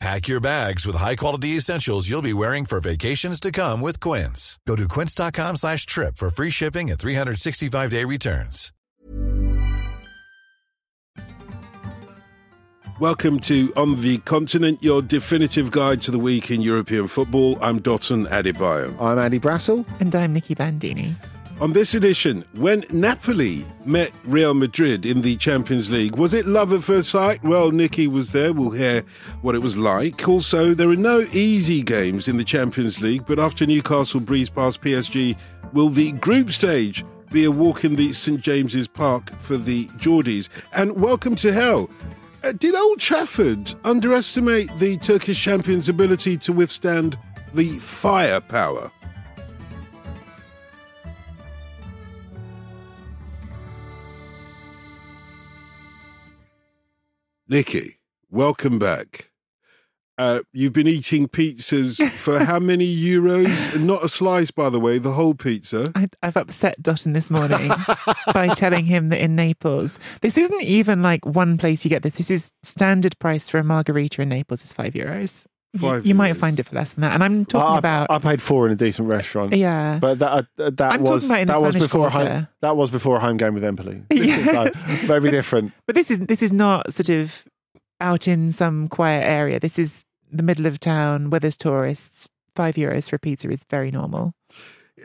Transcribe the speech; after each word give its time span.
Pack 0.00 0.28
your 0.28 0.40
bags 0.40 0.86
with 0.86 0.96
high-quality 0.96 1.48
essentials 1.56 2.08
you'll 2.08 2.22
be 2.22 2.32
wearing 2.32 2.64
for 2.64 2.80
vacations 2.80 3.38
to 3.38 3.52
come 3.52 3.82
with 3.82 4.00
Quince. 4.00 4.58
Go 4.66 4.74
to 4.74 4.88
quince.com 4.88 5.56
slash 5.56 5.84
trip 5.84 6.16
for 6.16 6.30
free 6.30 6.48
shipping 6.48 6.90
and 6.90 6.98
365-day 6.98 8.04
returns. 8.04 8.72
Welcome 12.98 13.40
to 13.40 13.72
On 13.76 14.00
the 14.00 14.16
Continent, 14.18 14.82
your 14.82 15.02
definitive 15.02 15.70
guide 15.70 16.00
to 16.02 16.10
the 16.10 16.18
week 16.18 16.50
in 16.50 16.62
European 16.62 17.06
football. 17.06 17.58
I'm 17.62 17.78
Dotun 17.80 18.26
Adebayo. 18.28 18.98
I'm 19.00 19.18
Andy 19.18 19.38
Brassell. 19.38 19.84
And 20.00 20.14
I'm 20.14 20.32
Nicky 20.32 20.54
Bandini. 20.54 21.14
On 21.60 21.74
this 21.74 21.94
edition, 21.94 22.42
when 22.54 22.84
Napoli 22.90 23.66
met 23.84 24.12
Real 24.24 24.54
Madrid 24.54 25.04
in 25.04 25.20
the 25.20 25.36
Champions 25.36 25.90
League, 25.90 26.16
was 26.16 26.32
it 26.32 26.46
love 26.46 26.72
at 26.72 26.82
first 26.82 27.10
sight? 27.10 27.42
Well, 27.42 27.70
Nicky 27.70 28.08
was 28.08 28.32
there. 28.32 28.54
We'll 28.54 28.70
hear 28.70 29.02
what 29.42 29.54
it 29.54 29.58
was 29.58 29.76
like. 29.76 30.26
Also, 30.26 30.72
there 30.72 30.88
are 30.88 30.96
no 30.96 31.20
easy 31.34 31.82
games 31.82 32.28
in 32.28 32.38
the 32.38 32.44
Champions 32.44 33.02
League, 33.02 33.26
but 33.26 33.38
after 33.38 33.66
Newcastle 33.66 34.20
breezed 34.20 34.54
past 34.54 34.80
PSG, 34.80 35.36
will 35.74 35.90
the 35.90 36.12
group 36.12 36.50
stage 36.50 37.04
be 37.30 37.44
a 37.44 37.50
walk 37.50 37.84
in 37.84 37.94
the 37.94 38.14
St 38.14 38.40
James's 38.40 38.88
Park 38.88 39.30
for 39.42 39.58
the 39.58 39.84
Geordies? 39.98 40.48
And 40.72 40.98
welcome 40.98 41.36
to 41.36 41.52
hell. 41.52 41.90
Uh, 42.42 42.52
did 42.52 42.74
Old 42.74 43.00
Trafford 43.00 43.74
underestimate 43.84 44.74
the 44.78 44.96
Turkish 44.96 45.44
champions' 45.44 45.90
ability 45.90 46.38
to 46.38 46.54
withstand 46.54 47.18
the 47.52 47.78
firepower? 47.80 48.90
Nicky, 57.50 57.98
welcome 58.30 58.78
back. 58.78 59.32
Uh, 60.16 60.42
you've 60.52 60.72
been 60.72 60.86
eating 60.86 61.26
pizzas 61.26 62.00
for 62.12 62.44
how 62.44 62.60
many 62.60 62.86
euros? 62.86 63.76
Not 63.76 64.04
a 64.04 64.08
slice, 64.08 64.52
by 64.52 64.70
the 64.70 64.78
way, 64.78 64.98
the 64.98 65.10
whole 65.10 65.34
pizza. 65.34 65.90
I, 65.96 66.06
I've 66.22 66.36
upset 66.36 66.80
Dotun 66.80 67.12
this 67.12 67.28
morning 67.28 67.72
by 68.32 68.54
telling 68.54 68.84
him 68.84 69.08
that 69.08 69.20
in 69.20 69.34
Naples, 69.34 69.98
this 70.20 70.38
isn't 70.38 70.62
even 70.62 71.02
like 71.02 71.26
one 71.26 71.58
place 71.58 71.84
you 71.84 71.88
get 71.88 72.04
this. 72.04 72.14
This 72.14 72.30
is 72.30 72.52
standard 72.62 73.18
price 73.18 73.48
for 73.48 73.58
a 73.58 73.64
margherita 73.64 74.22
in 74.22 74.28
Naples 74.28 74.62
is 74.62 74.72
five 74.72 74.92
euros. 74.92 75.44
You, 75.72 75.80
Five 75.80 76.04
you 76.06 76.16
might 76.16 76.34
euros. 76.34 76.38
find 76.38 76.58
it 76.58 76.64
for 76.64 76.74
less 76.74 76.94
than 76.94 77.02
that. 77.02 77.12
And 77.12 77.22
I'm 77.22 77.44
talking 77.44 77.76
I, 77.76 77.78
about 77.78 78.10
I 78.10 78.18
paid 78.18 78.42
four 78.42 78.66
in 78.66 78.72
a 78.72 78.76
decent 78.76 79.06
restaurant. 79.08 79.54
yeah. 79.54 79.98
But 80.00 80.18
that 80.18 80.32
uh, 80.58 80.70
that 80.70 80.92
I'm 80.94 81.02
was 81.04 81.28
talking 81.28 81.30
about 81.30 81.40
in 81.42 81.46
the 81.46 81.52
that 81.52 81.62
was 81.62 81.74
Spanish 81.74 81.86
before 81.88 82.06
a 82.08 82.10
home, 82.10 82.26
Quarter. 82.26 82.48
that 82.62 82.76
was 82.76 82.90
before 82.90 83.16
a 83.16 83.20
home 83.20 83.36
game 83.36 83.54
with 83.54 83.62
Empoli. 83.64 84.02
This 84.10 84.20
is 84.20 84.46
Yes. 84.46 84.74
like 84.88 84.98
very 85.02 85.30
different. 85.30 85.72
But 85.86 85.94
this 85.94 86.10
is 86.10 86.18
this 86.20 86.42
is 86.42 86.52
not 86.52 86.92
sort 86.92 87.08
of 87.08 87.44
out 88.00 88.26
in 88.26 88.50
some 88.50 88.88
quiet 88.88 89.24
area. 89.24 89.60
This 89.60 89.78
is 89.78 90.04
the 90.32 90.42
middle 90.42 90.66
of 90.66 90.80
town 90.80 91.30
where 91.30 91.38
there's 91.40 91.56
tourists. 91.56 92.28
Five 92.56 92.74
euros 92.74 93.08
for 93.08 93.16
a 93.16 93.18
pizza 93.20 93.48
is 93.50 93.62
very 93.70 93.92
normal. 93.92 94.32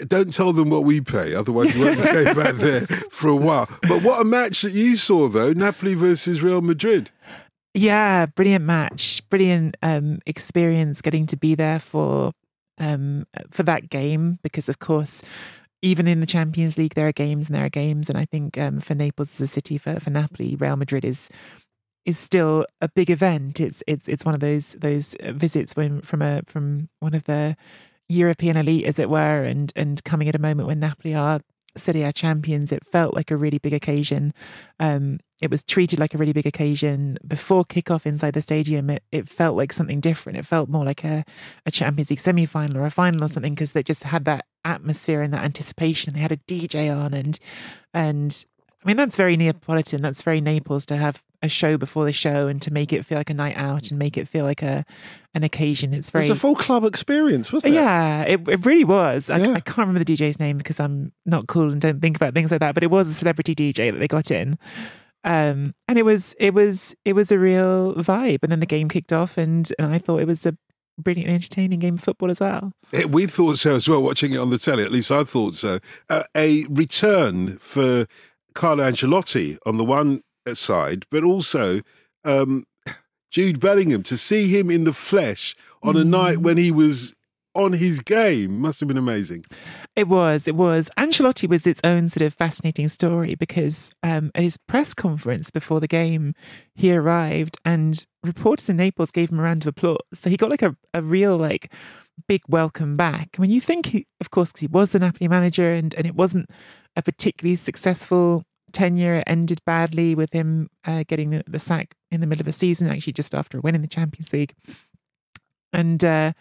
Don't 0.07 0.33
tell 0.33 0.51
them 0.51 0.69
what 0.71 0.83
we 0.83 0.99
pay, 0.99 1.33
otherwise 1.35 1.73
we 1.75 1.81
won't 1.85 1.97
be 1.97 2.03
going 2.03 2.35
back 2.35 2.55
there 2.55 2.81
for 3.11 3.29
a 3.29 3.35
while. 3.35 3.69
But 3.83 4.01
what 4.03 4.19
a 4.19 4.25
match 4.25 4.63
that 4.63 4.73
you 4.73 4.97
saw, 4.97 5.29
though 5.29 5.53
Napoli 5.53 5.93
versus 5.93 6.41
Real 6.43 6.61
Madrid. 6.61 7.11
Yeah, 7.75 8.25
brilliant 8.27 8.65
match, 8.65 9.21
brilliant 9.29 9.75
um, 9.83 10.19
experience 10.25 11.01
getting 11.01 11.25
to 11.27 11.37
be 11.37 11.55
there 11.55 11.79
for 11.79 12.31
um, 12.79 13.25
for 13.51 13.63
that 13.63 13.89
game 13.89 14.39
because, 14.43 14.69
of 14.69 14.79
course, 14.79 15.21
even 15.81 16.07
in 16.07 16.19
the 16.21 16.25
Champions 16.27 16.77
League, 16.77 16.95
there 16.95 17.07
are 17.07 17.13
games 17.13 17.47
and 17.49 17.55
there 17.55 17.65
are 17.65 17.69
games, 17.69 18.09
and 18.09 18.17
I 18.17 18.25
think 18.25 18.57
um, 18.57 18.79
for 18.81 18.95
Naples 18.95 19.35
as 19.35 19.41
a 19.41 19.47
city, 19.47 19.77
for 19.77 19.99
for 19.99 20.09
Napoli, 20.11 20.55
Real 20.57 20.77
Madrid 20.77 21.05
is 21.05 21.29
is 22.05 22.19
still 22.19 22.65
a 22.81 22.89
big 22.89 23.09
event. 23.11 23.59
It's 23.59 23.83
it's 23.87 24.07
it's 24.09 24.25
one 24.25 24.35
of 24.35 24.41
those 24.41 24.73
those 24.73 25.15
uh, 25.15 25.33
visits 25.33 25.75
when 25.75 26.01
from 26.01 26.21
a 26.21 26.43
from 26.47 26.89
one 27.01 27.13
of 27.15 27.25
the 27.25 27.57
European 28.09 28.57
elite, 28.57 28.85
as 28.85 28.99
it 28.99 29.09
were, 29.09 29.43
and 29.43 29.73
and 29.75 30.03
coming 30.05 30.29
at 30.29 30.35
a 30.35 30.39
moment 30.39 30.67
when 30.67 30.79
Napoli 30.81 31.15
are 31.15 31.41
Serie 31.77 32.03
A 32.03 32.13
champions, 32.13 32.71
it 32.71 32.85
felt 32.85 33.13
like 33.13 33.31
a 33.31 33.37
really 33.37 33.57
big 33.57 33.73
occasion. 33.73 34.33
Um, 34.79 35.19
it 35.41 35.51
was 35.51 35.63
treated 35.63 35.99
like 35.99 36.13
a 36.13 36.17
really 36.17 36.31
big 36.31 36.45
occasion 36.45 37.17
before 37.27 37.65
kickoff 37.65 38.05
inside 38.05 38.33
the 38.33 38.41
stadium. 38.41 38.89
It 38.89 39.03
it 39.11 39.27
felt 39.27 39.57
like 39.57 39.73
something 39.73 39.99
different. 39.99 40.37
It 40.37 40.45
felt 40.45 40.69
more 40.69 40.85
like 40.85 41.03
a, 41.03 41.25
a 41.65 41.71
Champions 41.71 42.09
League 42.09 42.19
semi 42.19 42.45
final 42.45 42.77
or 42.77 42.85
a 42.85 42.91
final 42.91 43.23
or 43.23 43.27
something 43.27 43.53
because 43.53 43.73
they 43.73 43.83
just 43.83 44.03
had 44.03 44.25
that 44.25 44.45
atmosphere 44.63 45.21
and 45.21 45.33
that 45.33 45.43
anticipation. 45.43 46.13
They 46.13 46.21
had 46.21 46.31
a 46.31 46.37
DJ 46.37 46.95
on 46.95 47.13
and 47.13 47.37
and 47.93 48.45
I 48.83 48.87
mean 48.87 48.97
that's 48.97 49.17
very 49.17 49.35
Neapolitan. 49.35 50.01
That's 50.01 50.21
very 50.21 50.39
Naples 50.39 50.85
to 50.87 50.95
have 50.95 51.21
a 51.45 51.49
show 51.49 51.77
before 51.77 52.03
the 52.05 52.11
show 52.13 52.47
and 52.47 52.61
to 52.61 52.71
make 52.71 52.91
it 52.91 53.05
feel 53.05 53.17
like 53.17 53.29
a 53.29 53.33
night 53.33 53.55
out 53.55 53.89
and 53.89 53.97
make 53.99 54.17
it 54.17 54.27
feel 54.27 54.43
like 54.43 54.61
a 54.61 54.85
an 55.33 55.43
occasion. 55.43 55.93
It's 55.93 56.09
It 56.09 56.13
very 56.13 56.29
was 56.29 56.37
a 56.37 56.39
full 56.39 56.55
club 56.55 56.83
experience, 56.83 57.53
wasn't 57.53 57.73
it? 57.73 57.77
yeah, 57.77 58.21
it, 58.23 58.47
it 58.47 58.65
really 58.65 58.83
was. 58.83 59.29
I, 59.29 59.37
Yeah. 59.37 59.51
I 59.53 59.59
can't 59.59 59.77
remember 59.79 60.03
the 60.03 60.13
DJ's 60.13 60.39
name 60.39 60.57
because 60.57 60.79
I'm 60.79 61.11
not 61.25 61.47
cool 61.47 61.71
and 61.71 61.79
don't 61.79 62.01
think 62.01 62.15
about 62.15 62.33
things 62.33 62.51
like 62.51 62.59
that. 62.61 62.73
But 62.73 62.83
it 62.83 62.91
was 62.91 63.07
a 63.07 63.13
celebrity 63.13 63.53
DJ 63.55 63.91
that 63.91 63.99
they 63.99 64.07
got 64.07 64.31
in, 64.31 64.57
um, 65.23 65.73
and 65.87 65.97
it 65.97 66.03
was 66.05 66.33
it 66.39 66.53
was 66.53 66.95
it 67.05 67.13
was 67.13 67.31
a 67.31 67.39
real 67.39 67.93
vibe. 67.95 68.39
And 68.43 68.51
then 68.51 68.59
the 68.59 68.65
game 68.65 68.89
kicked 68.89 69.13
off, 69.13 69.37
and 69.37 69.71
and 69.79 69.93
I 69.93 69.99
thought 69.99 70.21
it 70.21 70.27
was 70.27 70.45
a 70.45 70.55
brilliant, 70.97 71.29
entertaining 71.29 71.79
game 71.79 71.95
of 71.95 72.01
football 72.01 72.31
as 72.31 72.39
well. 72.39 72.71
Eh, 72.93 73.03
We 73.03 73.25
thought 73.25 73.57
so 73.57 73.75
as 73.75 73.89
well, 73.89 74.01
watching 74.01 74.31
it 74.31 74.37
on 74.37 74.49
the 74.49 74.57
telly. 74.57 74.83
At 74.83 74.91
least 74.91 75.11
I 75.11 75.23
thought 75.25 75.53
so. 75.55 75.79
Uh, 76.09 76.23
a 76.37 76.65
return 76.69 77.57
for 77.57 78.05
Carlo 78.53 78.89
Ancelotti 78.89 79.57
on 79.65 79.75
the 79.75 79.83
one 79.83 80.21
side, 80.53 81.05
but 81.09 81.23
also 81.23 81.81
um, 82.23 82.65
Jude 83.31 83.59
Bellingham 83.59 84.03
to 84.03 84.17
see 84.17 84.47
him 84.47 84.69
in 84.69 84.83
the 84.83 84.93
flesh 84.93 85.55
on 85.81 85.97
a 85.97 86.03
night 86.03 86.39
when 86.39 86.57
he 86.57 86.71
was 86.71 87.15
on 87.55 87.71
his 87.71 88.01
game 88.01 88.59
must 88.59 88.81
have 88.81 88.87
been 88.87 88.97
amazing. 88.97 89.45
It 89.95 90.09
was, 90.09 90.45
it 90.47 90.55
was. 90.55 90.89
Ancelotti 90.97 91.47
was 91.47 91.65
its 91.65 91.79
own 91.85 92.09
sort 92.09 92.23
of 92.23 92.33
fascinating 92.33 92.89
story 92.89 93.35
because 93.35 93.89
um, 94.03 94.29
at 94.35 94.43
his 94.43 94.57
press 94.57 94.93
conference 94.93 95.51
before 95.51 95.79
the 95.79 95.87
game, 95.87 96.33
he 96.73 96.93
arrived 96.93 97.57
and 97.63 98.05
reporters 98.23 98.69
in 98.69 98.75
Naples 98.77 99.09
gave 99.09 99.31
him 99.31 99.39
a 99.39 99.43
round 99.43 99.63
of 99.63 99.67
applause. 99.67 99.99
So 100.13 100.29
he 100.29 100.35
got 100.35 100.49
like 100.49 100.61
a, 100.61 100.75
a 100.93 101.01
real, 101.01 101.37
like, 101.37 101.71
big 102.27 102.41
welcome 102.47 102.97
back. 102.97 103.35
When 103.37 103.49
you 103.49 103.61
think, 103.61 103.87
he, 103.87 104.05
of 104.19 104.31
course, 104.31 104.51
because 104.51 104.61
he 104.61 104.67
was 104.67 104.91
the 104.91 104.99
Napoli 104.99 105.27
manager 105.27 105.73
and, 105.73 105.93
and 105.95 106.05
it 106.05 106.15
wasn't 106.15 106.49
a 106.95 107.01
particularly 107.01 107.55
successful 107.55 108.43
tenure, 108.75 109.23
ended 109.25 109.59
badly 109.65 110.13
with 110.13 110.33
him 110.33 110.69
uh, 110.83 111.03
getting 111.07 111.29
the, 111.29 111.43
the 111.47 111.59
sack 111.59 111.95
in 112.11 112.21
the 112.21 112.27
middle 112.27 112.43
of 112.43 112.47
a 112.47 112.51
season, 112.51 112.89
actually 112.89 113.13
just 113.13 113.33
after 113.33 113.57
a 113.57 113.61
win 113.61 113.75
in 113.75 113.81
the 113.81 113.87
Champions 113.87 114.33
League. 114.33 114.53
And, 115.71 116.03
uh, 116.03 116.33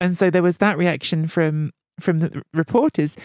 and 0.00 0.16
so 0.18 0.30
there 0.30 0.42
was 0.42 0.56
that 0.58 0.78
reaction 0.78 1.26
from 1.28 1.72
from 2.00 2.18
the 2.18 2.42
reporters. 2.52 3.16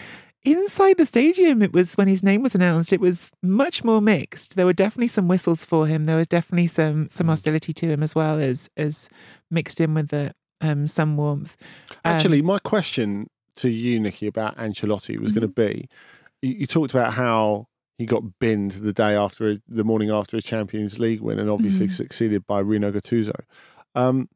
Inside 0.42 0.96
the 0.96 1.04
stadium 1.04 1.60
it 1.60 1.72
was 1.72 1.94
when 1.96 2.08
his 2.08 2.22
name 2.22 2.42
was 2.42 2.54
announced 2.54 2.92
it 2.92 3.00
was 3.00 3.30
much 3.42 3.84
more 3.84 4.00
mixed. 4.00 4.56
There 4.56 4.64
were 4.64 4.72
definitely 4.72 5.08
some 5.08 5.28
whistles 5.28 5.64
for 5.64 5.86
him. 5.86 6.04
There 6.04 6.16
was 6.16 6.28
definitely 6.28 6.68
some 6.68 7.08
some 7.10 7.28
hostility 7.28 7.72
to 7.74 7.86
him 7.86 8.02
as 8.02 8.14
well 8.14 8.38
as 8.38 8.70
as 8.76 9.08
mixed 9.50 9.80
in 9.80 9.94
with 9.94 10.08
the 10.08 10.34
um 10.60 10.86
some 10.86 11.16
warmth. 11.16 11.56
Um, 12.04 12.14
Actually, 12.14 12.42
my 12.42 12.58
question 12.58 13.28
to 13.56 13.68
you, 13.68 14.00
Nicky, 14.00 14.26
about 14.26 14.56
Ancelotti 14.56 15.18
was 15.18 15.32
going 15.32 15.42
to 15.42 15.48
be: 15.48 15.88
you, 16.40 16.60
you 16.60 16.66
talked 16.66 16.94
about 16.94 17.12
how 17.14 17.66
he 18.00 18.06
got 18.06 18.22
binned 18.38 18.70
the 18.88 18.94
day 18.94 19.14
after 19.14 19.58
the 19.68 19.84
morning 19.84 20.10
after 20.10 20.36
a 20.36 20.40
Champions 20.40 20.98
League 20.98 21.20
win, 21.20 21.38
and 21.38 21.50
obviously 21.50 21.86
Mhm. 21.86 21.92
succeeded 21.92 22.46
by 22.46 22.58
Rino 22.60 22.90
Gattuso. 22.90 23.38
Um, 23.94 24.28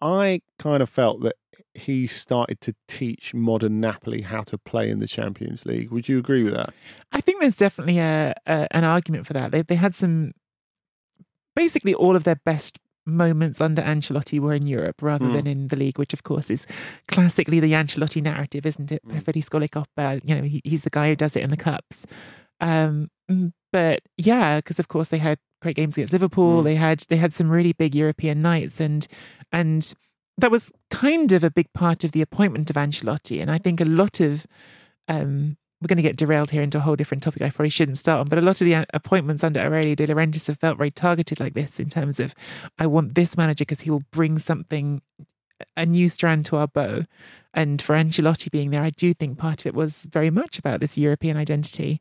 I 0.00 0.40
kind 0.58 0.80
of 0.82 0.88
felt 0.88 1.22
that 1.22 1.34
he 1.74 2.06
started 2.06 2.60
to 2.60 2.74
teach 2.86 3.34
modern 3.34 3.80
Napoli 3.80 4.22
how 4.22 4.42
to 4.42 4.56
play 4.56 4.88
in 4.88 4.98
the 5.00 5.06
Champions 5.08 5.66
League. 5.66 5.90
Would 5.90 6.08
you 6.08 6.18
agree 6.18 6.42
with 6.44 6.54
that? 6.54 6.70
I 7.12 7.20
think 7.20 7.40
there's 7.40 7.56
definitely 7.56 7.98
a, 7.98 8.34
a 8.46 8.66
an 8.70 8.84
argument 8.84 9.26
for 9.26 9.32
that. 9.34 9.50
They 9.52 9.62
they 9.62 9.76
had 9.76 9.94
some 9.94 10.32
basically 11.56 11.94
all 11.94 12.16
of 12.16 12.24
their 12.24 12.40
best 12.44 12.78
moments 13.06 13.60
under 13.60 13.82
Ancelotti 13.82 14.38
were 14.38 14.54
in 14.54 14.66
Europe 14.66 15.02
rather 15.02 15.24
Mm. 15.26 15.34
than 15.36 15.46
in 15.46 15.68
the 15.68 15.76
league, 15.76 15.98
which 15.98 16.12
of 16.12 16.22
course 16.22 16.50
is 16.50 16.66
classically 17.08 17.58
the 17.60 17.72
Ancelotti 17.72 18.22
narrative, 18.22 18.64
isn't 18.66 18.92
it? 18.92 19.02
Mm. 19.04 19.10
Preferisco 19.12 19.58
le 19.58 19.68
coppe. 19.68 20.20
You 20.24 20.34
know, 20.36 20.42
he, 20.42 20.60
he's 20.64 20.82
the 20.82 20.90
guy 20.90 21.08
who 21.08 21.16
does 21.16 21.34
it 21.36 21.42
in 21.42 21.50
the 21.50 21.56
cups. 21.56 22.06
Um, 22.60 23.10
mm, 23.30 23.52
but 23.72 24.02
yeah, 24.16 24.58
because 24.58 24.78
of 24.78 24.88
course 24.88 25.08
they 25.08 25.18
had 25.18 25.38
great 25.62 25.76
games 25.76 25.96
against 25.96 26.12
Liverpool. 26.12 26.60
Mm. 26.60 26.64
They 26.64 26.74
had 26.74 27.00
they 27.08 27.16
had 27.16 27.32
some 27.32 27.50
really 27.50 27.72
big 27.72 27.94
European 27.94 28.42
nights, 28.42 28.80
and 28.80 29.06
and 29.52 29.92
that 30.38 30.50
was 30.50 30.72
kind 30.90 31.32
of 31.32 31.44
a 31.44 31.50
big 31.50 31.72
part 31.72 32.04
of 32.04 32.12
the 32.12 32.22
appointment 32.22 32.70
of 32.70 32.76
Ancelotti. 32.76 33.40
And 33.40 33.50
I 33.50 33.58
think 33.58 33.80
a 33.80 33.84
lot 33.84 34.20
of 34.20 34.46
um, 35.08 35.56
we're 35.80 35.88
going 35.88 35.96
to 35.96 36.02
get 36.02 36.16
derailed 36.16 36.50
here 36.50 36.62
into 36.62 36.78
a 36.78 36.82
whole 36.82 36.96
different 36.96 37.22
topic 37.22 37.42
I 37.42 37.50
probably 37.50 37.70
shouldn't 37.70 37.98
start 37.98 38.20
on, 38.20 38.28
but 38.28 38.38
a 38.38 38.42
lot 38.42 38.60
of 38.60 38.66
the 38.66 38.74
uh, 38.74 38.84
appointments 38.92 39.42
under 39.42 39.60
Aurelio 39.60 39.94
De 39.94 40.06
Laurentiis 40.06 40.46
have 40.48 40.58
felt 40.58 40.76
very 40.76 40.90
targeted 40.90 41.40
like 41.40 41.54
this 41.54 41.80
in 41.80 41.88
terms 41.88 42.20
of, 42.20 42.34
I 42.78 42.86
want 42.86 43.14
this 43.14 43.36
manager 43.36 43.62
because 43.62 43.82
he 43.82 43.90
will 43.90 44.02
bring 44.10 44.38
something, 44.38 45.00
a 45.76 45.86
new 45.86 46.10
strand 46.10 46.44
to 46.46 46.56
our 46.56 46.68
bow. 46.68 47.06
And 47.54 47.80
for 47.80 47.94
Ancelotti 47.94 48.50
being 48.50 48.70
there, 48.70 48.82
I 48.82 48.90
do 48.90 49.14
think 49.14 49.38
part 49.38 49.62
of 49.62 49.66
it 49.66 49.74
was 49.74 50.02
very 50.02 50.30
much 50.30 50.58
about 50.58 50.80
this 50.80 50.98
European 50.98 51.38
identity. 51.38 52.00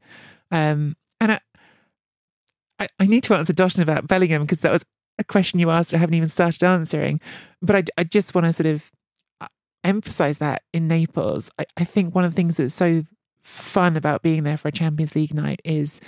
Um, 0.52 0.96
and 1.20 1.34
I, 1.34 1.40
I, 2.80 2.88
I 3.00 3.06
need 3.06 3.24
to 3.24 3.36
answer 3.36 3.54
Dotun 3.54 3.82
about 3.82 4.08
Bellingham 4.08 4.44
because 4.44 4.62
that 4.62 4.72
was 4.72 4.86
a 5.18 5.24
question 5.24 5.60
you 5.60 5.70
asked 5.70 5.94
I 5.94 5.98
haven't 5.98 6.16
even 6.16 6.30
started 6.30 6.64
answering. 6.64 7.20
But 7.62 7.76
I, 7.76 7.84
I 8.02 8.04
just 8.04 8.34
want 8.34 8.46
to 8.46 8.54
sort 8.54 8.68
of 8.68 8.92
uh, 9.42 9.48
emphasize 9.84 10.38
that 10.38 10.64
in 10.74 10.88
Naples. 10.88 11.52
I, 11.60 11.66
I 11.78 11.84
think 11.84 12.16
one 12.16 12.24
of 12.24 12.32
the 12.32 12.36
things 12.36 12.56
that's 12.56 12.74
so 12.74 13.04
fun 13.44 13.96
about 13.96 14.22
being 14.22 14.44
there 14.44 14.58
for 14.58 14.68
a 14.68 14.72
Champions 14.72 15.16
League 15.16 15.34
night 15.34 15.62
is 15.64 16.02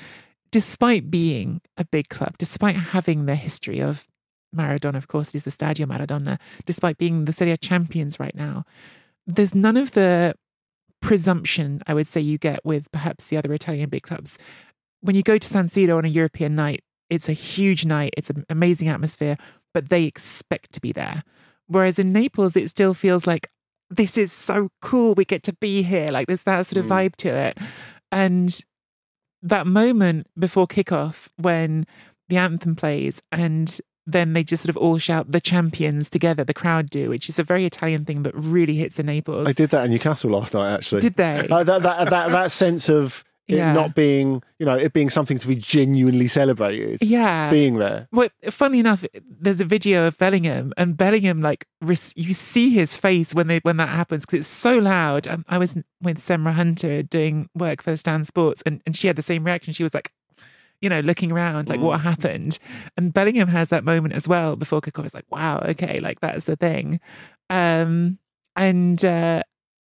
despite 0.51 1.09
being 1.09 1.61
a 1.77 1.85
big 1.85 2.09
club, 2.09 2.37
despite 2.37 2.75
having 2.75 3.25
the 3.25 3.35
history 3.35 3.79
of 3.81 4.07
Maradona, 4.55 4.95
of 4.95 5.07
course, 5.07 5.29
it 5.29 5.35
is 5.35 5.43
the 5.43 5.51
Stadio 5.51 5.85
Maradona, 5.85 6.37
despite 6.65 6.97
being 6.97 7.25
the 7.25 7.33
Serie 7.33 7.51
A 7.51 7.57
champions 7.57 8.19
right 8.19 8.35
now, 8.35 8.65
there's 9.25 9.55
none 9.55 9.77
of 9.77 9.91
the 9.91 10.35
presumption 11.01 11.81
I 11.87 11.93
would 11.93 12.07
say 12.07 12.21
you 12.21 12.37
get 12.37 12.59
with 12.63 12.91
perhaps 12.91 13.27
the 13.27 13.37
other 13.37 13.53
Italian 13.53 13.89
big 13.89 14.03
clubs. 14.03 14.37
When 15.01 15.15
you 15.15 15.23
go 15.23 15.37
to 15.37 15.47
San 15.47 15.65
Siro 15.65 15.97
on 15.97 16.05
a 16.05 16.09
European 16.09 16.55
night, 16.55 16.83
it's 17.09 17.27
a 17.27 17.33
huge 17.33 17.85
night, 17.85 18.13
it's 18.15 18.29
an 18.29 18.45
amazing 18.49 18.87
atmosphere, 18.87 19.37
but 19.73 19.89
they 19.89 20.05
expect 20.05 20.71
to 20.73 20.81
be 20.81 20.91
there. 20.91 21.23
Whereas 21.67 21.97
in 21.99 22.13
Naples, 22.13 22.55
it 22.55 22.69
still 22.69 22.93
feels 22.93 23.25
like 23.25 23.49
this 23.89 24.17
is 24.17 24.31
so 24.31 24.69
cool. 24.81 25.13
We 25.15 25.25
get 25.25 25.43
to 25.43 25.53
be 25.53 25.83
here. 25.83 26.11
Like 26.11 26.27
there's 26.27 26.43
that 26.43 26.65
sort 26.67 26.77
of 26.83 26.85
Mm. 26.85 26.89
vibe 26.89 27.15
to 27.17 27.29
it. 27.35 27.57
And 28.11 28.63
that 29.41 29.65
moment 29.67 30.27
before 30.37 30.67
kickoff 30.67 31.27
when 31.37 31.85
the 32.29 32.37
anthem 32.37 32.75
plays 32.75 33.21
and 33.31 33.79
then 34.07 34.33
they 34.33 34.43
just 34.43 34.63
sort 34.63 34.69
of 34.69 34.77
all 34.77 34.97
shout 34.97 35.31
the 35.31 35.41
champions 35.41 36.09
together, 36.09 36.43
the 36.43 36.53
crowd 36.53 36.89
do, 36.89 37.09
which 37.09 37.29
is 37.29 37.37
a 37.39 37.43
very 37.43 37.65
Italian 37.65 38.05
thing, 38.05 38.23
but 38.23 38.33
really 38.35 38.75
hits 38.75 38.99
in 38.99 39.05
Naples. 39.05 39.45
They 39.45 39.53
did 39.53 39.69
that 39.71 39.85
in 39.85 39.91
Newcastle 39.91 40.31
last 40.31 40.53
night, 40.53 40.73
actually. 40.73 41.01
Did 41.01 41.15
they? 41.15 41.47
Like 41.47 41.65
that, 41.67 41.83
that, 41.83 42.09
that, 42.09 42.29
that 42.29 42.51
sense 42.51 42.89
of 42.89 43.23
it 43.47 43.55
Yeah. 43.57 43.73
not 43.73 43.95
being, 43.95 44.41
you 44.59 44.65
know, 44.65 44.75
it 44.75 44.93
being 44.93 45.09
something 45.09 45.37
to 45.37 45.47
be 45.47 45.55
genuinely 45.55 46.27
celebrated, 46.27 46.99
yeah. 47.01 47.49
being 47.51 47.77
there. 47.79 48.07
Well, 48.11 48.29
funny 48.49 48.79
enough, 48.79 49.03
there's 49.23 49.59
a 49.59 49.65
video 49.65 50.07
of 50.07 50.17
Bellingham, 50.17 50.73
and 50.77 50.95
Bellingham 50.95 51.41
like 51.41 51.65
res- 51.81 52.13
you 52.15 52.33
see 52.33 52.69
his 52.69 52.95
face 52.95 53.33
when 53.35 53.47
they 53.47 53.59
when 53.63 53.77
that 53.77 53.89
happens 53.89 54.25
because 54.25 54.39
it's 54.39 54.47
so 54.47 54.77
loud. 54.77 55.27
Um, 55.27 55.43
I 55.49 55.57
was 55.57 55.75
with 56.01 56.19
Semra 56.19 56.53
Hunter 56.53 57.03
doing 57.03 57.49
work 57.55 57.81
for 57.83 57.97
Stan 57.97 58.23
Sports, 58.25 58.63
and, 58.65 58.81
and 58.85 58.95
she 58.95 59.07
had 59.07 59.15
the 59.15 59.21
same 59.21 59.43
reaction. 59.43 59.73
She 59.73 59.83
was 59.83 59.93
like, 59.93 60.11
you 60.81 60.89
know, 60.89 60.99
looking 60.99 61.31
around 61.31 61.69
like 61.69 61.79
what 61.79 62.01
happened, 62.01 62.59
and 62.97 63.13
Bellingham 63.13 63.47
has 63.47 63.69
that 63.69 63.83
moment 63.83 64.13
as 64.13 64.27
well 64.27 64.55
before 64.55 64.81
kickoff. 64.81 65.05
It's 65.05 65.13
like, 65.13 65.29
wow, 65.29 65.59
okay, 65.69 65.99
like 65.99 66.19
that's 66.19 66.45
the 66.45 66.55
thing, 66.55 66.99
um, 67.49 68.17
and 68.55 69.03
uh, 69.05 69.43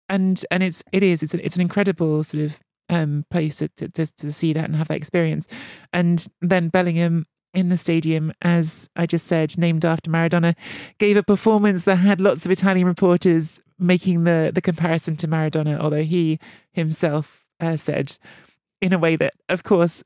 and 0.09 0.45
and 0.51 0.63
it's 0.63 0.83
it 0.93 1.03
is 1.03 1.23
it's 1.23 1.35
an, 1.35 1.41
it's 1.43 1.57
an 1.57 1.63
incredible 1.63 2.23
sort 2.23 2.45
of 2.45 2.61
um 2.91 3.25
place 3.31 3.57
to, 3.57 3.69
to 3.69 3.89
to 3.89 4.07
to 4.07 4.31
see 4.31 4.53
that 4.53 4.65
and 4.65 4.77
have 4.77 4.89
that 4.89 4.97
experience, 4.97 5.49
and 5.93 6.27
then 6.41 6.69
Bellingham 6.69 7.27
in 7.55 7.69
the 7.69 7.77
stadium, 7.77 8.33
as 8.43 8.89
I 8.97 9.07
just 9.07 9.27
said, 9.27 9.57
named 9.57 9.85
after 9.85 10.11
Maradona, 10.11 10.57
gave 10.99 11.17
a 11.17 11.23
performance 11.23 11.85
that 11.85 11.97
had 11.97 12.21
lots 12.21 12.45
of 12.45 12.51
Italian 12.51 12.87
reporters 12.87 13.61
making 13.79 14.25
the 14.25 14.51
the 14.55 14.61
comparison 14.61 15.17
to 15.17 15.29
Maradona, 15.29 15.79
although 15.79 16.03
he 16.03 16.39
himself 16.73 17.45
uh, 17.61 17.77
said 17.77 18.19
in 18.81 18.93
a 18.93 18.99
way 18.99 19.17
that, 19.17 19.35
of 19.49 19.63
course, 19.63 20.03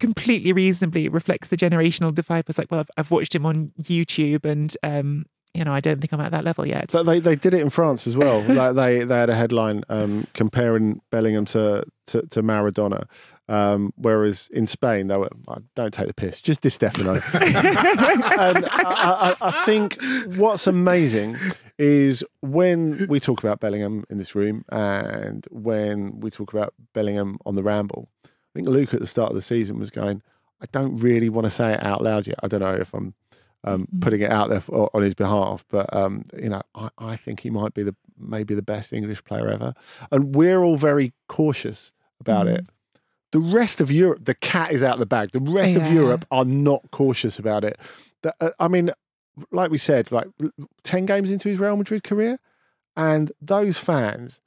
completely 0.00 0.52
reasonably 0.52 1.08
reflects 1.08 1.48
the 1.48 1.56
generational 1.56 2.14
divide. 2.14 2.46
Was 2.46 2.58
like, 2.58 2.70
well, 2.70 2.80
I've, 2.80 2.90
I've 2.96 3.10
watched 3.10 3.34
him 3.34 3.46
on 3.46 3.72
YouTube, 3.80 4.44
and 4.44 4.74
um, 4.82 5.26
you 5.54 5.64
know, 5.64 5.72
I 5.72 5.80
don't 5.80 6.00
think 6.00 6.12
I'm 6.12 6.20
at 6.20 6.32
that 6.32 6.44
level 6.44 6.66
yet. 6.66 6.90
So 6.90 7.02
they, 7.02 7.20
they 7.20 7.36
did 7.36 7.54
it 7.54 7.60
in 7.60 7.70
France 7.70 8.06
as 8.06 8.16
well. 8.16 8.42
like 8.48 8.74
they 8.74 9.04
they 9.04 9.16
had 9.16 9.30
a 9.30 9.34
headline 9.34 9.82
um, 9.88 10.26
comparing 10.34 11.00
Bellingham 11.10 11.44
to 11.46 11.84
to, 12.06 12.22
to 12.22 12.42
Maradona. 12.42 13.04
Um, 13.50 13.94
whereas 13.96 14.48
in 14.52 14.66
Spain, 14.66 15.06
they 15.06 15.16
were, 15.16 15.30
"Oh, 15.48 15.56
don't 15.74 15.92
take 15.92 16.06
the 16.06 16.14
piss, 16.14 16.40
just 16.40 16.60
Di 16.60 16.68
Stefano. 16.68 17.14
and 17.32 18.66
I, 18.66 18.66
I, 18.70 19.36
I 19.40 19.64
think 19.64 19.96
what's 20.36 20.66
amazing 20.66 21.36
is 21.78 22.24
when 22.42 23.06
we 23.08 23.20
talk 23.20 23.42
about 23.42 23.60
Bellingham 23.60 24.04
in 24.10 24.18
this 24.18 24.34
room 24.34 24.64
and 24.68 25.46
when 25.50 26.20
we 26.20 26.30
talk 26.30 26.52
about 26.52 26.74
Bellingham 26.92 27.38
on 27.46 27.54
the 27.54 27.62
ramble, 27.62 28.10
I 28.54 28.58
think 28.58 28.68
Luke 28.68 28.94
at 28.94 29.00
the 29.00 29.06
start 29.06 29.30
of 29.30 29.36
the 29.36 29.42
season 29.42 29.78
was 29.78 29.90
going, 29.90 30.22
I 30.60 30.66
don't 30.72 30.96
really 30.96 31.28
want 31.28 31.44
to 31.44 31.50
say 31.50 31.72
it 31.74 31.82
out 31.82 32.02
loud 32.02 32.26
yet. 32.26 32.38
I 32.42 32.48
don't 32.48 32.60
know 32.60 32.74
if 32.74 32.92
I'm 32.94 33.14
um, 33.64 33.88
putting 34.00 34.20
it 34.20 34.30
out 34.30 34.48
there 34.48 34.60
for, 34.60 34.90
on 34.94 35.02
his 35.02 35.14
behalf, 35.14 35.64
but 35.68 35.94
um, 35.94 36.24
you 36.36 36.48
know, 36.48 36.62
I, 36.74 36.90
I 36.98 37.16
think 37.16 37.40
he 37.40 37.50
might 37.50 37.74
be 37.74 37.82
the 37.82 37.94
maybe 38.18 38.54
the 38.54 38.62
best 38.62 38.92
English 38.92 39.24
player 39.24 39.48
ever, 39.48 39.74
and 40.10 40.34
we're 40.34 40.62
all 40.62 40.76
very 40.76 41.12
cautious 41.28 41.92
about 42.20 42.46
it. 42.46 42.66
The 43.30 43.40
rest 43.40 43.80
of 43.80 43.92
Europe, 43.92 44.24
the 44.24 44.34
cat 44.34 44.72
is 44.72 44.82
out 44.82 44.94
of 44.94 45.00
the 45.00 45.06
bag. 45.06 45.32
The 45.32 45.40
rest 45.40 45.76
of 45.76 45.86
Europe 45.92 46.24
are 46.30 46.44
not 46.46 46.90
cautious 46.90 47.38
about 47.38 47.62
it. 47.62 47.78
The, 48.22 48.34
uh, 48.40 48.50
I 48.58 48.68
mean, 48.68 48.90
like 49.52 49.70
we 49.70 49.78
said, 49.78 50.10
like 50.10 50.28
ten 50.82 51.04
games 51.06 51.30
into 51.30 51.48
his 51.48 51.58
Real 51.58 51.76
Madrid 51.76 52.02
career, 52.02 52.38
and 52.96 53.30
those 53.40 53.78
fans 53.78 54.40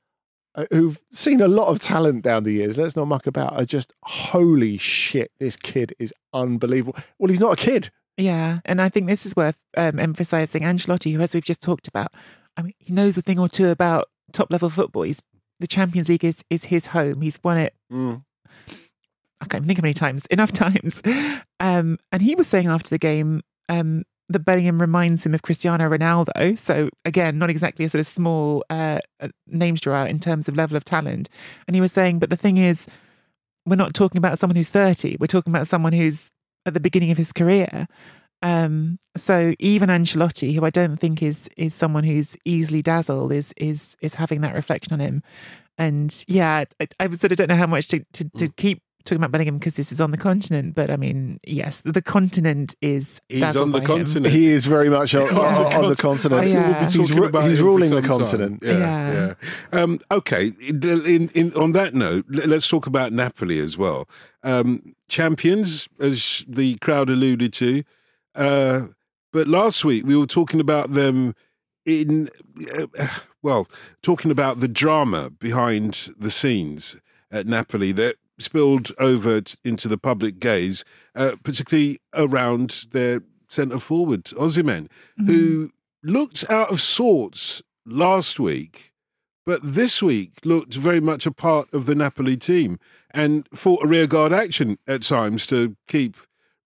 who've 0.71 1.01
seen 1.12 1.42
a 1.42 1.48
lot 1.48 1.68
of 1.68 1.80
talent 1.80 2.24
down 2.24 2.44
the 2.44 2.53
years, 2.53 2.77
let's 2.77 2.95
not 2.95 3.06
muck 3.06 3.27
about, 3.27 3.53
are 3.53 3.65
just 3.65 3.94
holy 4.03 4.77
shit. 4.77 5.31
This 5.39 5.56
kid 5.56 5.94
is 6.00 6.13
unbelievable. 6.33 7.01
Well, 7.20 7.29
he's 7.29 7.39
not 7.39 7.53
a 7.53 7.63
kid. 7.63 7.89
Yeah, 8.17 8.60
and 8.65 8.81
I 8.81 8.89
think 8.89 9.08
this 9.08 9.25
is 9.25 9.36
worth 9.36 9.58
um, 9.77 10.00
emphasizing. 10.00 10.63
Ancelotti, 10.63 11.13
who, 11.13 11.22
as 11.22 11.34
we've 11.34 11.46
just 11.46 11.62
talked 11.62 11.88
about, 11.88 12.13
I 12.58 12.62
mean, 12.62 12.74
he 12.77 12.93
knows 12.93 13.17
a 13.17 13.22
thing 13.22 13.39
or 13.39 13.48
two 13.50 13.70
about 13.70 14.10
top 14.34 14.51
level 14.51 14.70
football. 14.70 15.03
He's 15.03 15.22
the 15.60 15.67
Champions 15.67 16.10
League 16.10 16.25
is 16.25 16.43
is 16.50 16.65
his 16.65 16.88
home. 16.88 17.22
He's 17.22 17.39
won 17.43 17.58
it. 17.58 17.74
I 19.39 19.46
can't 19.46 19.63
even 19.63 19.67
think 19.67 19.79
how 19.79 19.84
many 19.84 19.93
times. 19.93 20.25
Enough 20.27 20.51
times. 20.53 21.01
Um, 21.60 21.98
and 22.12 22.22
he 22.22 22.36
was 22.36 22.48
saying 22.48 22.67
after 22.67 22.89
the 22.89 23.00
game 23.00 23.41
um, 23.70 24.03
that 24.31 24.45
Bellingham 24.45 24.81
reminds 24.81 25.25
him 25.25 25.33
of 25.33 25.41
Cristiano 25.41 25.89
Ronaldo. 25.89 26.57
So 26.57 26.89
again, 27.05 27.38
not 27.38 27.50
exactly 27.50 27.85
a 27.85 27.89
sort 27.89 28.00
of 28.00 28.07
small 28.07 28.63
uh, 28.69 29.00
uh, 29.19 29.29
names 29.47 29.81
drawer 29.81 30.05
in 30.05 30.19
terms 30.19 30.47
of 30.47 30.55
level 30.55 30.77
of 30.77 30.83
talent. 30.83 31.29
And 31.67 31.75
he 31.75 31.81
was 31.81 31.91
saying, 31.91 32.19
but 32.19 32.29
the 32.29 32.38
thing 32.38 32.57
is, 32.57 32.88
we're 33.65 33.75
not 33.75 33.93
talking 33.93 34.17
about 34.17 34.39
someone 34.39 34.55
who's 34.55 34.69
30. 34.69 35.17
We're 35.19 35.27
talking 35.27 35.53
about 35.53 35.67
someone 35.67 35.93
who's 35.93 36.31
at 36.65 36.73
the 36.73 36.79
beginning 36.79 37.11
of 37.11 37.17
his 37.17 37.31
career. 37.31 37.88
Um, 38.41 38.97
so 39.15 39.53
even 39.59 39.89
Ancelotti, 39.89 40.55
who 40.55 40.65
I 40.65 40.71
don't 40.71 40.97
think 40.97 41.21
is 41.21 41.47
is 41.57 41.75
someone 41.75 42.03
who's 42.03 42.35
easily 42.43 42.81
dazzled, 42.81 43.31
is 43.31 43.53
is 43.55 43.95
is 44.01 44.15
having 44.15 44.41
that 44.41 44.55
reflection 44.55 44.93
on 44.93 45.00
him. 45.00 45.21
And 45.77 46.23
yeah, 46.27 46.65
I, 46.79 46.88
I 47.00 47.09
sort 47.09 47.31
of 47.31 47.38
don't 47.38 47.50
know 47.50 47.55
how 47.55 47.67
much 47.67 47.88
to 47.89 48.03
to, 48.13 48.29
to 48.38 48.47
keep 48.50 48.81
talking 49.03 49.17
about 49.17 49.31
Bellingham 49.31 49.58
because 49.58 49.75
this 49.75 49.91
is 49.91 50.00
on 50.01 50.12
the 50.12 50.17
continent. 50.17 50.75
But 50.75 50.89
I 50.91 50.98
mean, 50.98 51.39
yes, 51.46 51.81
the, 51.81 51.91
the 51.91 52.01
continent 52.01 52.75
is 52.81 53.22
He's 53.29 53.55
on 53.55 53.72
the 53.72 53.79
by 53.79 53.79
him. 53.79 53.86
continent. 53.98 54.34
He 54.34 54.48
is 54.48 54.65
very 54.65 54.89
much 54.89 55.13
on, 55.15 55.29
on, 55.38 55.74
on 55.74 55.89
the 55.89 55.96
continent. 55.96 56.41
I 56.41 56.53
thought 56.53 56.67
we'd 56.67 56.74
be 56.74 56.84
He's, 56.84 56.96
talking 57.10 57.22
ru- 57.22 57.27
about 57.27 57.43
he's 57.50 57.58
him 57.60 57.63
for 57.63 57.65
ruling 57.65 57.89
the 57.89 57.96
some 57.96 58.03
time. 58.03 58.17
continent. 58.20 58.63
Yeah, 58.63 58.77
Yeah. 58.79 59.34
yeah. 59.74 59.79
Um, 59.81 60.00
okay. 60.12 60.51
In, 60.62 61.29
in, 61.29 61.53
on 61.55 61.72
that 61.74 61.93
note, 61.93 62.25
let's 62.29 62.67
talk 62.67 62.88
about 62.88 63.12
Napoli 63.13 63.60
as 63.60 63.77
well. 63.77 64.08
Um, 64.43 64.96
champions, 65.10 65.88
as 66.00 66.46
the 66.48 66.75
crowd 66.77 67.10
alluded 67.10 67.53
to. 67.53 67.84
Uh, 68.36 68.88
but 69.34 69.48
last 69.48 69.84
week 69.86 70.05
we 70.05 70.15
were 70.15 70.25
talking 70.27 70.60
about 70.60 70.93
them 70.93 71.36
in, 71.86 72.29
uh, 72.79 73.08
well, 73.41 73.67
talking 74.01 74.29
about 74.31 74.60
the 74.60 74.67
drama 74.67 75.29
behind 75.29 76.10
the 76.17 76.29
scenes 76.29 77.01
at 77.31 77.48
Napoli 77.48 77.91
that 77.93 78.15
spilled 78.41 78.91
over 79.00 79.41
t- 79.41 79.57
into 79.63 79.88
the 79.88 79.98
public 79.98 80.39
gaze, 80.39 80.83
uh, 81.15 81.36
particularly 81.43 82.00
around 82.13 82.86
their 82.91 83.21
centre 83.50 83.79
forward, 83.79 84.25
Osimhen, 84.25 84.88
who 85.17 85.71
looked 86.03 86.50
out 86.50 86.71
of 86.71 86.81
sorts 86.81 87.62
last 87.86 88.39
week, 88.39 88.91
but 89.45 89.60
this 89.63 90.01
week 90.01 90.33
looked 90.45 90.75
very 90.75 91.01
much 91.01 91.25
a 91.25 91.31
part 91.31 91.71
of 91.74 91.86
the 91.86 91.95
Napoli 91.95 92.38
team 92.38 92.79
and 93.12 93.48
fought 93.53 93.83
a 93.83 93.88
rearguard 93.88 94.31
action 94.31 94.77
at 94.88 95.01
times 95.01 95.45
to 95.48 95.75
keep 95.88 96.15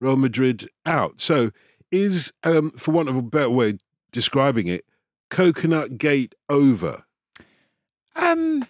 Real 0.00 0.16
Madrid 0.16 0.68
out. 0.84 1.20
So, 1.20 1.50
is, 1.90 2.32
um, 2.44 2.70
for 2.72 2.92
want 2.92 3.08
of 3.08 3.16
a 3.16 3.22
better 3.22 3.50
way 3.50 3.70
of 3.70 3.80
describing 4.12 4.66
it, 4.68 4.84
Coconut 5.30 5.98
Gate 5.98 6.34
over? 6.48 7.04
Um, 8.14 8.66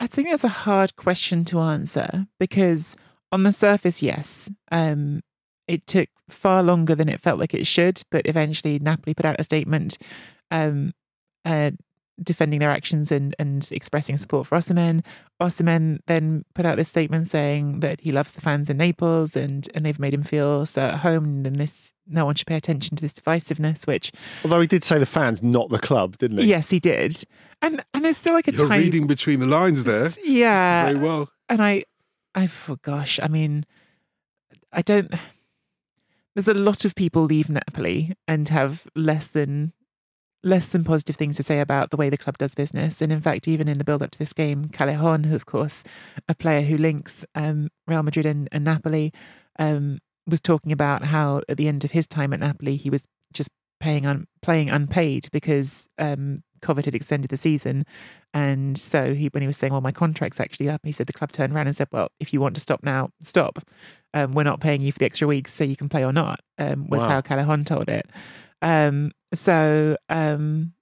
I 0.00 0.06
think 0.06 0.30
that's 0.30 0.44
a 0.44 0.48
hard 0.48 0.96
question 0.96 1.44
to 1.46 1.60
answer 1.60 2.26
because 2.38 2.96
on 3.30 3.42
the 3.42 3.52
surface, 3.52 4.02
yes, 4.02 4.50
um, 4.72 5.20
it 5.68 5.86
took 5.86 6.08
far 6.28 6.62
longer 6.62 6.94
than 6.94 7.08
it 7.08 7.20
felt 7.20 7.38
like 7.38 7.52
it 7.52 7.66
should, 7.66 8.02
but 8.10 8.26
eventually 8.26 8.78
Napoli 8.78 9.14
put 9.14 9.26
out 9.26 9.36
a 9.38 9.44
statement 9.44 9.98
um, 10.50 10.92
uh, 11.44 11.72
defending 12.22 12.60
their 12.60 12.70
actions 12.70 13.10
and, 13.10 13.34
and 13.38 13.68
expressing 13.72 14.16
support 14.16 14.46
for 14.46 14.58
Osimhen. 14.58 15.04
Osimhen 15.40 15.98
then 16.06 16.44
put 16.54 16.66
out 16.66 16.76
this 16.76 16.88
statement 16.88 17.28
saying 17.28 17.80
that 17.80 18.00
he 18.00 18.12
loves 18.12 18.32
the 18.32 18.40
fans 18.40 18.68
in 18.68 18.76
Naples 18.76 19.36
and, 19.36 19.68
and 19.74 19.86
they've 19.86 19.98
made 19.98 20.12
him 20.14 20.22
feel 20.22 20.66
so 20.66 20.82
at 20.82 21.00
home 21.00 21.46
and 21.46 21.56
this 21.56 21.92
no 22.06 22.24
one 22.26 22.34
should 22.34 22.46
pay 22.46 22.56
attention 22.56 22.96
to 22.96 23.02
this 23.02 23.12
divisiveness, 23.12 23.86
which 23.86 24.10
Although 24.44 24.60
he 24.60 24.66
did 24.66 24.82
say 24.84 24.98
the 24.98 25.06
fans, 25.06 25.42
not 25.42 25.70
the 25.70 25.78
club, 25.78 26.18
didn't 26.18 26.38
he? 26.38 26.46
yes, 26.46 26.70
he 26.70 26.78
did. 26.80 27.16
And 27.62 27.82
and 27.94 28.04
there's 28.04 28.16
still 28.16 28.34
like 28.34 28.48
a 28.48 28.52
You're 28.52 28.68
tiny 28.68 28.84
reading 28.84 29.06
between 29.06 29.40
the 29.40 29.46
lines 29.46 29.84
there. 29.84 30.10
Yeah. 30.24 30.86
Very 30.86 30.98
well. 30.98 31.30
and 31.48 31.62
I, 31.62 31.84
I, 32.34 32.48
oh 32.68 32.76
gosh, 32.82 33.18
I 33.22 33.28
mean, 33.28 33.64
I 34.72 34.82
don't. 34.82 35.12
There's 36.34 36.48
a 36.48 36.54
lot 36.54 36.84
of 36.84 36.94
people 36.94 37.24
leave 37.24 37.48
Napoli 37.50 38.14
and 38.28 38.48
have 38.48 38.86
less 38.94 39.26
than 39.28 39.72
less 40.42 40.68
than 40.68 40.84
positive 40.84 41.16
things 41.16 41.36
to 41.36 41.42
say 41.42 41.60
about 41.60 41.90
the 41.90 41.96
way 41.96 42.08
the 42.08 42.16
club 42.16 42.38
does 42.38 42.54
business. 42.54 43.02
And 43.02 43.12
in 43.12 43.20
fact, 43.20 43.46
even 43.46 43.68
in 43.68 43.78
the 43.78 43.84
build 43.84 44.02
up 44.02 44.10
to 44.12 44.18
this 44.18 44.32
game, 44.32 44.66
Callejon, 44.66 45.26
who 45.26 45.36
of 45.36 45.44
course 45.46 45.84
a 46.28 46.34
player 46.34 46.62
who 46.62 46.76
links 46.78 47.24
um, 47.34 47.68
Real 47.86 48.02
Madrid 48.02 48.26
and, 48.26 48.48
and 48.50 48.64
Napoli, 48.64 49.12
um, 49.58 49.98
was 50.26 50.40
talking 50.40 50.72
about 50.72 51.04
how 51.06 51.42
at 51.48 51.56
the 51.56 51.68
end 51.68 51.84
of 51.84 51.90
his 51.90 52.06
time 52.06 52.32
at 52.32 52.40
Napoli, 52.40 52.76
he 52.76 52.88
was 52.90 53.06
just 53.32 53.50
paying 53.80 54.06
un- 54.06 54.26
playing 54.42 54.70
unpaid 54.70 55.28
because 55.32 55.86
um, 55.98 56.42
COVID 56.62 56.84
had 56.84 56.94
extended 56.94 57.30
the 57.30 57.36
season. 57.36 57.84
And 58.32 58.78
so 58.78 59.14
he, 59.14 59.26
when 59.28 59.40
he 59.42 59.46
was 59.46 59.56
saying, 59.56 59.72
"Well, 59.72 59.80
my 59.80 59.92
contract's 59.92 60.38
actually 60.40 60.68
up," 60.68 60.82
he 60.84 60.92
said 60.92 61.06
the 61.06 61.12
club 61.12 61.32
turned 61.32 61.52
around 61.52 61.66
and 61.66 61.76
said, 61.76 61.88
"Well, 61.90 62.08
if 62.20 62.32
you 62.32 62.40
want 62.40 62.54
to 62.54 62.60
stop 62.60 62.82
now, 62.82 63.10
stop. 63.22 63.58
Um, 64.14 64.32
we're 64.32 64.44
not 64.44 64.60
paying 64.60 64.80
you 64.82 64.92
for 64.92 64.98
the 65.00 65.04
extra 65.06 65.26
weeks, 65.26 65.52
so 65.52 65.64
you 65.64 65.76
can 65.76 65.88
play 65.88 66.04
or 66.04 66.12
not." 66.12 66.40
Um, 66.58 66.86
was 66.88 67.00
Wow. 67.02 67.08
how 67.08 67.20
Callejon 67.22 67.66
told 67.66 67.88
it. 67.88 68.06
Um, 68.62 69.10
so, 69.32 69.96
um, 70.08 70.72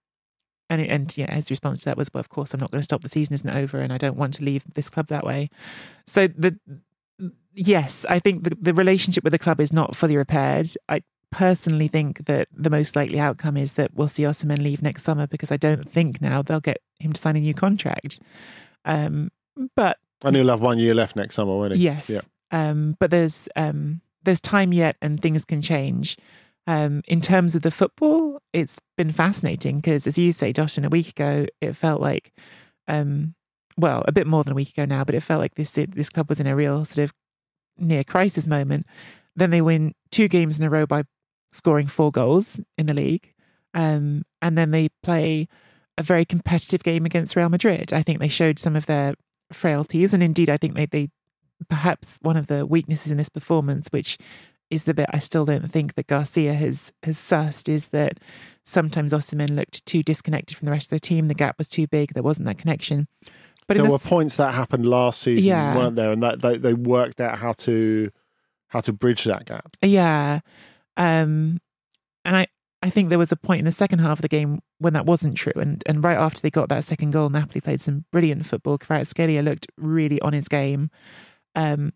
and 0.71 0.83
and 0.83 1.17
yeah, 1.17 1.35
his 1.35 1.51
response 1.51 1.81
to 1.81 1.85
that 1.87 1.97
was, 1.97 2.11
"Well, 2.13 2.21
of 2.21 2.29
course, 2.29 2.53
I'm 2.55 2.61
not 2.61 2.71
going 2.71 2.81
to 2.81 2.85
stop. 2.85 3.03
The 3.03 3.09
season 3.09 3.35
isn't 3.35 3.49
over, 3.51 3.79
and 3.81 3.93
I 3.93 3.99
don't 3.99 4.17
want 4.17 4.35
to 4.35 4.45
leave 4.45 4.65
this 4.75 4.91
club 4.91 5.09
that 5.09 5.25
way." 5.25 5.51
So 6.07 6.27
the 6.29 6.59
yes, 7.55 8.05
I 8.09 8.19
think 8.19 8.45
the, 8.45 8.57
the 8.61 8.75
relationship 8.75 9.25
with 9.25 9.33
the 9.33 9.39
club 9.39 9.61
is 9.61 9.73
not 9.73 9.97
fully 9.97 10.17
repaired. 10.17 10.69
I 10.89 11.03
personally 11.31 11.89
think 11.89 12.25
that 12.27 12.49
the 12.55 12.71
most 12.71 12.97
likely 12.97 13.19
outcome 13.21 13.57
is 13.57 13.75
that 13.75 13.93
we'll 13.95 14.09
see 14.09 14.23
Osimhen 14.23 14.63
leave 14.63 14.81
next 14.83 15.03
summer 15.05 15.27
because 15.27 15.51
I 15.53 15.57
don't 15.57 15.89
think 15.91 16.21
now 16.23 16.41
they'll 16.43 16.61
get 16.61 16.79
him 17.01 17.13
to 17.13 17.21
sign 17.21 17.37
a 17.37 17.41
new 17.41 17.53
contract. 17.55 18.21
Um, 18.85 19.31
but 19.77 19.99
And 20.25 20.37
he'll 20.37 20.49
have 20.49 20.61
one 20.61 20.79
year 20.79 20.95
left 20.95 21.17
next 21.17 21.35
summer, 21.35 21.57
won't 21.57 21.75
he? 21.77 21.83
yes, 21.83 22.09
Yeah. 22.09 22.21
um, 22.53 22.97
but 23.01 23.11
there's 23.11 23.49
um, 23.57 24.01
there's 24.23 24.41
time 24.41 24.73
yet, 24.73 24.97
and 25.03 25.21
things 25.21 25.45
can 25.45 25.61
change. 25.63 26.17
Um, 26.69 27.01
in 27.09 27.23
terms 27.23 27.55
of 27.55 27.63
the 27.63 27.71
football, 27.71 28.43
it's 28.53 28.79
been 28.99 29.11
fascinating 29.11 29.77
because, 29.77 30.07
as 30.07 30.19
you 30.19 30.33
say, 30.33 30.53
Dotun, 30.53 30.85
a 30.85 30.91
week 30.91 31.09
ago 31.09 31.47
it 31.63 31.73
felt 31.73 31.99
like, 31.99 32.31
um, 32.87 33.35
well, 33.79 34.05
a 34.07 34.13
bit 34.13 34.27
more 34.27 34.45
than 34.45 34.53
a 34.53 34.55
week 34.55 34.69
ago 34.69 34.85
now, 34.85 35.03
but 35.03 35.15
it 35.15 35.23
felt 35.23 35.41
like 35.41 35.55
this 35.55 35.71
this 35.71 36.11
club 36.11 36.29
was 36.29 36.41
in 36.41 36.47
a 36.47 36.55
real 36.55 36.85
sort 36.85 37.05
of 37.05 37.15
near 37.79 38.05
crisis 38.05 38.47
moment. 38.47 38.85
Then 39.35 39.49
they 39.49 39.63
win 39.63 39.95
two 40.11 40.29
games 40.29 40.59
in 40.59 40.65
a 40.65 40.69
row 40.69 40.85
by 40.85 41.05
scoring 41.51 41.87
four 41.87 42.13
goals 42.13 42.61
in 42.77 42.85
the 42.85 42.93
league, 42.93 43.33
um, 43.73 44.25
and 44.43 44.59
then 44.59 44.71
they 44.71 44.91
play 45.03 45.49
a 45.97 46.03
very 46.03 46.27
competitive 46.27 46.83
game 46.83 47.07
against 47.07 47.35
Real 47.35 47.49
Madrid. 47.49 47.95
I 47.95 48.03
think 48.03 48.21
they 48.21 48.29
showed 48.29 48.59
some 48.59 48.77
of 48.77 48.85
their 48.85 49.15
frailties, 49.51 50.13
and 50.13 50.23
indeed, 50.23 50.51
I 50.51 50.59
think 50.59 50.75
they 50.75 50.85
they 50.85 51.09
perhaps 51.71 52.19
one 52.21 52.37
of 52.37 52.47
the 52.47 52.67
weaknesses 52.67 53.11
in 53.11 53.17
this 53.17 53.31
performance, 53.31 53.89
which 53.89 54.19
is 54.71 54.85
the 54.85 54.95
bit 54.95 55.07
I 55.13 55.19
still 55.19 55.45
don't 55.45 55.71
think 55.71 55.95
that 55.95 56.07
Garcia 56.07 56.55
has 56.55 56.93
has 57.03 57.17
sussed, 57.17 57.69
is 57.69 57.89
that 57.89 58.19
sometimes 58.65 59.13
Osimhen 59.13 59.57
looked 59.57 59.85
too 59.87 60.03
disconnected 60.03 60.57
from 60.57 60.67
the 60.67 60.73
rest 60.73 60.87
of 60.93 60.97
the 60.97 61.01
team. 61.01 61.29
The 61.29 61.35
gap 61.35 61.57
was 61.59 61.69
too 61.69 61.87
big. 61.87 62.13
There 62.15 62.23
wasn't 62.23 62.47
that 62.47 62.59
connection. 62.59 63.09
But 63.67 63.77
there 63.77 63.85
the 63.87 63.93
were 63.93 63.99
points 63.99 64.37
that 64.37 64.55
happened 64.55 64.87
last 64.87 65.21
season, 65.21 65.45
Yeah. 65.45 65.77
weren't 65.77 65.97
there? 65.97 66.11
And 66.11 66.23
that 66.23 66.41
they, 66.41 66.57
they 66.57 66.73
worked 66.75 67.21
out 67.21 67.39
how 67.39 67.53
to 67.53 68.11
how 68.69 68.81
to 68.81 68.93
bridge 68.93 69.25
that 69.25 69.47
gap. 69.47 69.77
Yeah. 69.83 70.41
Um, 70.97 71.61
and 72.25 72.37
I, 72.37 72.47
I 72.83 72.91
think 72.91 73.09
there 73.09 73.19
was 73.19 73.33
a 73.33 73.37
point 73.37 73.59
in 73.61 73.65
the 73.65 73.73
second 73.73 73.99
half 74.01 74.19
of 74.19 74.23
the 74.23 74.29
game 74.29 74.61
when 74.79 74.93
that 74.95 75.07
wasn't 75.07 75.37
true. 75.37 75.53
And 75.57 75.83
and 75.87 76.03
right 76.05 76.17
after 76.17 76.41
they 76.41 76.51
got 76.51 76.69
that 76.71 76.85
second 76.85 77.11
goal, 77.13 77.29
Napoli 77.29 77.61
played 77.61 77.81
some 77.81 78.05
brilliant 78.13 78.47
football. 78.47 78.79
Kvaratskhelia 78.79 79.43
looked 79.45 79.67
really 79.77 80.21
on 80.23 80.33
his 80.33 80.49
game. 80.49 80.91
Um, 81.55 81.93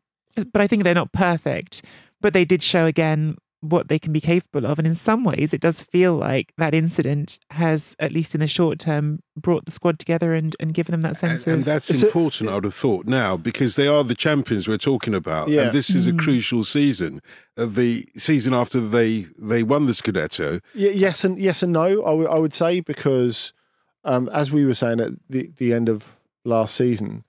but 0.53 0.61
I 0.63 0.67
think 0.67 0.85
they're 0.85 0.95
not 0.95 1.13
perfect. 1.13 1.83
But 2.23 2.33
they 2.33 2.45
did 2.47 2.63
show 2.63 2.87
again 2.87 3.37
what 3.61 3.87
they 3.87 3.99
can 3.99 4.13
be 4.13 4.21
capable 4.21 4.67
of. 4.67 4.77
And 4.79 4.89
in 4.89 4.95
some 4.95 5.23
ways, 5.23 5.53
it 5.55 5.61
does 5.61 5.83
feel 5.85 6.17
like 6.17 6.53
that 6.59 6.75
incident 6.75 7.39
has, 7.51 7.95
at 8.01 8.11
least 8.11 8.35
in 8.35 8.41
the 8.41 8.49
short 8.49 8.81
term, 8.81 9.21
brought 9.37 9.67
the 9.67 9.71
squad 9.71 10.01
together 10.01 10.35
and, 10.35 10.57
and 10.59 10.75
given 10.75 10.91
them 10.93 11.03
that 11.03 11.09
And, 11.11 11.17
sense 11.17 11.47
and 11.47 11.59
of. 11.61 11.65
that's 11.65 11.89
It's 11.89 12.03
important, 12.03 12.51
I 12.51 12.55
would 12.57 12.65
have 12.65 12.75
thought, 12.75 13.07
now, 13.07 13.37
because 13.37 13.77
they 13.77 13.87
are 13.87 14.03
the 14.03 14.17
champions 14.17 14.67
we're 14.67 14.79
talking 14.79 15.15
about. 15.15 15.49
Yeah. 15.49 15.63
And 15.63 15.73
this 15.73 15.91
is 15.91 16.09
a 16.09 16.13
Mm. 16.13 16.19
crucial 16.19 16.65
season. 16.65 17.21
Uh, 17.57 17.67
the 17.67 18.05
season 18.17 18.53
after 18.53 18.81
they, 18.81 19.27
they 19.39 19.63
won 19.63 19.87
the 19.87 19.93
Scudetto. 19.93 20.61
Y- 20.75 20.93
yes 20.95 21.25
and 21.25 21.39
yes 21.39 21.63
and 21.63 21.73
no. 21.73 22.03
I 22.03 22.13
would- 22.13 22.29
I 22.31 22.39
would 22.41 22.55
say 22.55 22.81
because, 22.81 23.53
um, 24.05 24.29
as 24.31 24.51
we 24.51 24.65
were 24.65 24.75
saying 24.75 24.99
at 25.01 25.13
the 25.31 25.51
the 25.57 25.73
end 25.73 25.89
of 25.89 26.19
last 26.45 26.75
season, 26.75 27.23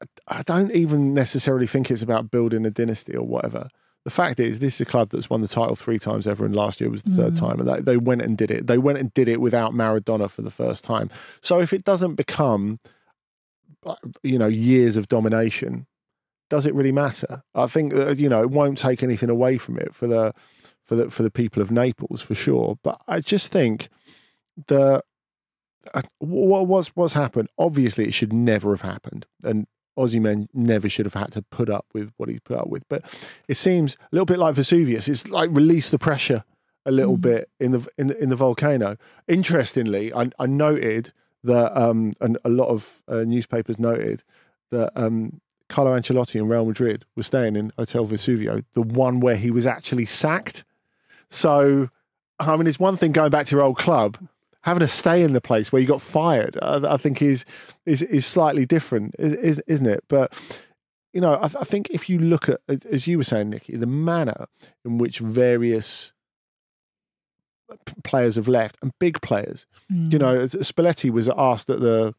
I, 0.00 0.38
I 0.38 0.42
don't 0.42 0.72
even 0.72 1.12
necessarily 1.12 1.66
think 1.66 1.90
it's 1.90 2.02
about 2.02 2.30
building 2.30 2.64
a 2.64 2.70
dynasty 2.70 3.14
or 3.14 3.26
whatever. 3.26 3.68
The 4.04 4.10
fact 4.10 4.40
is, 4.40 4.60
this 4.60 4.76
is 4.76 4.80
a 4.80 4.86
club 4.86 5.10
that's 5.10 5.28
won 5.28 5.42
the 5.42 5.48
title 5.48 5.76
three 5.76 5.98
times 5.98 6.26
ever, 6.26 6.46
and 6.46 6.56
last 6.56 6.80
year 6.80 6.88
was 6.88 7.02
the 7.02 7.10
third 7.10 7.34
Mm. 7.34 7.38
time, 7.38 7.60
and 7.60 7.68
they, 7.68 7.80
they 7.80 7.96
went 7.98 8.22
and 8.22 8.36
did 8.36 8.50
it. 8.50 8.66
They 8.66 8.78
went 8.78 8.98
and 8.98 9.12
did 9.12 9.28
it 9.28 9.40
without 9.42 9.72
Maradona 9.74 10.30
for 10.30 10.40
the 10.42 10.50
first 10.50 10.84
time. 10.84 11.10
So 11.42 11.60
if 11.60 11.72
it 11.74 11.84
doesn't 11.84 12.14
become, 12.14 12.80
uh, 13.84 13.96
you 14.22 14.38
know, 14.38 14.46
years 14.46 14.96
of 14.96 15.08
domination, 15.08 15.86
does 16.48 16.64
it 16.66 16.74
really 16.74 16.92
matter? 16.92 17.42
I 17.54 17.66
think 17.66 17.94
uh, 17.94 18.12
you 18.12 18.28
know 18.28 18.40
it 18.42 18.50
won't 18.50 18.78
take 18.78 19.02
anything 19.02 19.28
away 19.30 19.58
from 19.58 19.78
it 19.78 19.94
for 19.94 20.06
the 20.06 20.32
for 20.86 20.96
the 20.96 21.10
for 21.10 21.22
the 21.22 21.30
people 21.30 21.60
of 21.62 21.70
Naples 21.70 22.22
for 22.22 22.34
sure. 22.34 22.78
But 22.82 23.00
I 23.06 23.20
just 23.20 23.52
think 23.52 23.88
the 24.66 25.02
uh, 25.94 26.02
what 26.18 26.66
what's 26.66 26.88
what's 26.96 27.12
happened. 27.12 27.48
Obviously, 27.58 28.06
it 28.06 28.14
should 28.14 28.32
never 28.32 28.70
have 28.70 28.80
happened, 28.80 29.26
and 29.44 29.66
Osimhen 30.00 30.48
never 30.54 30.88
should 30.88 31.06
have 31.06 31.14
had 31.14 31.32
to 31.32 31.42
put 31.42 31.68
up 31.68 31.86
with 31.94 32.10
what 32.16 32.28
he 32.28 32.38
put 32.40 32.58
up 32.58 32.68
with. 32.68 32.82
But 32.88 33.04
it 33.48 33.56
seems 33.56 33.96
a 34.00 34.08
little 34.12 34.26
bit 34.26 34.38
like 34.38 34.54
Vesuvius. 34.54 35.08
It's 35.08 35.28
like 35.28 35.50
release 35.52 35.90
the 35.90 35.98
pressure 35.98 36.44
a 36.86 36.90
little 36.90 37.16
Mm. 37.18 37.20
bit 37.20 37.50
in 37.60 37.72
the 37.72 37.86
in 37.98 38.06
the, 38.08 38.22
in 38.22 38.28
the 38.30 38.36
volcano. 38.36 38.96
Interestingly, 39.28 40.12
I, 40.14 40.30
I 40.38 40.46
noted 40.46 41.12
that, 41.44 41.74
um, 41.80 42.12
and 42.20 42.36
a 42.44 42.48
lot 42.50 42.68
of 42.68 43.02
uh, 43.08 43.24
newspapers 43.26 43.78
noted 43.78 44.22
that 44.70 44.90
um, 44.94 45.40
Carlo 45.68 45.92
Ancelotti 45.98 46.36
in 46.36 46.48
Real 46.48 46.64
Madrid 46.66 47.04
was 47.16 47.26
staying 47.26 47.56
in 47.56 47.72
Hotel 47.78 48.04
Vesuvio, 48.06 48.64
the 48.74 48.82
one 48.82 49.20
where 49.20 49.36
he 49.36 49.50
was 49.50 49.66
actually 49.66 50.04
sacked. 50.06 50.64
So, 51.30 51.88
I 52.38 52.56
mean, 52.56 52.66
it's 52.66 52.78
one 52.80 52.96
thing 52.96 53.12
going 53.12 53.30
back 53.30 53.46
to 53.46 53.56
your 53.56 53.64
old 53.64 53.78
club, 53.78 54.18
having 54.62 54.80
to 54.80 54.88
stay 54.88 55.22
in 55.22 55.32
the 55.32 55.40
place 55.40 55.72
where 55.72 55.80
you 55.80 55.88
got 55.88 56.02
fired. 56.02 56.58
I, 56.62 56.94
I 56.94 56.96
think 56.96 57.22
is 57.22 57.44
is 57.86 58.02
is 58.02 58.26
slightly 58.26 58.66
different, 58.66 59.14
is, 59.18 59.32
is 59.32 59.62
isn't 59.66 59.86
it? 59.86 60.04
But 60.08 60.32
you 61.12 61.20
know, 61.20 61.34
I, 61.34 61.44
I 61.46 61.64
think 61.64 61.88
if 61.90 62.08
you 62.08 62.18
look 62.18 62.48
at, 62.48 62.60
as- 62.68 62.84
as 62.86 63.06
you 63.06 63.18
were 63.18 63.24
saying, 63.24 63.50
Nicky, 63.50 63.76
the 63.76 63.86
manner 63.86 64.46
in 64.84 64.98
which 64.98 65.18
various 65.18 66.12
players 68.02 68.34
have 68.36 68.48
left 68.48 68.76
and 68.82 68.90
big 68.98 69.20
players 69.22 69.66
Mm. 69.92 70.12
you 70.12 70.18
know, 70.18 70.38
Spalletti 70.44 71.10
was 71.10 71.28
asked 71.36 71.68
at 71.70 71.80
the, 71.80 72.14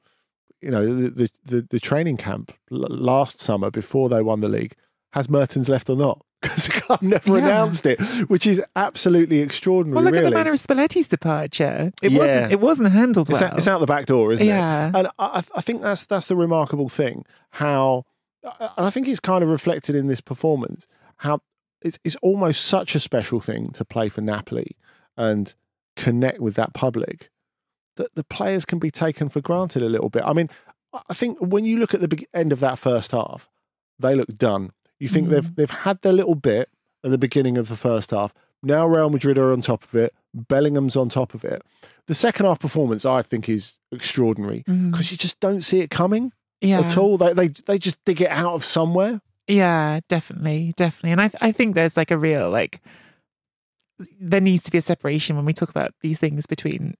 you 0.61 0.71
know, 0.71 0.85
the 0.93 1.09
the, 1.09 1.29
the, 1.45 1.67
the 1.69 1.79
training 1.79 2.17
camp 2.17 2.51
l- 2.71 2.79
last 2.89 3.39
summer 3.39 3.69
before 3.71 4.09
they 4.09 4.21
won 4.21 4.39
the 4.41 4.49
league, 4.49 4.75
has 5.13 5.29
Mertens 5.29 5.69
left 5.69 5.89
or 5.89 5.95
not? 5.95 6.25
Because 6.41 6.65
the 6.67 6.81
club 6.81 7.01
never 7.01 7.37
Yeah. 7.37 7.45
announced 7.45 7.85
it, 7.85 8.01
which 8.29 8.47
is 8.47 8.61
absolutely 8.75 9.39
extraordinary. 9.39 9.95
well, 9.95 10.03
look 10.03 10.13
really. 10.13 10.25
at 10.25 10.29
the 10.31 10.35
manner 10.35 10.51
of 10.53 10.59
Spalletti's 10.59 11.07
departure. 11.07 11.91
It 12.01 12.11
Yeah. 12.11 12.19
wasn't. 12.19 12.51
It 12.51 12.59
wasn't 12.59 12.91
handled 12.91 13.29
it's, 13.29 13.41
well. 13.41 13.51
out, 13.51 13.57
it's 13.57 13.67
out 13.67 13.79
the 13.79 13.85
back 13.85 14.07
door, 14.07 14.31
isn't 14.31 14.45
Yeah. 14.45 14.87
it? 14.87 14.91
Yeah. 14.93 14.99
And 14.99 15.07
I, 15.07 15.11
I- 15.39 15.43
I 15.57 15.61
think 15.61 15.81
that's 15.81 16.05
that's 16.05 16.27
the 16.27 16.35
remarkable 16.35 16.89
thing. 16.89 17.25
How, 17.51 18.05
and 18.43 18.85
I 18.85 18.89
think 18.89 19.07
it's 19.07 19.19
kind 19.19 19.43
of 19.43 19.49
reflected 19.49 19.95
in 19.95 20.07
this 20.07 20.21
performance. 20.21 20.87
How 21.17 21.41
it's 21.81 21.99
it's 22.03 22.15
almost 22.23 22.65
such 22.65 22.95
a 22.95 22.99
special 22.99 23.39
thing 23.39 23.69
to 23.73 23.85
play 23.85 24.09
for 24.09 24.21
Napoli 24.21 24.75
and 25.17 25.53
connect 25.95 26.39
with 26.39 26.55
that 26.55 26.73
public 26.73 27.29
that 27.97 28.15
the 28.15 28.23
players 28.23 28.65
can 28.65 28.79
be 28.79 28.89
taken 28.89 29.29
for 29.29 29.41
granted 29.41 29.83
a 29.83 29.89
little 29.89 30.09
bit. 30.09 30.23
I 30.25 30.33
mean, 30.33 30.49
I 31.09 31.13
think 31.13 31.37
when 31.39 31.65
you 31.65 31.77
look 31.77 31.93
at 31.93 31.99
the 32.01 32.27
end 32.33 32.51
of 32.53 32.59
that 32.61 32.79
first 32.79 33.11
half, 33.11 33.49
they 33.99 34.15
look 34.15 34.29
done. 34.37 34.71
You 35.01 35.09
think 35.09 35.27
Mm. 35.27 35.31
they've 35.31 35.55
they've 35.55 35.69
had 35.69 36.01
their 36.01 36.13
little 36.13 36.35
bit 36.35 36.69
at 37.03 37.11
the 37.11 37.17
beginning 37.17 37.57
of 37.57 37.67
the 37.67 37.75
first 37.75 38.11
half. 38.11 38.33
Now 38.63 38.85
Real 38.85 39.09
Madrid 39.09 39.37
are 39.37 39.51
on 39.51 39.61
top 39.61 39.83
of 39.83 39.95
it. 39.95 40.13
Bellingham's 40.33 40.95
on 40.95 41.09
top 41.09 41.33
of 41.33 41.43
it. 41.43 41.63
The 42.07 42.13
second 42.15 42.45
half 42.45 42.59
performance, 42.59 43.05
I 43.05 43.21
think, 43.21 43.49
is 43.49 43.79
extraordinary 43.91 44.63
because 44.67 45.11
you 45.11 45.17
just 45.17 45.39
don't 45.39 45.61
see 45.61 45.79
it 45.79 45.89
coming 45.89 46.31
yeah. 46.61 46.79
at 46.81 46.97
all. 46.97 47.17
They, 47.17 47.33
they 47.33 47.47
they 47.47 47.79
just 47.79 47.97
dig 48.05 48.21
it 48.21 48.29
out 48.29 48.53
of 48.53 48.63
somewhere. 48.63 49.21
Yeah, 49.47 49.99
definitely, 50.07 50.73
definitely. 50.77 51.11
And 51.11 51.21
I 51.21 51.31
I 51.41 51.51
think 51.51 51.73
there's 51.75 51.97
like 51.97 52.11
a 52.11 52.17
real 52.17 52.49
like 52.49 52.79
there 54.19 54.41
needs 54.41 54.63
to 54.63 54.71
be 54.71 54.77
a 54.77 54.81
separation 54.81 55.35
when 55.35 55.45
we 55.45 55.53
talk 55.53 55.69
about 55.69 55.93
these 56.01 56.19
things 56.19 56.45
between 56.45 56.95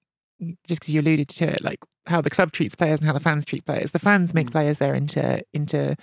just 0.66 0.80
because 0.80 0.92
you 0.94 1.00
alluded 1.00 1.28
to 1.28 1.44
it, 1.44 1.62
like 1.62 1.78
how 2.06 2.20
the 2.20 2.30
club 2.30 2.50
treats 2.52 2.74
players 2.74 2.98
and 2.98 3.06
how 3.06 3.12
the 3.12 3.20
fans 3.20 3.46
treat 3.46 3.64
players. 3.64 3.92
The 3.92 3.98
fans 4.00 4.34
make 4.34 4.50
players 4.50 4.78
there 4.78 4.94
into 4.94 5.42
into 5.52 5.96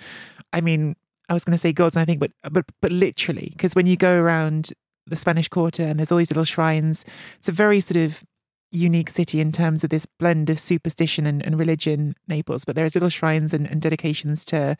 I 0.53 0.61
mean, 0.61 0.95
I 1.29 1.33
was 1.33 1.45
gonna 1.45 1.57
say 1.57 1.71
gods 1.71 1.95
and 1.95 2.01
I 2.01 2.05
think 2.05 2.19
but 2.19 2.31
but 2.51 2.65
but 2.81 2.91
literally, 2.91 3.49
because 3.51 3.75
when 3.75 3.87
you 3.87 3.95
go 3.95 4.19
around 4.19 4.73
the 5.05 5.15
Spanish 5.15 5.47
Quarter 5.47 5.83
and 5.83 5.99
there's 5.99 6.11
all 6.11 6.17
these 6.17 6.31
little 6.31 6.43
shrines, 6.43 7.05
it's 7.37 7.49
a 7.49 7.53
very 7.53 7.79
sort 7.79 7.97
of 7.97 8.23
unique 8.71 9.09
city 9.09 9.39
in 9.39 9.51
terms 9.51 9.83
of 9.83 9.89
this 9.89 10.05
blend 10.05 10.49
of 10.49 10.59
superstition 10.59 11.25
and, 11.25 11.43
and 11.43 11.57
religion, 11.57 12.15
Naples. 12.27 12.65
But 12.65 12.75
there's 12.75 12.95
little 12.95 13.09
shrines 13.09 13.53
and, 13.53 13.69
and 13.69 13.81
dedications 13.81 14.45
to 14.45 14.77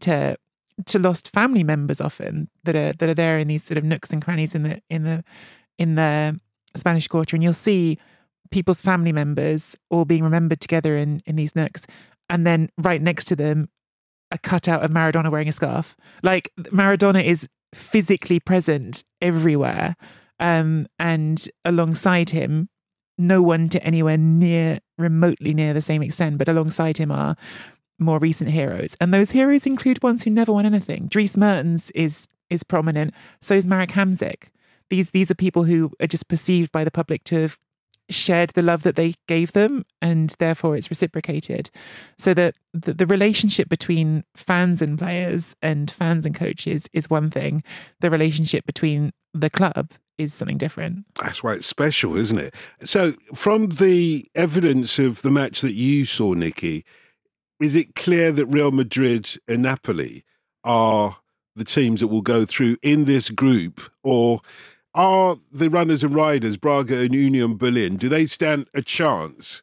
to 0.00 0.36
to 0.86 0.98
lost 0.98 1.32
family 1.32 1.62
members 1.62 2.00
often 2.00 2.48
that 2.64 2.76
are 2.76 2.92
that 2.92 3.08
are 3.08 3.14
there 3.14 3.38
in 3.38 3.48
these 3.48 3.64
sort 3.64 3.78
of 3.78 3.84
nooks 3.84 4.12
and 4.12 4.22
crannies 4.22 4.54
in 4.54 4.62
the 4.62 4.82
in 4.88 5.04
the 5.04 5.24
in 5.78 5.94
the 5.94 6.38
Spanish 6.76 7.08
Quarter, 7.08 7.36
and 7.36 7.42
you'll 7.42 7.52
see 7.52 7.98
people's 8.50 8.82
family 8.82 9.12
members 9.12 9.76
all 9.90 10.04
being 10.04 10.24
remembered 10.24 10.60
together 10.60 10.96
in 10.96 11.20
in 11.26 11.36
these 11.36 11.56
nooks, 11.56 11.86
and 12.28 12.46
then 12.46 12.70
right 12.78 13.02
next 13.02 13.26
to 13.26 13.36
them, 13.36 13.68
a 14.30 14.38
cutout 14.38 14.82
of 14.82 14.90
Maradona 14.90 15.30
wearing 15.30 15.48
a 15.48 15.52
scarf. 15.52 15.96
Like 16.22 16.52
Maradona 16.58 17.22
is 17.24 17.48
physically 17.74 18.40
present 18.40 19.04
everywhere, 19.20 19.96
um, 20.38 20.86
and 20.98 21.48
alongside 21.64 22.30
him, 22.30 22.68
no 23.18 23.42
one 23.42 23.68
to 23.68 23.82
anywhere 23.84 24.16
near 24.16 24.80
remotely 24.98 25.54
near 25.54 25.74
the 25.74 25.82
same 25.82 26.02
extent, 26.02 26.38
but 26.38 26.48
alongside 26.48 26.96
him 26.96 27.10
are 27.10 27.36
more 27.98 28.18
recent 28.18 28.50
heroes. 28.50 28.96
And 29.00 29.12
those 29.12 29.32
heroes 29.32 29.66
include 29.66 30.02
ones 30.02 30.22
who 30.22 30.30
never 30.30 30.52
won 30.52 30.66
anything. 30.66 31.06
Dries 31.08 31.36
Mertens 31.36 31.90
is 31.92 32.26
is 32.48 32.64
prominent. 32.64 33.14
So 33.40 33.54
is 33.54 33.66
Marek 33.66 33.90
Hamsik. 33.90 34.48
These 34.88 35.10
these 35.10 35.30
are 35.30 35.36
people 35.36 35.64
who 35.64 35.92
are 36.00 36.06
just 36.06 36.28
perceived 36.28 36.72
by 36.72 36.82
the 36.84 36.90
public 36.90 37.24
to 37.24 37.42
have 37.42 37.58
shared 38.10 38.50
the 38.50 38.62
love 38.62 38.82
that 38.82 38.96
they 38.96 39.14
gave 39.28 39.52
them 39.52 39.84
and 40.02 40.34
therefore 40.38 40.76
it's 40.76 40.90
reciprocated. 40.90 41.70
So 42.18 42.34
that 42.34 42.56
the, 42.74 42.94
the 42.94 43.06
relationship 43.06 43.68
between 43.68 44.24
fans 44.34 44.82
and 44.82 44.98
players 44.98 45.54
and 45.62 45.90
fans 45.90 46.26
and 46.26 46.34
coaches 46.34 46.88
is 46.92 47.10
one 47.10 47.30
thing. 47.30 47.62
The 48.00 48.10
relationship 48.10 48.66
between 48.66 49.12
the 49.32 49.50
club 49.50 49.92
is 50.18 50.34
something 50.34 50.58
different. 50.58 51.06
That's 51.20 51.42
why 51.42 51.54
it's 51.54 51.66
special, 51.66 52.16
isn't 52.16 52.38
it? 52.38 52.54
So, 52.82 53.14
from 53.34 53.68
the 53.68 54.28
evidence 54.34 54.98
of 54.98 55.22
the 55.22 55.30
match 55.30 55.62
that 55.62 55.72
you 55.72 56.04
saw, 56.04 56.34
Nicky, 56.34 56.84
is 57.60 57.74
it 57.74 57.94
clear 57.94 58.30
that 58.32 58.46
Real 58.46 58.70
Madrid 58.70 59.28
and 59.48 59.62
Napoli 59.62 60.24
are 60.62 61.18
the 61.56 61.64
teams 61.64 62.00
that 62.00 62.08
will 62.08 62.22
go 62.22 62.44
through 62.44 62.76
in 62.82 63.04
this 63.04 63.30
group, 63.30 63.80
or 64.02 64.40
are 64.94 65.36
the 65.52 65.70
runners 65.70 66.02
and 66.02 66.14
riders, 66.14 66.56
Braga 66.56 66.98
and 66.98 67.14
Union 67.14 67.56
Berlin, 67.56 67.96
do 67.96 68.08
they 68.08 68.26
stand 68.26 68.68
a 68.74 68.82
chance 68.82 69.62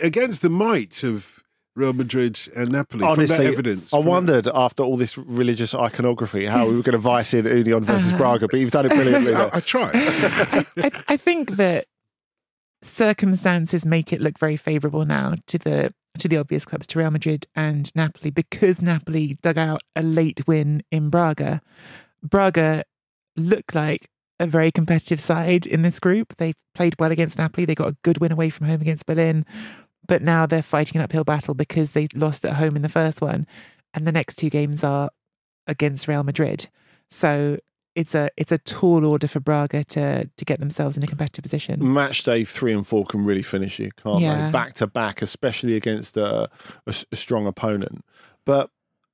against 0.00 0.42
the 0.42 0.50
might 0.50 1.02
of 1.02 1.42
Real 1.74 1.92
Madrid 1.92 2.38
and 2.56 2.70
Napoli 2.72 3.00
from 3.02 3.10
Honestly, 3.10 3.38
that 3.38 3.46
evidence? 3.46 3.92
I 3.94 3.96
from 3.98 4.04
that- 4.04 4.10
wondered 4.10 4.48
after 4.54 4.82
all 4.82 4.96
this 4.96 5.16
religious 5.16 5.74
iconography 5.74 6.46
how 6.46 6.66
we 6.66 6.76
were 6.76 6.82
going 6.82 6.92
to 6.92 6.98
vice 6.98 7.32
in 7.32 7.46
Union 7.46 7.84
versus 7.84 8.12
Braga, 8.18 8.48
but 8.48 8.60
you've 8.60 8.70
done 8.72 8.86
it 8.86 8.90
brilliantly. 8.90 9.34
I, 9.34 9.38
there. 9.38 9.56
I 9.56 9.60
try. 9.60 9.90
I, 9.94 10.90
I 11.08 11.16
think 11.16 11.52
that 11.52 11.86
circumstances 12.82 13.84
make 13.84 14.12
it 14.12 14.20
look 14.20 14.38
very 14.38 14.56
favourable 14.56 15.04
now 15.04 15.34
to 15.46 15.58
the 15.58 15.94
to 16.18 16.26
the 16.28 16.36
obvious 16.36 16.64
clubs, 16.64 16.84
to 16.88 16.98
Real 16.98 17.10
Madrid 17.12 17.46
and 17.54 17.94
Napoli, 17.94 18.30
because 18.30 18.82
Napoli 18.82 19.36
dug 19.40 19.56
out 19.56 19.82
a 19.94 20.02
late 20.02 20.48
win 20.48 20.82
in 20.90 21.10
Braga. 21.10 21.60
Braga 22.24 22.82
look 23.36 23.72
like 23.72 24.08
a 24.40 24.46
very 24.46 24.70
competitive 24.70 25.20
side 25.20 25.66
in 25.66 25.82
this 25.82 25.98
group. 26.00 26.36
They 26.36 26.54
played 26.74 26.94
well 26.98 27.10
against 27.10 27.38
Napoli. 27.38 27.64
They 27.64 27.74
got 27.74 27.88
a 27.88 27.96
good 28.02 28.18
win 28.18 28.32
away 28.32 28.50
from 28.50 28.66
home 28.68 28.80
against 28.80 29.06
Berlin, 29.06 29.44
but 30.06 30.22
now 30.22 30.46
they're 30.46 30.62
fighting 30.62 30.98
an 31.00 31.04
uphill 31.04 31.24
battle 31.24 31.54
because 31.54 31.92
they 31.92 32.08
lost 32.14 32.44
at 32.44 32.54
home 32.56 32.76
in 32.76 32.82
the 32.82 32.88
first 32.88 33.20
one, 33.20 33.46
and 33.94 34.06
the 34.06 34.12
next 34.12 34.36
two 34.36 34.50
games 34.50 34.84
are 34.84 35.10
against 35.66 36.08
Real 36.08 36.22
Madrid. 36.24 36.68
So 37.10 37.58
it's 37.94 38.14
a 38.14 38.30
it's 38.36 38.52
a 38.52 38.58
tall 38.58 39.04
order 39.04 39.26
for 39.26 39.40
Braga 39.40 39.82
to 39.82 40.26
to 40.36 40.44
get 40.44 40.60
themselves 40.60 40.96
in 40.96 41.02
a 41.02 41.06
competitive 41.06 41.42
position. 41.42 41.92
Match 41.92 42.22
day 42.22 42.44
three 42.44 42.72
and 42.72 42.86
four 42.86 43.04
can 43.04 43.24
really 43.24 43.42
finish 43.42 43.78
you, 43.80 43.90
can't 44.02 44.20
Yeah. 44.20 44.46
they? 44.46 44.52
Back 44.52 44.74
to 44.74 44.86
back, 44.86 45.20
especially 45.20 45.74
against 45.74 46.16
a 46.16 46.48
a 46.86 46.92
strong 47.16 47.46
opponent. 47.46 48.04
But 48.44 48.70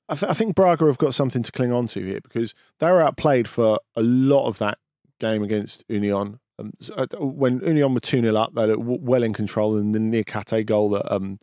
I, 0.09 0.15
th- 0.17 0.29
I 0.31 0.35
think 0.35 0.55
Braga 0.55 0.85
have 0.85 0.99
got 0.99 1.15
something 1.15 1.43
to 1.43 1.51
cling 1.51 1.73
on 1.73 1.87
to 1.89 2.05
here 2.05 2.21
because 2.21 2.55
they 2.79 2.91
were 2.91 3.01
outplayed 3.01 3.49
for 3.49 3.79
a 3.97 4.03
lot 4.03 4.47
of 4.47 4.59
that 4.59 4.77
game 5.25 5.43
against 5.43 5.85
Union. 5.89 6.41
Um, 6.59 6.73
uh, 6.97 7.07
when 7.19 7.61
Union 7.61 7.95
were 7.95 8.01
2 8.01 8.21
0 8.21 8.37
up, 8.37 8.55
they 8.55 8.67
were 8.67 8.99
well 9.01 9.23
in 9.23 9.33
control, 9.33 9.77
and 9.77 9.95
the 9.95 9.99
Niakate 9.99 10.67
goal 10.67 10.91
that 10.91 11.13
um, 11.13 11.39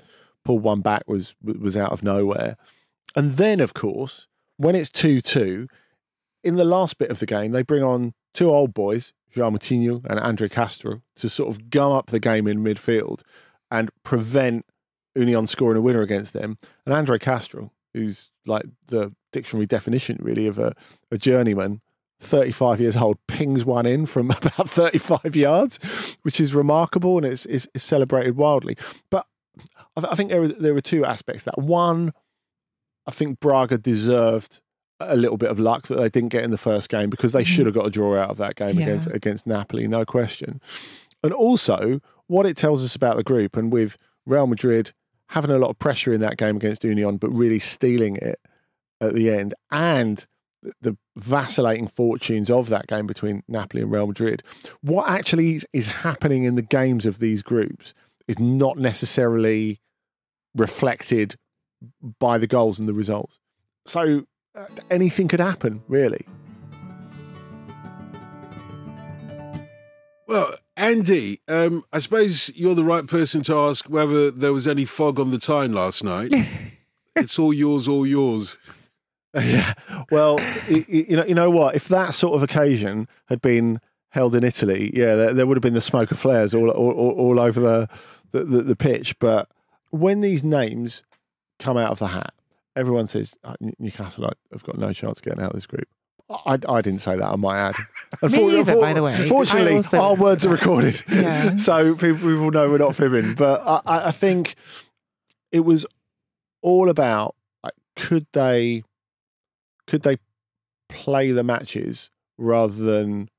pulled 0.45 0.63
one 0.63 0.81
back 0.81 1.03
was 1.07 1.35
was 1.43 1.75
out 1.75 1.91
of 1.91 2.03
nowhere. 2.03 2.57
And 3.15 3.33
then, 3.33 3.59
of 3.59 3.73
course, 3.73 4.27
when 4.57 4.75
it's 4.75 4.89
2 4.89 5.21
2, 5.21 5.67
in 6.43 6.55
the 6.55 6.65
last 6.65 6.97
bit 6.97 7.11
of 7.11 7.19
the 7.19 7.25
game, 7.25 7.51
they 7.51 7.63
bring 7.63 7.83
on 7.83 8.13
two 8.33 8.49
old 8.49 8.73
boys, 8.73 9.13
João 9.33 9.55
Moutinho 9.55 10.05
and 10.09 10.19
Andre 10.19 10.47
Castro, 10.47 11.01
to 11.17 11.29
sort 11.29 11.49
of 11.49 11.69
gum 11.69 11.91
up 11.91 12.07
the 12.07 12.19
game 12.19 12.47
in 12.47 12.63
midfield 12.63 13.21
and 13.69 13.89
prevent 14.03 14.65
Union 15.15 15.47
scoring 15.47 15.77
a 15.77 15.81
winner 15.81 16.01
against 16.01 16.33
them. 16.33 16.57
And 16.85 16.93
Andre 16.93 17.19
Castro, 17.19 17.71
who's 17.93 18.31
like 18.45 18.65
the 18.87 19.13
dictionary 19.31 19.65
definition 19.65 20.17
really 20.21 20.47
of 20.47 20.57
a, 20.57 20.73
a 21.11 21.17
journeyman, 21.17 21.81
35 22.21 22.79
years 22.79 22.95
old, 22.95 23.17
pings 23.27 23.65
one 23.65 23.85
in 23.85 24.05
from 24.05 24.31
about 24.31 24.69
35 24.69 25.35
yards, 25.35 25.79
which 26.21 26.39
is 26.39 26.53
remarkable 26.53 27.17
and 27.17 27.25
it's, 27.25 27.45
it's, 27.47 27.67
it's 27.73 27.83
celebrated 27.83 28.37
wildly. 28.37 28.77
But 29.09 29.25
I, 29.97 30.01
th- 30.01 30.11
I 30.11 30.15
think 30.15 30.29
there 30.29 30.41
were, 30.41 30.47
there 30.47 30.73
were 30.73 30.81
two 30.81 31.05
aspects 31.05 31.43
that. 31.43 31.57
One, 31.57 32.13
I 33.05 33.11
think 33.11 33.39
Braga 33.39 33.77
deserved 33.77 34.61
a 34.99 35.15
little 35.15 35.37
bit 35.37 35.49
of 35.49 35.59
luck 35.59 35.87
that 35.87 35.95
they 35.95 36.09
didn't 36.09 36.29
get 36.29 36.43
in 36.43 36.51
the 36.51 36.57
first 36.57 36.89
game 36.89 37.09
because 37.09 37.33
they 37.33 37.43
should 37.43 37.63
mm. 37.63 37.67
have 37.67 37.75
got 37.75 37.87
a 37.87 37.89
draw 37.89 38.17
out 38.17 38.29
of 38.29 38.37
that 38.37 38.55
game 38.55 38.77
Yeah. 38.77 38.85
against 38.85 39.07
against 39.07 39.47
Napoli, 39.47 39.87
no 39.87 40.05
question. 40.05 40.61
And 41.23 41.33
also, 41.33 41.99
what 42.27 42.45
it 42.45 42.57
tells 42.57 42.83
us 42.83 42.95
about 42.95 43.17
the 43.17 43.23
group, 43.23 43.57
and 43.57 43.71
with 43.71 43.97
Real 44.25 44.47
Madrid 44.47 44.93
having 45.27 45.51
a 45.51 45.57
lot 45.57 45.69
of 45.69 45.79
pressure 45.79 46.13
in 46.13 46.19
that 46.19 46.37
game 46.37 46.57
against 46.57 46.83
Union, 46.83 47.17
but 47.17 47.29
really 47.29 47.59
stealing 47.59 48.17
it 48.17 48.39
at 48.99 49.13
the 49.13 49.29
end, 49.29 49.53
and 49.71 50.25
the 50.81 50.97
vacillating 51.15 51.87
fortunes 51.87 52.49
of 52.49 52.69
that 52.69 52.87
game 52.87 53.07
between 53.07 53.43
Napoli 53.47 53.83
and 53.83 53.91
Real 53.91 54.07
Madrid, 54.07 54.43
what 54.81 55.09
actually 55.09 55.59
is, 55.73 55.87
happening 55.87 56.43
in 56.43 56.55
the 56.55 56.61
games 56.61 57.05
of 57.05 57.19
these 57.19 57.41
groups 57.41 57.93
is 58.27 58.39
not 58.39 58.77
necessarily 58.77 59.81
reflected 60.55 61.35
by 62.19 62.37
the 62.37 62.47
goals 62.47 62.79
and 62.79 62.87
the 62.87 62.93
results. 62.93 63.39
So 63.85 64.25
uh, 64.55 64.65
anything 64.89 65.27
could 65.27 65.39
happen, 65.39 65.81
really. 65.87 66.25
Well, 70.27 70.55
Andy, 70.77 71.41
um, 71.47 71.83
I 71.91 71.99
suppose 71.99 72.49
you're 72.55 72.75
the 72.75 72.83
right 72.83 73.05
person 73.05 73.43
to 73.43 73.55
ask 73.55 73.85
whether 73.89 74.31
there 74.31 74.53
was 74.53 74.67
any 74.67 74.85
fog 74.85 75.19
on 75.19 75.31
the 75.31 75.37
Tyne 75.37 75.73
last 75.73 76.03
night. 76.03 76.33
it's 77.15 77.37
all 77.37 77.53
yours, 77.53 77.87
all 77.87 78.07
yours. 78.07 78.57
yeah. 79.41 79.73
Well, 80.09 80.39
you 80.67 81.15
know, 81.15 81.25
you 81.25 81.35
know 81.35 81.49
what? 81.49 81.75
If 81.75 81.87
that 81.87 82.13
sort 82.13 82.35
of 82.35 82.43
occasion 82.43 83.07
had 83.27 83.41
been 83.41 83.79
held 84.09 84.35
in 84.35 84.43
Italy, 84.43 84.91
yeah, 84.93 85.15
there, 85.15 85.33
there 85.33 85.47
would 85.47 85.55
have 85.57 85.61
been 85.61 85.73
the 85.73 85.81
smoke 85.81 86.11
of 86.11 86.19
flares 86.19 86.53
all 86.53 86.69
all, 86.69 86.91
all, 86.91 87.11
all 87.11 87.39
over 87.39 87.59
the, 87.59 87.89
the, 88.31 88.43
the 88.43 88.61
the 88.63 88.75
pitch. 88.75 89.17
But 89.19 89.49
when 89.91 90.21
these 90.21 90.43
names 90.43 91.03
come 91.59 91.77
out 91.77 91.91
of 91.91 91.99
the 91.99 92.07
hat, 92.07 92.33
everyone 92.75 93.07
says 93.07 93.37
oh, 93.45 93.55
Newcastle 93.79 94.29
have 94.51 94.63
got 94.63 94.77
no 94.77 94.91
chance 94.91 95.19
of 95.19 95.23
getting 95.23 95.41
out 95.41 95.51
of 95.51 95.55
this 95.55 95.67
group. 95.67 95.87
I, 96.29 96.57
I 96.67 96.81
didn't 96.81 96.99
say 97.01 97.17
that. 97.17 97.25
I 97.25 97.35
might 97.35 97.57
add. 97.57 97.75
Me 98.31 98.59
either, 98.59 98.79
by 98.79 98.93
the 98.93 99.03
way. 99.03 99.27
Fortunately, 99.27 99.81
our 99.97 100.15
words 100.15 100.45
are 100.45 100.49
recorded, 100.49 101.01
Yeah. 101.09 101.57
so 101.57 101.93
people, 101.95 102.19
people 102.19 102.51
know 102.51 102.69
we're 102.69 102.77
not 102.77 102.95
fibbing. 102.95 103.35
But 103.35 103.61
I, 103.65 103.81
I 103.85 104.07
I 104.07 104.11
think 104.11 104.55
it 105.51 105.61
was 105.61 105.85
all 106.61 106.89
about 106.89 107.35
like, 107.63 107.73
could 107.95 108.27
they 108.33 108.83
could 109.91 110.03
they 110.03 110.17
play 110.87 111.31
the 111.31 111.43
matches 111.43 112.09
rather 112.37 112.73
than 112.73 113.29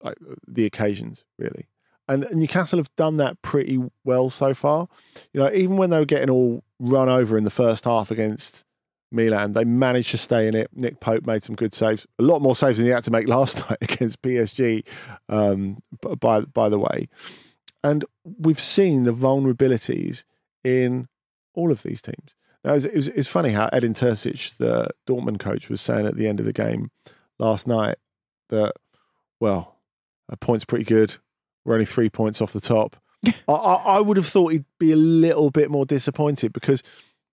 like 0.00 0.16
the 0.46 0.64
occasions 0.64 1.24
really 1.38 1.66
And 2.08 2.24
Newcastle 2.30 2.78
have 2.78 2.94
done 2.94 3.16
that 3.16 3.42
pretty 3.42 3.80
well 4.04 4.30
so 4.30 4.54
far. 4.54 4.88
You 5.32 5.40
know, 5.40 5.52
even 5.52 5.76
when 5.76 5.90
they 5.90 5.98
were 5.98 6.04
getting 6.04 6.30
all 6.30 6.62
run 6.78 7.08
over 7.08 7.36
in 7.36 7.42
the 7.42 7.50
first 7.50 7.84
half 7.84 8.12
against 8.12 8.64
Milan, 9.10 9.52
they 9.52 9.64
managed 9.64 10.12
to 10.12 10.18
stay 10.18 10.46
in 10.46 10.54
it. 10.54 10.70
Nick 10.72 11.00
Pope 11.00 11.26
made 11.26 11.42
some 11.42 11.56
good 11.56 11.74
saves, 11.74 12.06
a 12.20 12.22
lot 12.22 12.42
more 12.42 12.54
saves 12.54 12.78
than 12.78 12.86
he 12.86 12.92
had 12.92 13.04
to 13.04 13.10
make 13.10 13.26
last 13.38 13.58
night 13.68 13.78
against 13.80 14.22
PSG. 14.22 14.84
Um, 15.28 15.78
by 16.20 16.42
by 16.42 16.68
the 16.68 16.78
way, 16.78 17.08
and 17.82 18.04
we've 18.24 18.60
seen 18.60 19.02
the 19.02 19.12
vulnerabilities 19.12 20.22
in 20.62 21.08
all 21.54 21.72
of 21.72 21.82
these 21.82 22.00
teams. 22.00 22.36
Now, 22.64 22.72
it 22.72 22.94
was, 22.94 23.08
it 23.08 23.16
was, 23.16 23.28
funny 23.28 23.50
how 23.50 23.68
Edin 23.72 23.92
Terzic, 23.92 24.56
the 24.56 24.88
Dortmund 25.08 25.40
coach, 25.40 25.68
was 25.68 25.80
saying 25.80 26.06
at 26.06 26.16
the 26.16 26.28
end 26.28 26.38
of 26.38 26.46
the 26.46 26.52
game 26.52 26.90
last 27.38 27.66
night 27.66 27.96
that, 28.50 28.74
well, 29.40 29.78
a 30.28 30.36
point's 30.36 30.64
pretty 30.64 30.84
good. 30.84 31.16
We're 31.64 31.74
only 31.74 31.86
three 31.86 32.08
points 32.08 32.40
off 32.40 32.52
the 32.52 32.60
top. 32.60 32.96
I, 33.48 33.52
I, 33.52 34.00
would 34.00 34.16
have 34.16 34.26
thought 34.26 34.52
he'd 34.52 34.64
be 34.78 34.92
a 34.92 34.96
little 34.96 35.50
bit 35.50 35.70
more 35.70 35.86
disappointed 35.86 36.52
because 36.52 36.82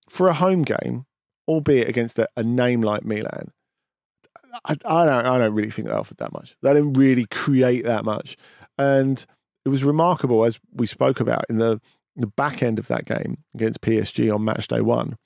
for 0.07 0.27
a 0.27 0.33
home 0.33 0.63
game, 0.63 1.05
albeit 1.47 1.87
against 1.87 2.19
a, 2.19 2.27
a 2.35 2.43
name 2.43 2.81
like 2.81 3.03
Milan, 3.03 3.51
I, 4.65 4.75
I, 4.85 5.05
don't, 5.05 5.25
I 5.25 5.37
don't 5.37 5.53
really 5.53 5.71
think 5.71 5.87
they 5.87 5.93
offered 5.93 6.17
that 6.17 6.33
much. 6.33 6.55
They 6.61 6.73
didn't 6.73 6.93
really 6.93 7.25
create 7.25 7.85
that 7.85 8.03
much. 8.05 8.37
And 8.77 9.23
it 9.65 9.69
was 9.69 9.83
remarkable, 9.83 10.45
as 10.45 10.59
we 10.73 10.87
spoke 10.87 11.19
about 11.19 11.45
in 11.49 11.57
the, 11.57 11.81
the 12.21 12.27
back 12.27 12.61
end 12.61 12.79
of 12.79 12.87
that 12.87 13.05
game 13.05 13.43
against 13.53 13.81
PSG 13.81 14.33
on 14.33 14.43
match 14.43 14.67
day 14.67 14.81
one. 14.81 15.17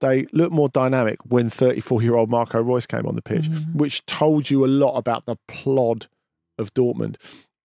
They 0.00 0.26
looked 0.32 0.52
more 0.52 0.68
dynamic 0.68 1.18
when 1.24 1.48
34 1.48 2.02
year 2.02 2.16
old 2.16 2.28
Marco 2.28 2.60
Reus 2.60 2.86
came 2.86 3.06
on 3.06 3.14
the 3.14 3.22
pitch, 3.22 3.44
mm-hmm. 3.44 3.78
which 3.78 4.04
told 4.06 4.50
you 4.50 4.64
a 4.64 4.68
lot 4.68 4.96
about 4.96 5.24
the 5.26 5.36
plod 5.48 6.08
of 6.58 6.74
Dortmund. 6.74 7.16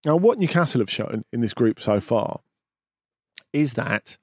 Now, 0.06 0.15
what 0.15 0.39
Newcastle 0.39 0.80
have 0.80 0.89
shown 0.89 1.26
in 1.34 1.42
this 1.42 1.54
group 1.54 1.80
so 1.80 2.00
far 2.00 2.39
is 3.52 3.74
that 3.74 4.18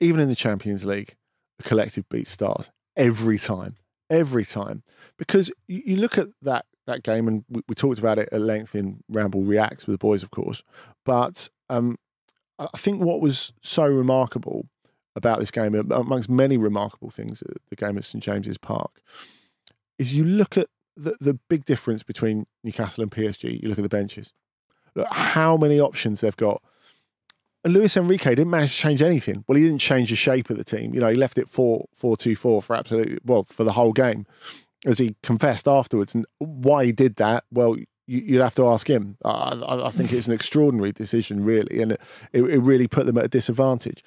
even 0.00 0.20
in 0.20 0.28
the 0.28 0.36
Champions 0.36 0.84
League, 0.84 1.16
the 1.58 1.64
collective 1.64 2.08
beat 2.08 2.28
stars 2.28 2.70
every 2.96 3.38
time, 3.38 3.74
every 4.08 4.44
time. 4.44 4.82
Because 5.18 5.50
you, 5.66 5.82
you 5.84 5.96
look 5.96 6.18
at 6.18 6.28
that 6.42 6.66
that 6.86 7.02
game, 7.02 7.28
and 7.28 7.44
we, 7.50 7.62
we, 7.68 7.74
talked 7.74 7.98
about 7.98 8.18
it 8.18 8.28
at 8.32 8.40
length 8.40 8.74
in 8.74 9.02
Ramble 9.10 9.42
Reacts 9.42 9.86
with 9.86 9.94
the 9.94 9.98
boys, 9.98 10.22
of 10.22 10.30
course. 10.30 10.62
But 11.04 11.48
um, 11.68 11.98
I 12.58 12.76
think 12.76 13.02
what 13.02 13.20
was 13.20 13.52
so 13.62 13.86
remarkable 13.86 14.66
about 15.14 15.40
this 15.40 15.50
game, 15.50 15.74
amongst 15.74 16.28
many 16.28 16.56
remarkable 16.56 17.10
things 17.10 17.42
at 17.42 17.56
the 17.70 17.76
game 17.76 17.96
at 17.98 18.04
St 18.04 18.22
James's 18.22 18.58
Park, 18.58 19.00
is 19.98 20.14
you 20.14 20.24
look 20.24 20.56
at 20.56 20.68
the, 20.96 21.16
the 21.20 21.34
big 21.48 21.64
difference 21.64 22.02
between 22.02 22.46
Newcastle 22.62 23.02
and 23.02 23.10
PSG. 23.10 23.62
You 23.62 23.68
look 23.68 23.78
at 23.78 23.82
the 23.82 23.88
benches 23.88 24.32
look 24.98 25.08
how 25.10 25.56
many 25.56 25.80
options 25.80 26.20
they've 26.20 26.36
got. 26.36 26.62
And 27.64 27.72
Luis 27.72 27.96
Enrique 27.96 28.30
didn't 28.30 28.50
manage 28.50 28.74
to 28.74 28.82
change 28.82 29.02
anything. 29.02 29.44
Well, 29.46 29.56
he 29.56 29.64
didn't 29.64 29.80
change 29.80 30.10
the 30.10 30.16
shape 30.16 30.50
of 30.50 30.58
the 30.58 30.64
team. 30.64 30.94
You 30.94 31.00
know, 31.00 31.08
he 31.08 31.16
left 31.16 31.38
it 31.38 31.48
4 31.48 31.86
4 31.94 32.16
2 32.16 32.36
4 32.36 32.62
for 32.62 32.76
absolutely, 32.76 33.18
well, 33.24 33.44
for 33.44 33.64
the 33.64 33.72
whole 33.72 33.92
game, 33.92 34.26
as 34.86 34.98
he 34.98 35.16
confessed 35.22 35.66
afterwards. 35.66 36.14
And 36.14 36.24
why 36.38 36.84
he 36.84 36.92
did 36.92 37.16
that, 37.16 37.44
well, 37.50 37.76
you, 38.08 38.38
would 38.38 38.42
have 38.42 38.54
to 38.56 38.66
ask 38.66 38.88
him. 38.88 39.18
I, 39.24 39.60
I, 39.84 39.90
think 39.90 40.12
it's 40.12 40.26
an 40.26 40.32
extraordinary 40.32 40.92
decision, 40.92 41.44
really. 41.44 41.82
And 41.82 41.92
it, 41.92 42.00
it 42.32 42.58
really 42.58 42.88
put 42.88 43.06
them 43.06 43.18
at 43.18 43.24
a 43.26 43.28
disadvantage. 43.28 44.02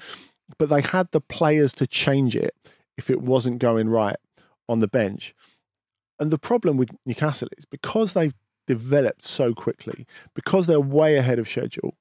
But 0.57 0.69
they 0.69 0.81
had 0.81 1.11
the 1.11 1.21
players 1.21 1.71
to 1.73 1.87
change 1.87 2.35
it 2.35 2.55
if 2.97 3.09
it 3.09 3.21
wasn't 3.21 3.59
going 3.59 3.89
right 3.89 4.17
on 4.67 4.79
the 4.79 4.87
bench. 4.87 5.35
And 6.19 6.31
the 6.31 6.39
problem 6.39 6.77
with 6.77 6.91
Newcastle 7.05 7.47
is 7.57 7.65
because 7.65 8.13
they've 8.13 8.33
developed 8.67 9.23
so 9.23 9.53
quickly 9.53 10.05
because 10.33 10.65
they're 10.65 10.79
way 10.79 11.15
ahead 11.15 11.39
of 11.39 11.47
schedule. 11.47 11.95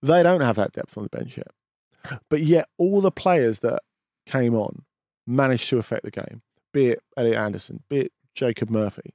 They 0.00 0.22
don't 0.22 0.40
have 0.40 0.56
that 0.56 0.72
depth 0.72 0.96
on 0.96 1.04
the 1.04 1.10
bench 1.10 1.36
yet. 1.36 2.20
But 2.28 2.42
yet, 2.42 2.68
all 2.78 3.00
the 3.00 3.12
players 3.12 3.60
that 3.60 3.82
came 4.26 4.54
on 4.54 4.82
managed 5.26 5.68
to 5.70 5.78
affect 5.78 6.04
the 6.04 6.10
game, 6.10 6.42
be 6.72 6.88
it 6.88 7.02
Elliot 7.16 7.38
Anderson, 7.38 7.82
be 7.88 8.00
it 8.00 8.12
Jacob 8.34 8.70
Murphy. 8.70 9.14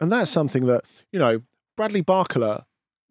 And 0.00 0.10
that's 0.10 0.30
something 0.30 0.66
that, 0.66 0.84
you 1.12 1.18
know, 1.18 1.42
Bradley 1.76 2.02
Barcola 2.02 2.64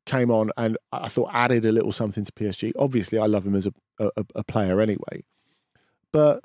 came 0.06 0.32
on 0.32 0.52
and 0.58 0.78
I 0.92 1.08
thought 1.08 1.30
added 1.34 1.66
a 1.66 1.72
little 1.72 1.92
something 1.92 2.24
to 2.24 2.32
PSG. 2.32 2.72
Obviously, 2.78 3.20
I 3.20 3.26
love 3.26 3.46
him 3.46 3.56
as 3.56 3.68
a, 3.68 3.74
a, 4.00 4.26
a 4.36 4.44
player 4.44 4.82
anyway. 4.82 5.24
But 6.12 6.44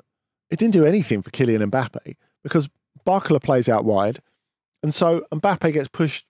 it 0.49 0.59
didn't 0.59 0.73
do 0.73 0.85
anything 0.85 1.21
for 1.21 1.31
Kylian 1.31 1.69
Mbappe 1.69 2.15
because 2.43 2.69
Barcola 3.05 3.41
plays 3.41 3.67
out 3.67 3.85
wide. 3.85 4.19
And 4.83 4.93
so 4.93 5.25
Mbappe 5.33 5.73
gets 5.73 5.87
pushed 5.87 6.25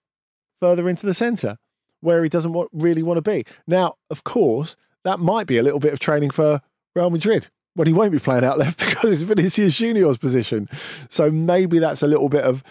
further 0.60 0.90
into 0.90 1.06
the 1.06 1.14
centre 1.14 1.58
where 2.02 2.24
he 2.24 2.30
doesn't 2.30 2.54
want, 2.54 2.70
really 2.74 3.04
want 3.04 3.18
to 3.18 3.22
be. 3.22 3.44
Now, 3.68 3.96
of 4.10 4.24
course, 4.24 4.76
that 5.04 5.20
might 5.20 5.48
be 5.48 5.58
a 5.58 5.64
little 5.64 5.80
bit 5.80 5.94
of 5.94 6.00
training 6.00 6.32
for 6.32 6.62
Real 6.96 7.10
Madrid 7.10 7.50
when 7.74 7.88
he 7.88 7.94
won't 7.94 8.12
be 8.12 8.20
playing 8.20 8.44
out 8.44 8.58
left 8.58 8.80
because 8.86 9.14
it's 9.14 9.22
Vinicius 9.22 9.78
Junior's 9.78 10.18
position. 10.18 10.70
So 11.10 11.30
maybe 11.30 11.80
that's 11.80 12.02
a 12.02 12.08
little 12.08 12.30
bit 12.30 12.44
of 12.44 12.64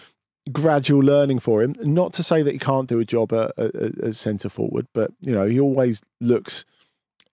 gradual 0.51 1.01
learning 1.01 1.39
for 1.39 1.61
him. 1.61 1.75
Not 1.81 2.13
to 2.13 2.23
say 2.23 2.41
that 2.41 2.51
he 2.51 2.59
can't 2.59 2.87
do 2.87 2.99
a 2.99 3.05
job 3.05 3.33
at, 3.33 4.15
centre 4.15 4.49
forward, 4.49 4.87
but 4.93 5.11
you 5.21 5.33
know 5.33 5.45
he 5.47 5.59
always 5.59 6.01
looks 6.19 6.65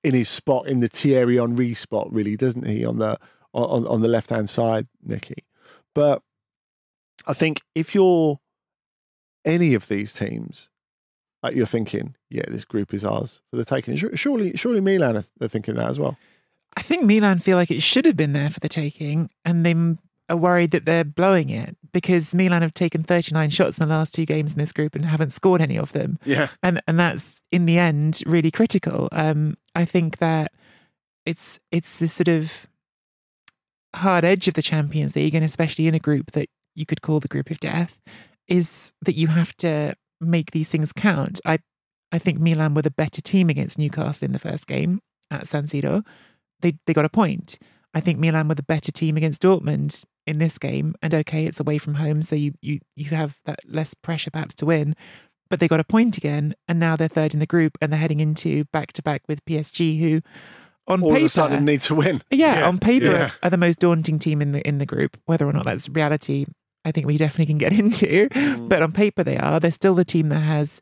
in 0.03 0.15
his 0.15 0.29
spot 0.29 0.69
in 0.69 0.81
the 0.81 0.89
Thierry 0.89 1.37
Henry 1.37 1.75
spot, 1.75 2.13
really, 2.13 2.37
doesn't 2.37 2.67
he? 2.67 2.85
On 2.85 2.99
the 2.99 3.19
on 3.53 3.87
on 3.87 4.01
the 4.01 4.09
left 4.09 4.31
hand 4.31 4.51
side, 4.51 4.87
Nicky. 5.03 5.45
But 5.95 6.23
I 7.27 7.33
think 7.33 7.61
if 7.75 7.95
you're 7.95 8.41
any 9.45 9.75
of 9.75 9.89
these 9.89 10.13
teams, 10.13 10.71
like 11.43 11.55
you're 11.55 11.67
thinking, 11.67 12.17
yeah, 12.31 12.45
this 12.49 12.65
group 12.65 12.95
is 12.95 13.05
ours 13.05 13.41
for 13.51 13.57
the 13.57 13.65
taking. 13.65 13.97
Surely, 13.97 14.57
surely 14.57 14.81
Milan 14.81 15.17
are 15.17 15.49
thinking 15.49 15.75
that 15.77 15.89
as 15.89 16.01
well. 16.01 16.17
I 16.77 16.83
think 16.83 17.05
Milan 17.05 17.39
feel 17.39 17.57
like 17.57 17.71
it 17.71 17.83
should 17.83 18.05
have 18.05 18.17
been 18.17 18.33
there 18.33 18.51
for 18.51 18.61
the 18.61 18.69
taking, 18.69 19.31
and 19.45 19.65
they 19.65 19.75
are 20.29 20.37
worried 20.37 20.71
that 20.71 20.87
they're 20.87 21.05
blowing 21.05 21.51
it 21.51 21.77
because 21.93 22.35
Milan 22.35 22.63
have 22.63 22.75
taken 22.75 23.03
39 23.03 23.51
shots 23.51 23.79
in 23.79 23.87
the 23.87 23.95
last 23.95 24.15
two 24.15 24.25
games 24.25 24.53
in 24.53 24.59
this 24.59 24.73
group 24.73 24.95
and 24.95 25.05
haven't 25.05 25.33
scored 25.33 25.61
any 25.61 25.77
of 25.77 25.93
them. 25.93 26.19
Yeah, 26.25 26.49
and 26.63 26.81
and 26.87 26.99
that's 26.99 27.41
in 27.53 27.67
the 27.67 27.79
end 27.79 28.23
really 28.27 28.51
critical. 28.51 29.09
Um, 29.13 29.57
I 29.75 29.85
think 29.85 30.19
that 30.19 30.53
it's 31.27 31.59
it's 31.71 31.99
this 31.99 32.13
sort 32.13 32.29
of 32.29 32.67
hard 33.95 34.25
edge 34.25 34.49
of 34.49 34.55
the 34.55 34.63
Champions 34.63 35.15
League, 35.17 35.35
and 35.35 35.45
especially 35.45 35.87
in 35.87 35.95
a 35.95 35.99
group 35.99 36.33
that 36.33 36.49
you 36.75 36.87
could 36.87 37.03
call 37.03 37.21
the 37.21 37.29
group 37.29 37.51
of 37.51 37.61
death 37.61 38.01
is 38.49 38.93
that 39.01 39.15
you 39.15 39.29
have 39.29 39.57
to 39.57 39.95
make 40.21 40.51
these 40.51 40.71
things 40.71 40.93
count. 40.93 41.41
I 41.45 41.59
I 42.13 42.19
think 42.19 42.39
Milan 42.39 42.75
were 42.75 42.83
the 42.83 42.91
better 42.91 43.21
team 43.21 43.51
against 43.51 43.79
Newcastle 43.79 44.27
in 44.27 44.33
the 44.33 44.39
first 44.39 44.67
game 44.67 45.01
at 45.31 45.47
San 45.47 45.67
Siro. 45.67 46.05
They 46.61 46.75
they 46.87 46.95
got 46.95 47.05
a 47.05 47.11
point. 47.11 47.59
I 47.93 48.01
think 48.01 48.19
Milan 48.19 48.49
were 48.49 48.57
the 48.57 48.63
better 48.63 48.91
team 48.91 49.17
against 49.17 49.43
Dortmund 49.43 50.05
in 50.27 50.39
this 50.39 50.59
game. 50.59 50.95
And 51.03 51.15
okay, 51.15 51.45
it's 51.45 51.61
away 51.61 51.79
from 51.79 51.95
home, 51.95 52.23
so 52.23 52.37
you 52.37 52.55
you 52.61 52.81
you 52.97 53.11
have 53.11 53.39
that 53.45 53.61
less 53.67 53.95
pressure 53.95 54.31
perhaps 54.31 54.55
to 54.57 54.67
win. 54.67 54.95
But 55.51 55.61
they 55.61 55.69
got 55.69 55.81
a 55.81 55.85
point 55.85 56.17
again, 56.17 56.55
and 56.67 56.81
now 56.81 56.97
they're 56.97 57.09
third 57.09 57.35
in 57.35 57.41
the 57.41 57.47
group, 57.47 57.77
and 57.81 57.93
they're 57.93 58.01
heading 58.01 58.21
into 58.21 58.65
back 58.67 58.93
to 58.95 59.03
back 59.03 59.23
with 59.29 59.45
PSG, 59.45 60.01
who 60.01 60.23
on 60.87 61.03
all 61.03 61.11
paper 61.11 61.21
of 61.21 61.27
a 61.27 61.29
sudden 61.29 61.65
need 61.65 61.81
to 61.83 61.95
win. 61.95 62.23
Yeah, 62.31 62.61
yeah. 62.61 62.69
on 62.69 62.79
paper 62.79 63.07
yeah. 63.07 63.31
are 63.43 63.51
the 63.51 63.57
most 63.57 63.81
daunting 63.81 64.19
team 64.19 64.41
in 64.43 64.53
the 64.53 64.67
in 64.67 64.79
the 64.79 64.87
group. 64.87 65.19
Whether 65.27 65.47
or 65.47 65.53
not 65.53 65.65
that's 65.65 65.89
reality, 65.89 66.47
I 66.85 66.93
think 66.93 67.07
we 67.07 67.17
definitely 67.17 67.47
can 67.47 67.59
get 67.59 67.73
into. 67.79 68.29
Mm. 68.29 68.69
But 68.69 68.83
on 68.83 68.93
paper, 68.93 69.25
they 69.25 69.37
are. 69.37 69.61
They're 69.61 69.71
still 69.71 69.95
the 69.95 70.05
team 70.05 70.29
that 70.31 70.41
has, 70.41 70.81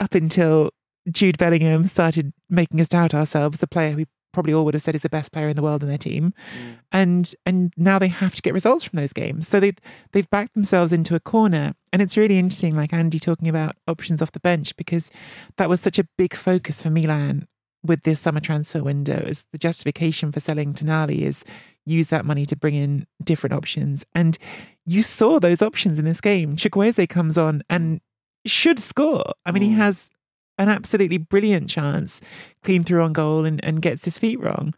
up 0.00 0.14
until 0.14 0.70
Jude 1.10 1.38
Bellingham 1.38 1.86
started 1.86 2.32
making 2.48 2.80
us 2.80 2.88
doubt 2.88 3.14
ourselves, 3.14 3.58
the 3.58 3.66
player 3.66 3.96
we 3.96 4.06
probably 4.32 4.52
all 4.52 4.64
would 4.64 4.74
have 4.74 4.82
said 4.82 4.94
is 4.94 5.02
the 5.02 5.08
best 5.08 5.32
player 5.32 5.48
in 5.48 5.56
the 5.56 5.62
world 5.62 5.82
in 5.82 5.88
their 5.88 5.98
team, 5.98 6.32
mm. 6.56 6.78
and 6.92 7.34
and 7.46 7.72
now 7.76 7.98
they 7.98 8.08
have 8.08 8.34
to 8.34 8.42
get 8.42 8.54
results 8.54 8.84
from 8.84 8.96
those 8.98 9.12
games. 9.12 9.48
So 9.48 9.60
they 9.60 9.72
they've 10.12 10.28
backed 10.30 10.54
themselves 10.54 10.92
into 10.92 11.14
a 11.14 11.20
corner, 11.20 11.74
and 11.92 12.02
it's 12.02 12.16
really 12.16 12.38
interesting, 12.38 12.76
like 12.76 12.92
Andy 12.92 13.18
talking 13.18 13.48
about 13.48 13.76
options 13.86 14.22
off 14.22 14.32
the 14.32 14.40
bench 14.40 14.76
because 14.76 15.10
that 15.56 15.68
was 15.68 15.80
such 15.80 15.98
a 15.98 16.08
big 16.16 16.34
focus 16.34 16.82
for 16.82 16.90
Milan 16.90 17.46
with 17.84 18.02
this 18.02 18.20
summer 18.20 18.40
transfer 18.40 18.82
window. 18.82 19.24
As 19.26 19.44
the 19.52 19.58
justification 19.58 20.32
for 20.32 20.40
selling 20.40 20.74
Tonali 20.74 21.20
is 21.20 21.44
use 21.86 22.08
that 22.08 22.24
money 22.24 22.44
to 22.46 22.56
bring 22.56 22.74
in 22.74 23.06
different 23.22 23.54
options. 23.54 24.04
And 24.14 24.36
you 24.84 25.02
saw 25.02 25.38
those 25.38 25.62
options 25.62 25.98
in 25.98 26.04
this 26.04 26.20
game. 26.20 26.56
Chukwueze 26.56 27.08
comes 27.08 27.38
on 27.38 27.62
and 27.68 28.00
should 28.46 28.78
score. 28.78 29.24
I 29.44 29.52
mean, 29.52 29.62
mm. 29.62 29.66
he 29.66 29.72
has 29.74 30.10
an 30.58 30.68
absolutely 30.68 31.18
brilliant 31.18 31.70
chance, 31.70 32.20
clean 32.62 32.84
through 32.84 33.02
on 33.02 33.12
goal 33.12 33.44
and, 33.44 33.64
and 33.64 33.80
gets 33.80 34.04
his 34.04 34.18
feet 34.18 34.40
wrong. 34.40 34.74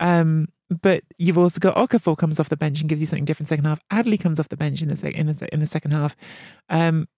Um, 0.00 0.48
but 0.68 1.04
you've 1.18 1.38
also 1.38 1.60
got 1.60 1.76
Okafor 1.76 2.16
comes 2.16 2.40
off 2.40 2.48
the 2.48 2.56
bench 2.56 2.80
and 2.80 2.88
gives 2.88 3.00
you 3.00 3.06
something 3.06 3.24
different 3.24 3.48
second 3.48 3.66
half. 3.66 3.80
Adli 3.90 4.20
comes 4.20 4.40
off 4.40 4.48
the 4.48 4.56
bench 4.56 4.82
in 4.82 4.88
the 4.88 4.96
sec- 4.96 5.14
in 5.14 5.26
the, 5.26 5.48
in 5.52 5.60
the 5.60 5.66
second 5.66 5.92
half. 5.92 6.16
Um, 6.68 7.08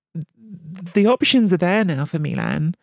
the 0.95 1.07
options 1.07 1.53
are 1.53 1.59
there 1.59 1.85
now 1.85 2.05
for 2.05 2.19
Milan, 2.19 2.75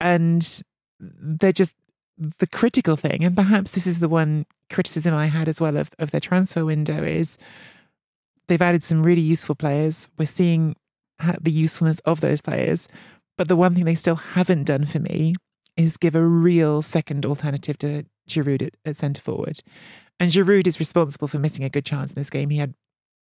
and 0.00 0.62
they're 0.98 1.52
just 1.52 1.74
the 2.18 2.46
critical 2.46 2.96
thing, 2.96 3.24
and 3.24 3.34
perhaps 3.36 3.70
this 3.70 3.86
is 3.86 4.00
the 4.00 4.08
one 4.08 4.46
criticism 4.68 5.14
I 5.14 5.26
had 5.26 5.48
as 5.48 5.60
well 5.60 5.76
of, 5.76 5.90
of 5.98 6.10
their 6.10 6.20
transfer 6.20 6.64
window 6.64 7.02
is 7.02 7.38
they've 8.48 8.60
added 8.60 8.84
some 8.84 9.02
really 9.02 9.22
useful 9.22 9.54
players. 9.54 10.08
We're 10.18 10.26
seeing 10.26 10.76
the 11.40 11.50
usefulness 11.50 12.00
of 12.00 12.20
those 12.20 12.40
players. 12.40 12.88
But 13.40 13.48
the 13.48 13.56
one 13.56 13.74
thing 13.74 13.86
they 13.86 13.94
still 13.94 14.16
haven't 14.16 14.64
done 14.64 14.84
for 14.84 14.98
me 14.98 15.34
is 15.74 15.96
give 15.96 16.14
a 16.14 16.22
real 16.22 16.82
second 16.82 17.24
alternative 17.24 17.78
to 17.78 18.04
Giroud 18.28 18.60
at, 18.60 18.74
at 18.84 18.96
centre 18.96 19.22
forward. 19.22 19.60
And 20.18 20.30
Giroud 20.30 20.66
is 20.66 20.78
responsible 20.78 21.26
for 21.26 21.38
missing 21.38 21.64
a 21.64 21.70
good 21.70 21.86
chance 21.86 22.12
in 22.12 22.20
this 22.20 22.28
game. 22.28 22.50
He 22.50 22.58
had 22.58 22.74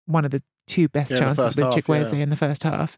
one 0.06 0.24
of 0.24 0.30
the 0.30 0.42
two 0.66 0.88
best 0.88 1.10
Yeah, 1.12 1.18
chances 1.18 1.54
with 1.54 1.66
half, 1.66 1.86
yeah. 1.86 2.14
in 2.14 2.30
the 2.30 2.36
first 2.36 2.62
half. 2.62 2.96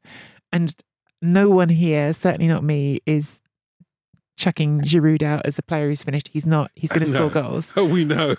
And 0.53 0.73
no 1.21 1.49
one 1.51 1.71
here, 1.71 2.13
certainly 2.13 2.47
not 2.47 2.63
me, 2.63 3.01
is 3.05 3.41
chucking 4.37 4.81
Giroud 4.83 5.25
out 5.25 5.45
as 5.45 5.59
a 5.59 5.63
player 5.65 5.89
who's 5.89 6.05
finished. 6.05 6.29
He's 6.33 6.47
not. 6.47 6.71
He's 6.77 6.91
going 6.93 7.03
to 7.05 7.11
score 7.11 7.31
goals. 7.31 7.73
Oh, 7.77 7.85
we 7.97 8.05
know. 8.05 8.37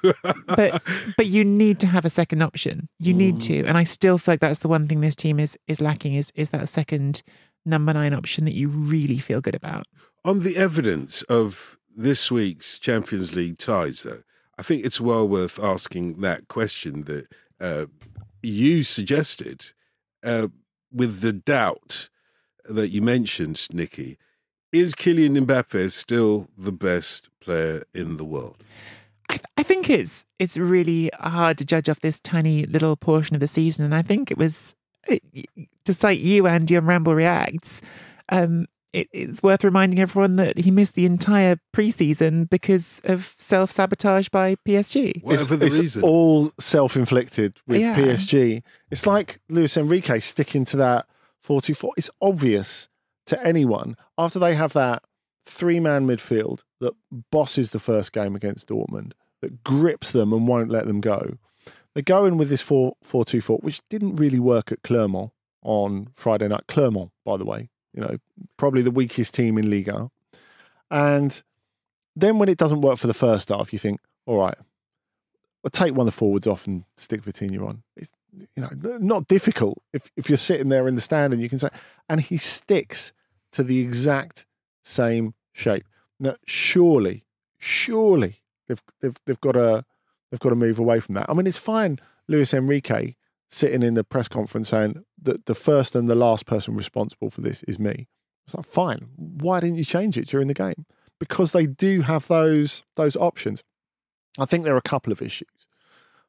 But 0.47 0.81
but 1.17 1.25
you 1.25 1.43
need 1.43 1.81
to 1.81 1.87
have 1.87 2.05
a 2.05 2.09
second 2.09 2.41
option. 2.41 2.87
You 2.97 3.13
need 3.13 3.35
Mm. 3.35 3.43
to. 3.47 3.65
And 3.65 3.77
I 3.77 3.83
still 3.83 4.17
feel 4.17 4.31
like 4.35 4.39
that's 4.39 4.59
the 4.59 4.69
one 4.69 4.87
thing 4.87 5.01
this 5.01 5.17
team 5.17 5.37
is 5.37 5.57
is 5.67 5.81
lacking 5.81 6.13
is 6.13 6.31
is 6.33 6.51
that 6.51 6.69
second 6.69 7.23
number 7.65 7.93
nine 7.93 8.13
option 8.13 8.45
that 8.45 8.53
you 8.53 8.67
really 8.67 9.17
feel 9.17 9.41
good 9.41 9.55
about. 9.55 9.85
On 10.25 10.39
the 10.39 10.57
evidence 10.57 11.21
of 11.23 11.79
this 11.95 12.31
week's 12.31 12.79
Champions 12.79 13.35
League 13.35 13.57
ties, 13.57 14.03
though, 14.03 14.23
I 14.57 14.61
think 14.61 14.85
it's 14.85 14.99
well 14.99 15.27
worth 15.27 15.61
asking 15.61 16.19
that 16.21 16.47
question 16.47 17.03
that 17.03 17.27
uh, 17.61 17.85
you 18.41 18.83
suggested 18.83 19.71
uh, 20.23 20.47
with 20.91 21.21
the 21.21 21.33
doubt 21.33 22.09
that 22.65 22.89
you 22.89 23.01
mentioned, 23.01 23.67
Nicky. 23.71 24.17
Is 24.71 24.93
Kylian 24.93 25.45
Mbappe 25.45 25.91
still 25.91 26.47
the 26.57 26.71
best 26.71 27.29
player 27.41 27.83
in 27.93 28.17
the 28.17 28.25
world? 28.25 28.63
I, 29.29 29.33
th- 29.33 29.45
I 29.57 29.63
think 29.63 29.89
it's 29.89 30.25
it's 30.39 30.57
really 30.57 31.09
hard 31.19 31.57
to 31.59 31.65
judge 31.65 31.89
off 31.89 32.01
this 32.01 32.19
tiny 32.19 32.65
little 32.65 32.95
portion 32.95 33.35
of 33.35 33.39
the 33.39 33.47
season, 33.47 33.85
and 33.85 33.95
I 33.95 34.01
think 34.01 34.29
it 34.29 34.37
was 34.37 34.75
to 35.85 35.93
cite 35.93 36.19
you, 36.19 36.47
Andy, 36.47 36.77
on 36.77 36.85
Ramble 36.85 37.15
Reacts. 37.15 37.81
Um, 38.29 38.67
it, 38.91 39.07
it's 39.13 39.43
worth 39.43 39.63
reminding 39.63 39.99
everyone 39.99 40.35
that 40.37 40.57
he 40.57 40.71
missed 40.71 40.95
the 40.95 41.05
entire 41.05 41.57
preseason 41.75 42.49
because 42.49 42.99
of 43.03 43.35
self 43.37 43.69
sabotage 43.71 44.29
by 44.29 44.55
PSG. 44.67 45.23
Whatever 45.23 45.33
it's, 45.55 45.59
the 45.59 45.65
it's 45.67 45.79
reason. 45.79 46.03
all 46.03 46.51
self-inflicted 46.59 47.57
with 47.67 47.81
Yeah. 47.81 47.95
PSG. 47.95 48.63
It's 48.89 49.05
like 49.05 49.39
Luis 49.49 49.77
Enrique 49.77 50.19
sticking 50.19 50.65
to 50.65 50.77
that 50.77 51.05
4-2-4. 51.47 51.91
It's 51.97 52.09
obvious 52.21 52.89
to 53.27 53.45
anyone 53.45 53.95
after 54.17 54.39
they 54.39 54.55
have 54.55 54.73
that 54.73 55.03
three-man 55.45 56.07
midfield 56.07 56.63
that 56.79 56.93
bosses 57.31 57.71
the 57.71 57.79
first 57.79 58.11
game 58.11 58.35
against 58.35 58.69
Dortmund, 58.69 59.11
that 59.41 59.63
grips 59.63 60.11
them 60.11 60.33
and 60.33 60.47
won't 60.47 60.69
let 60.71 60.87
them 60.87 60.99
go. 60.99 61.37
They 61.95 62.01
go 62.01 62.25
in 62.25 62.37
with 62.37 62.49
this 62.49 62.63
4-4-2-4, 62.63 63.63
which 63.63 63.81
didn't 63.89 64.15
really 64.15 64.39
work 64.39 64.71
at 64.71 64.83
Clermont 64.83 65.31
on 65.63 66.09
Friday 66.13 66.47
night. 66.47 66.67
Clermont, 66.67 67.11
by 67.25 67.37
the 67.37 67.45
way, 67.45 67.69
you 67.93 68.01
know, 68.01 68.17
probably 68.57 68.81
the 68.81 68.91
weakest 68.91 69.33
team 69.33 69.57
in 69.57 69.69
Liga. 69.69 70.09
And 70.91 71.41
then 72.15 72.37
when 72.37 72.49
it 72.49 72.57
doesn't 72.57 72.81
work 72.81 72.97
for 72.97 73.07
the 73.07 73.13
first 73.13 73.49
half, 73.49 73.73
you 73.73 73.79
think, 73.79 73.99
all 74.25 74.37
right, 74.37 74.57
well, 75.63 75.71
take 75.71 75.91
one 75.91 76.07
of 76.07 76.13
the 76.13 76.17
forwards 76.17 76.47
off 76.47 76.67
and 76.67 76.85
stick 76.97 77.21
Vitinha 77.21 77.67
on. 77.67 77.83
It's 77.97 78.11
you 78.55 78.61
know 78.63 78.69
not 78.99 79.27
difficult 79.27 79.81
if 79.91 80.09
if 80.15 80.29
you're 80.29 80.37
sitting 80.37 80.69
there 80.69 80.87
in 80.87 80.95
the 80.95 81.01
stand 81.01 81.33
and 81.33 81.41
you 81.41 81.49
can 81.49 81.57
say, 81.57 81.69
and 82.07 82.21
he 82.21 82.37
sticks 82.37 83.11
to 83.51 83.63
the 83.63 83.79
exact 83.79 84.45
same 84.83 85.33
shape. 85.51 85.85
Now, 86.19 86.35
surely, 86.45 87.25
surely 87.57 88.41
they've 88.67 88.81
they've 89.01 89.17
they've 89.25 89.41
got 89.41 89.53
to 89.53 89.85
they've 90.31 90.39
got 90.39 90.49
to 90.49 90.55
move 90.55 90.79
away 90.79 90.99
from 90.99 91.15
that. 91.15 91.25
I 91.29 91.33
mean, 91.33 91.47
it's 91.47 91.57
fine. 91.57 91.99
Luis 92.27 92.53
Enrique 92.53 93.15
sitting 93.49 93.81
in 93.81 93.95
the 93.95 94.03
press 94.03 94.27
conference 94.27 94.69
saying 94.69 95.03
that 95.21 95.45
the 95.45 95.55
first 95.55 95.95
and 95.95 96.07
the 96.07 96.15
last 96.15 96.45
person 96.45 96.75
responsible 96.75 97.29
for 97.29 97.41
this 97.41 97.63
is 97.63 97.79
me. 97.79 98.07
It's 98.45 98.55
like 98.55 98.65
fine. 98.65 99.09
Why 99.15 99.59
didn't 99.59 99.77
you 99.77 99.83
change 99.83 100.17
it 100.17 100.27
during 100.27 100.47
the 100.47 100.53
game? 100.53 100.85
Because 101.19 101.51
they 101.51 101.65
do 101.65 102.01
have 102.01 102.27
those 102.27 102.83
those 102.95 103.15
options. 103.15 103.63
I 104.37 104.45
think 104.45 104.63
there 104.63 104.73
are 104.73 104.77
a 104.77 104.81
couple 104.81 105.11
of 105.11 105.21
issues. 105.21 105.67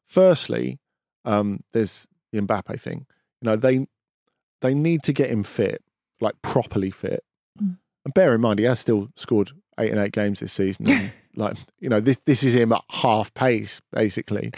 Firstly, 0.07 0.81
um, 1.25 1.63
there's 1.73 2.09
the 2.33 2.41
Mbappe 2.41 2.81
thing. 2.81 3.07
You 3.41 3.51
know, 3.51 3.57
they 3.57 3.87
they 4.61 4.75
need 4.75 5.03
to 5.05 5.13
get 5.13 5.31
him 5.31 5.43
fit, 5.43 5.83
like 6.21 6.35
properly 6.43 6.91
fit. 6.91 7.25
Mm. 7.63 7.79
And 8.05 8.15
bear 8.15 8.35
in 8.35 8.41
mind, 8.41 8.59
he 8.59 8.65
has 8.65 8.81
still 8.81 9.09
scored 9.17 9.53
eight 9.81 9.91
and 9.91 9.99
eight 10.01 10.13
games 10.13 10.41
this 10.41 10.53
season. 10.53 10.89
And, 10.89 11.13
like, 11.37 11.57
you 11.81 11.89
know, 11.89 12.01
this 12.01 12.19
this 12.27 12.43
is 12.43 12.55
him 12.55 12.73
at 12.73 12.83
half 12.91 13.33
pace, 13.35 13.81
basically. 13.93 14.53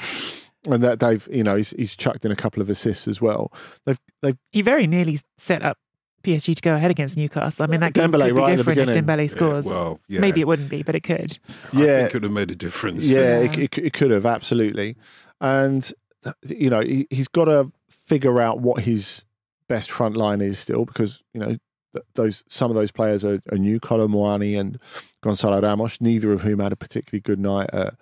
And 0.68 0.82
that 0.82 1.00
they've, 1.00 1.26
you 1.30 1.42
know, 1.42 1.56
he's 1.56 1.70
he's 1.70 1.96
chucked 1.96 2.24
in 2.24 2.30
a 2.32 2.37
couple 2.37 2.62
of 2.62 2.70
assists 2.70 3.08
as 3.08 3.20
well. 3.20 3.52
They've 3.85 3.98
they've 4.20 4.37
He 4.52 4.62
very 4.62 4.87
nearly 4.87 5.18
set 5.37 5.62
up 5.62 5.78
PSG 6.22 6.54
to 6.54 6.62
go 6.62 6.74
ahead 6.76 6.90
against 6.92 7.16
Newcastle. 7.16 7.64
I 7.64 7.66
mean, 7.66 7.80
that 7.80 7.94
game 7.94 8.12
could 8.12 8.20
be 8.24 8.30
right 8.30 8.56
different 8.56 8.78
if 8.78 8.87
beginning. 8.87 9.04
Dembele 9.04 9.22
Yeah, 9.22 9.26
scores. 9.37 9.66
well, 9.66 9.98
yeah. 10.06 10.20
Maybe 10.20 10.40
it 10.40 10.46
wouldn't 10.46 10.70
be, 10.70 10.85
but 10.85 10.94
it 10.94 11.00
could. 11.02 11.37
I 11.72 11.82
Yeah. 11.82 11.96
think 11.98 12.08
it 12.11 12.14
would 12.14 12.22
have 12.22 12.32
made 12.32 12.50
a 12.52 12.54
difference. 12.54 13.04
Yeah, 13.11 13.40
Yeah. 13.40 13.50
It, 13.50 13.58
it, 13.58 13.78
it 13.78 13.92
could 13.92 14.12
have 14.12 14.24
absolutely, 14.24 14.96
and 15.40 15.92
you 16.46 16.70
know 16.70 16.80
he, 16.80 17.08
he's 17.11 17.26
got 17.26 17.46
to 17.46 17.72
figure 17.90 18.40
out 18.40 18.61
what 18.61 18.82
his 18.85 19.24
best 19.66 19.90
front 19.90 20.16
line 20.16 20.40
is 20.40 20.61
still 20.61 20.85
because 20.85 21.24
you 21.35 21.40
know 21.40 21.46
th- 21.46 21.61
those 22.14 22.44
some 22.48 22.70
of 22.70 22.74
those 22.74 22.90
players 22.90 23.24
are, 23.24 23.42
are 23.50 23.59
new, 23.59 23.81
Kolo 23.81 24.09
Muani 24.09 24.59
and 24.59 24.78
Gonzalo 25.22 25.61
Ramos, 25.61 26.00
neither 26.00 26.33
of 26.33 26.42
whom 26.42 26.61
had 26.61 26.72
a 26.72 26.76
particularly 26.76 27.20
good 27.20 27.38
night 27.38 27.70
at, 27.72 27.94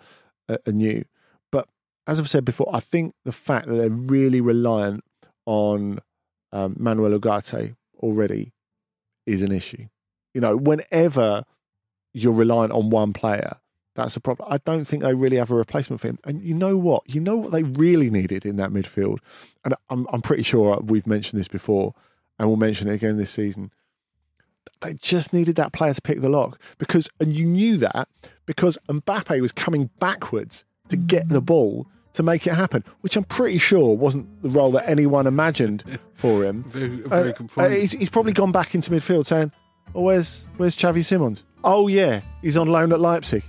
at, 0.48 0.62
at 0.66 0.74
new. 0.74 1.04
But 1.50 1.68
as 2.06 2.20
I've 2.20 2.30
said 2.30 2.44
before, 2.44 2.68
I 2.72 2.80
think 2.80 3.14
the 3.24 3.32
fact 3.32 3.66
that 3.66 3.74
they're 3.74 3.90
really 3.90 4.40
reliant 4.40 5.04
on 5.46 6.00
um, 6.52 6.76
Manuel 6.78 7.18
Ugarte 7.18 7.74
already 7.98 8.52
is 9.26 9.42
an 9.42 9.52
issue. 9.52 9.86
You 10.34 10.40
know, 10.40 10.56
whenever 10.56 11.44
you're 12.12 12.32
reliant 12.32 12.72
on 12.72 12.90
one 12.90 13.12
player, 13.12 13.58
that's 13.96 14.16
a 14.16 14.20
problem. 14.20 14.48
I 14.50 14.58
don't 14.58 14.84
think 14.84 15.02
they 15.02 15.14
really 15.14 15.36
have 15.36 15.50
a 15.50 15.56
replacement 15.56 16.00
for 16.00 16.08
him. 16.08 16.18
And 16.24 16.42
you 16.42 16.54
know 16.54 16.76
what? 16.76 17.02
You 17.06 17.20
know 17.20 17.36
what 17.36 17.50
they 17.50 17.62
really 17.62 18.10
needed 18.10 18.46
in 18.46 18.56
that 18.56 18.70
midfield? 18.70 19.18
And 19.64 19.74
I'm, 19.88 20.06
I'm 20.12 20.22
pretty 20.22 20.42
sure 20.42 20.78
we've 20.80 21.06
mentioned 21.06 21.38
this 21.38 21.48
before 21.48 21.94
and 22.40 22.48
we'll 22.48 22.56
mention 22.56 22.88
it 22.88 22.94
again 22.94 23.18
this 23.18 23.30
season. 23.30 23.70
They 24.80 24.94
just 24.94 25.32
needed 25.34 25.56
that 25.56 25.72
player 25.74 25.92
to 25.92 26.00
pick 26.00 26.20
the 26.22 26.30
lock 26.30 26.58
because, 26.78 27.10
and 27.20 27.36
you 27.36 27.44
knew 27.44 27.76
that 27.76 28.08
because 28.46 28.78
Mbappe 28.88 29.38
was 29.40 29.52
coming 29.52 29.90
backwards 30.00 30.64
to 30.88 30.96
get 30.96 31.28
the 31.28 31.42
ball 31.42 31.86
to 32.14 32.22
make 32.22 32.46
it 32.46 32.54
happen, 32.54 32.82
which 33.02 33.14
I'm 33.14 33.24
pretty 33.24 33.58
sure 33.58 33.94
wasn't 33.94 34.42
the 34.42 34.48
role 34.48 34.70
that 34.72 34.88
anyone 34.88 35.26
imagined 35.26 35.84
for 36.14 36.42
him. 36.44 36.64
Very, 36.64 36.88
very 37.06 37.30
Uh, 37.30 37.32
good 37.34 37.50
uh, 37.58 37.68
he's, 37.68 37.92
he's 37.92 38.08
probably 38.08 38.32
gone 38.32 38.52
back 38.52 38.74
into 38.74 38.90
midfield 38.90 39.26
saying, 39.26 39.52
oh, 39.94 40.00
where's, 40.02 40.48
where's 40.56 40.74
Xavi 40.76 41.04
Simons? 41.04 41.44
Oh, 41.62 41.86
yeah, 41.88 42.22
he's 42.40 42.56
on 42.56 42.68
loan 42.68 42.92
at 42.92 43.00
Leipzig. 43.00 43.44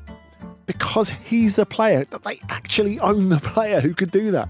Because 0.65 1.09
he's 1.09 1.55
the 1.55 1.65
player 1.65 2.03
that 2.05 2.23
they 2.23 2.41
actually 2.49 2.99
own 2.99 3.29
the 3.29 3.39
player 3.39 3.79
who 3.79 3.93
could 3.93 4.11
do 4.11 4.31
that. 4.31 4.49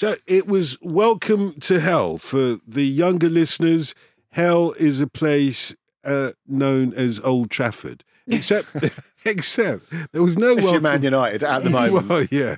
So 0.00 0.14
it 0.26 0.46
was 0.46 0.78
welcome 0.80 1.60
to 1.60 1.78
hell 1.78 2.16
for 2.16 2.56
the 2.66 2.86
younger 2.86 3.28
listeners. 3.28 3.94
Hell 4.30 4.72
is 4.78 5.02
a 5.02 5.06
place 5.06 5.76
uh, 6.02 6.30
known 6.46 6.94
as 6.94 7.20
Old 7.20 7.50
Trafford, 7.50 8.02
except 8.26 8.74
except 9.26 9.92
there 10.12 10.22
was 10.22 10.38
no 10.38 10.54
welcome. 10.54 10.84
Man 10.84 11.02
United 11.02 11.44
at 11.44 11.64
the 11.64 11.68
moment. 11.78 12.08
Well, 12.08 12.24
yeah, 12.30 12.56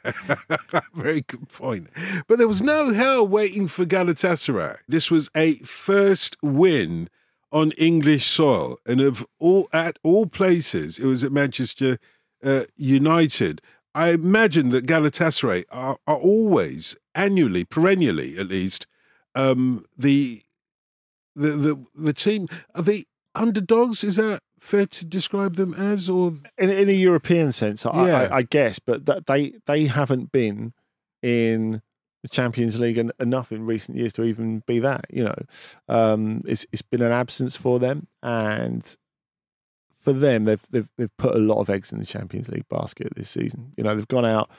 very 0.95 1.23
good 1.23 1.49
point. 1.49 1.89
But 2.29 2.39
there 2.39 2.47
was 2.47 2.63
no 2.63 2.93
hell 2.93 3.27
waiting 3.27 3.67
for 3.67 3.85
Galatasaray. 3.87 4.77
This 4.87 5.11
was 5.11 5.29
a 5.35 5.55
first 5.65 6.37
win 6.45 7.11
on 7.51 7.73
English 7.73 8.25
soil, 8.25 8.79
and 8.87 9.01
of 9.01 9.27
all 9.41 9.69
at 9.73 9.99
all 10.05 10.27
places, 10.27 10.97
it 10.97 11.07
was 11.07 11.25
at 11.25 11.33
Manchester 11.33 11.99
uh, 12.45 12.67
United. 12.77 13.61
I 13.95 14.11
imagine 14.11 14.71
that 14.71 14.87
Galatasaray 14.87 15.65
are, 15.71 15.99
are 16.07 16.17
always 16.17 16.97
annually, 17.15 17.65
perennially 17.65 18.39
at 18.39 18.49
least, 18.49 18.87
um, 19.35 19.85
the 19.97 20.43
the 21.35 21.51
the 21.51 21.85
the 21.95 22.13
team 22.13 22.49
are 22.75 22.83
they 22.83 23.05
underdogs? 23.35 24.05
Is 24.05 24.17
that 24.17 24.41
fair 24.61 24.87
to 24.87 25.07
describe 25.07 25.57
them 25.57 25.75
as, 25.75 26.09
or 26.09 26.33
in, 26.59 26.71
in 26.71 26.89
a 26.89 26.93
European 26.93 27.53
sense, 27.53 27.85
I, 27.87 28.07
Yeah. 28.07 28.17
I, 28.31 28.37
I 28.39 28.43
guess, 28.43 28.79
but 28.79 29.07
that 29.07 29.27
they 29.27 29.55
they 29.67 29.87
haven't 29.87 30.33
been 30.33 30.73
in 31.23 31.83
the 32.23 32.29
Champions 32.29 32.79
League 32.79 32.99
en- 32.99 33.11
enough 33.19 33.51
in 33.51 33.67
recent 33.67 33.99
years 33.99 34.13
to 34.15 34.23
even 34.25 34.63
be 34.67 34.79
that. 34.79 35.07
You 35.11 35.25
know, 35.25 35.35
um, 35.89 36.43
it's 36.47 36.65
it's 36.73 36.83
been 36.83 37.03
an 37.03 37.13
absence 37.13 37.57
for 37.57 37.79
them, 37.79 38.07
and 38.23 38.97
for 40.03 40.13
them, 40.13 40.45
they've 40.45 40.65
they've 40.71 40.89
they've 40.99 41.17
put 41.17 41.35
a 41.35 41.39
lot 41.39 41.61
of 41.61 41.71
eggs 41.71 41.93
in 41.93 41.99
the 41.99 42.05
Champions 42.05 42.49
League 42.49 42.69
basket 42.69 43.09
this 43.17 43.31
season. 43.31 43.73
You 43.77 43.85
know, 43.85 43.95
they've 43.95 44.09
gone 44.09 44.27
out, 44.27 44.51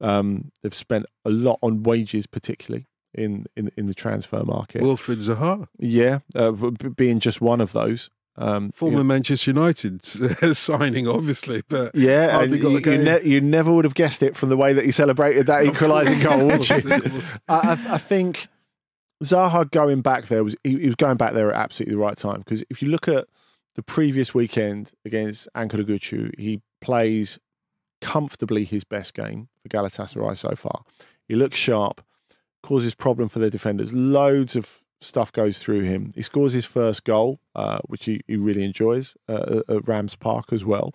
um, 0.00 0.52
they've 0.62 0.74
spent 0.74 1.06
a 1.24 1.30
lot 1.30 1.58
on 1.62 1.82
wages, 1.82 2.26
particularly 2.26 2.86
in 3.12 3.46
in 3.56 3.70
in 3.76 3.86
the 3.86 3.94
transfer 3.94 4.42
market. 4.44 4.82
Wilfred 4.82 5.18
Zaha? 5.18 5.66
yeah, 5.78 6.20
uh, 6.34 6.52
being 6.52 7.18
just 7.18 7.40
one 7.40 7.60
of 7.60 7.72
those. 7.72 8.10
Um, 8.34 8.66
you 8.66 8.72
Former 8.72 8.96
know, 8.98 9.04
Manchester 9.04 9.50
United 9.50 10.02
signing, 10.56 11.06
obviously, 11.06 11.62
but 11.68 11.94
Yeah, 11.94 12.42
you, 12.44 12.56
you, 12.56 12.80
ne- 12.80 13.22
you 13.24 13.42
never 13.42 13.70
would 13.70 13.84
have 13.84 13.94
guessed 13.94 14.22
it 14.22 14.34
from 14.36 14.48
the 14.48 14.56
way 14.56 14.72
that 14.72 14.86
he 14.86 14.90
celebrated 14.90 15.46
that 15.48 15.66
equalising 15.66 16.18
goal. 16.20 16.46
would 16.46 16.66
you? 16.66 16.80
I, 17.46 17.58
I, 17.58 17.94
I 17.94 17.98
think 17.98 18.48
Zaha 19.22 19.70
going 19.70 20.00
back 20.00 20.28
there 20.28 20.42
was 20.44 20.56
he, 20.64 20.78
he 20.78 20.86
was 20.86 20.96
going 20.96 21.18
back 21.18 21.34
there 21.34 21.52
at 21.52 21.60
absolutely 21.60 21.94
the 21.94 22.00
right 22.00 22.16
time 22.16 22.38
because 22.38 22.64
if 22.70 22.80
you 22.80 22.88
look 22.88 23.06
at 23.06 23.26
the 23.74 23.82
previous 23.82 24.34
weekend 24.34 24.92
against 25.04 25.48
Ankaragucu, 25.56 26.38
he 26.38 26.60
plays 26.80 27.38
comfortably 28.00 28.64
his 28.64 28.84
best 28.84 29.14
game 29.14 29.48
for 29.62 29.68
Galatasaray 29.68 30.36
so 30.36 30.54
far. 30.54 30.82
He 31.28 31.34
looks 31.34 31.56
sharp, 31.56 32.02
causes 32.62 32.94
problem 32.94 33.28
for 33.28 33.38
their 33.38 33.50
defenders. 33.50 33.92
Loads 33.92 34.56
of 34.56 34.82
stuff 35.00 35.32
goes 35.32 35.58
through 35.58 35.82
him. 35.82 36.10
He 36.14 36.22
scores 36.22 36.52
his 36.52 36.64
first 36.64 37.04
goal, 37.04 37.40
uh, 37.54 37.78
which 37.86 38.04
he, 38.04 38.20
he 38.26 38.36
really 38.36 38.64
enjoys 38.64 39.16
uh, 39.28 39.60
at- 39.68 39.74
at 39.76 39.88
Rams 39.88 40.16
Park 40.16 40.52
as 40.52 40.64
well. 40.64 40.94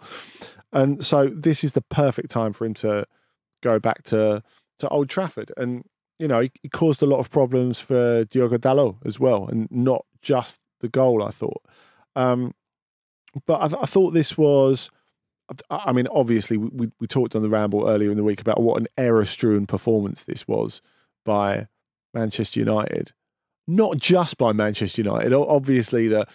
And 0.72 1.04
so 1.04 1.30
this 1.34 1.64
is 1.64 1.72
the 1.72 1.82
perfect 1.82 2.30
time 2.30 2.54
for 2.54 2.66
him 2.66 2.74
to 2.76 3.06
go 3.64 3.80
back 3.80 4.04
to 4.04 4.44
to 4.80 4.88
Old 4.90 5.10
Trafford. 5.10 5.52
And 5.58 5.86
you 6.20 6.28
know, 6.28 6.42
he, 6.42 6.52
he 6.62 6.70
caused 6.70 7.02
a 7.02 7.06
lot 7.06 7.20
of 7.20 7.30
problems 7.32 7.80
for 7.80 8.26
Diogo 8.26 8.58
Dalot 8.58 8.98
as 9.06 9.20
well, 9.20 9.48
and 9.48 9.68
not 9.72 10.06
just 10.22 10.60
the 10.82 10.90
goal. 10.90 11.24
I 11.24 11.30
thought, 11.30 11.62
um, 12.16 12.54
but 13.46 13.62
I, 13.62 13.68
th- 13.68 13.82
I 13.82 13.86
thought 13.86 14.12
this 14.12 14.38
was. 14.38 14.90
I 15.70 15.94
mean, 15.94 16.08
obviously, 16.14 16.58
we, 16.58 16.92
we, 17.00 17.08
talked 17.08 17.34
on 17.34 17.42
the 17.42 17.48
ramble 17.48 17.88
earlier 17.88 18.12
in 18.12 18.18
the 18.18 18.24
week 18.24 18.42
about 18.42 18.60
what 18.60 18.82
an 18.82 18.88
error-strewn 18.98 19.66
performance 19.66 20.26
this 20.26 20.46
was 20.46 20.82
by 21.24 21.68
Manchester 22.14 22.60
United. 22.60 23.14
Not 23.66 23.96
just 23.96 24.38
by 24.38 24.52
Manchester 24.52 25.04
United. 25.04 25.32
Obviously, 25.32 26.10
the 26.10 26.28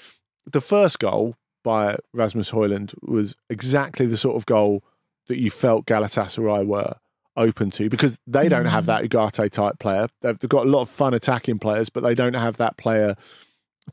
the 0.50 0.60
first 0.62 0.98
goal 0.98 1.36
by 1.62 1.96
Rasmus 2.12 2.50
Højlund 2.50 2.94
was 3.02 3.36
exactly 3.50 4.06
the 4.06 4.16
sort 4.16 4.36
of 4.36 4.46
goal 4.46 4.82
that 5.28 5.38
you 5.38 5.50
felt 5.50 5.86
Galatasaray 5.86 6.66
were 6.66 6.96
open 7.36 7.70
to 7.70 7.88
because 7.88 8.18
they 8.26 8.48
don't 8.48 8.66
have 8.66 8.84
mm. 8.84 8.88
that 8.88 9.04
Ugarte 9.04 9.50
type 9.50 9.78
player. 9.78 10.08
They've 10.20 10.38
got 10.40 10.66
a 10.66 10.70
lot 10.70 10.82
of 10.82 10.88
fun 10.88 11.14
attacking 11.14 11.58
players, 11.58 11.88
but 11.88 12.02
they 12.02 12.14
don't 12.14 12.34
have 12.34 12.56
that 12.58 12.76
player 12.76 13.16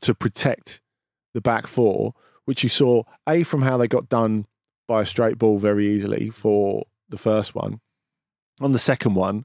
to 0.02 0.14
protect 0.14 0.80
the 1.34 1.40
back 1.40 1.66
four, 1.66 2.14
which 2.50 2.64
you 2.64 2.68
saw 2.68 3.04
a 3.28 3.44
from 3.44 3.62
how 3.62 3.76
they 3.76 3.86
got 3.86 4.08
done 4.08 4.44
by 4.88 5.02
a 5.02 5.06
straight 5.06 5.38
ball 5.38 5.56
very 5.56 5.94
easily 5.94 6.30
for 6.30 6.84
the 7.08 7.16
first 7.16 7.54
one. 7.54 7.78
On 8.60 8.72
the 8.72 8.78
second 8.80 9.14
one, 9.14 9.44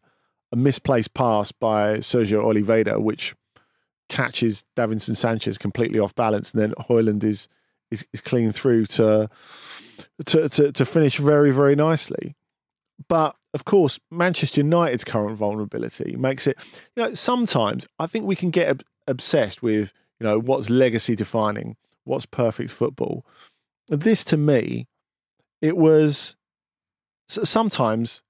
a 0.51 0.55
misplaced 0.55 1.13
pass 1.13 1.51
by 1.51 1.97
Sergio 1.97 2.43
Oliveira, 2.43 2.99
which 2.99 3.35
catches 4.09 4.65
Davinson 4.75 5.15
Sanchez 5.15 5.59
completely 5.59 5.99
off 5.99 6.15
balance, 6.15 6.51
and 6.51 6.63
then 6.63 6.73
Højlund 6.89 7.23
is 7.23 7.47
is, 7.91 8.03
is 8.11 8.21
clean 8.21 8.51
through 8.51 8.87
to, 8.87 9.29
to 10.25 10.49
to 10.49 10.71
to 10.71 10.83
finish 10.83 11.19
very 11.19 11.51
very 11.51 11.75
nicely. 11.75 12.35
But 13.07 13.35
of 13.53 13.65
course, 13.65 13.99
Manchester 14.09 14.61
United's 14.61 15.03
current 15.03 15.37
vulnerability 15.37 16.15
makes 16.15 16.47
it. 16.47 16.57
You 16.95 17.03
know, 17.03 17.13
sometimes 17.13 17.85
I 17.99 18.07
think 18.07 18.25
we 18.25 18.35
can 18.35 18.49
get 18.49 18.67
ob- 18.67 18.83
obsessed 19.05 19.61
with 19.61 19.93
you 20.19 20.25
know 20.25 20.39
what's 20.39 20.71
legacy 20.71 21.15
defining, 21.15 21.77
what's 22.05 22.25
perfect 22.25 22.71
football. 22.71 23.25
This 23.89 24.23
to 24.25 24.37
me, 24.37 24.87
it 25.61 25.75
was 25.77 26.35
sometimes 27.27 28.21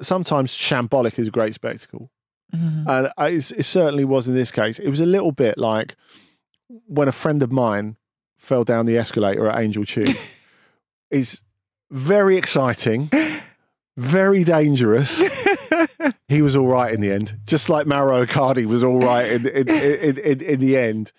sometimes 0.00 0.54
shambolic 0.56 1.18
is 1.18 1.28
a 1.28 1.30
great 1.30 1.54
spectacle. 1.54 2.10
Mhm. 2.54 2.86
And 2.86 3.12
I- 3.16 3.28
it 3.30 3.64
certainly 3.64 4.04
was 4.04 4.28
in 4.28 4.34
this 4.34 4.50
case. 4.50 4.78
It 4.78 4.88
was 4.88 5.00
a 5.00 5.06
little 5.06 5.32
bit 5.32 5.56
like 5.58 5.96
when 6.86 7.08
a 7.08 7.12
friend 7.12 7.42
of 7.42 7.50
mine 7.50 7.96
fell 8.36 8.64
down 8.64 8.86
the 8.86 8.98
escalator 8.98 9.46
at 9.48 9.58
Angel 9.58 9.84
Tube. 9.84 10.16
it's 11.10 11.42
very 11.90 12.36
exciting, 12.36 13.10
very 13.96 14.44
dangerous. 14.44 15.22
He 16.28 16.42
was 16.42 16.56
all 16.56 16.66
right 16.66 16.92
in 16.92 17.00
the 17.00 17.10
end, 17.12 17.38
just 17.46 17.68
like 17.68 17.86
Mauro 17.86 18.26
Icardi 18.26 18.66
was 18.66 18.82
all 18.82 18.98
right 19.00 19.30
in, 19.30 19.46
in, 19.46 19.68
in, 19.68 20.18
in, 20.18 20.40
in 20.40 20.60
the 20.60 20.76
end. 20.76 21.12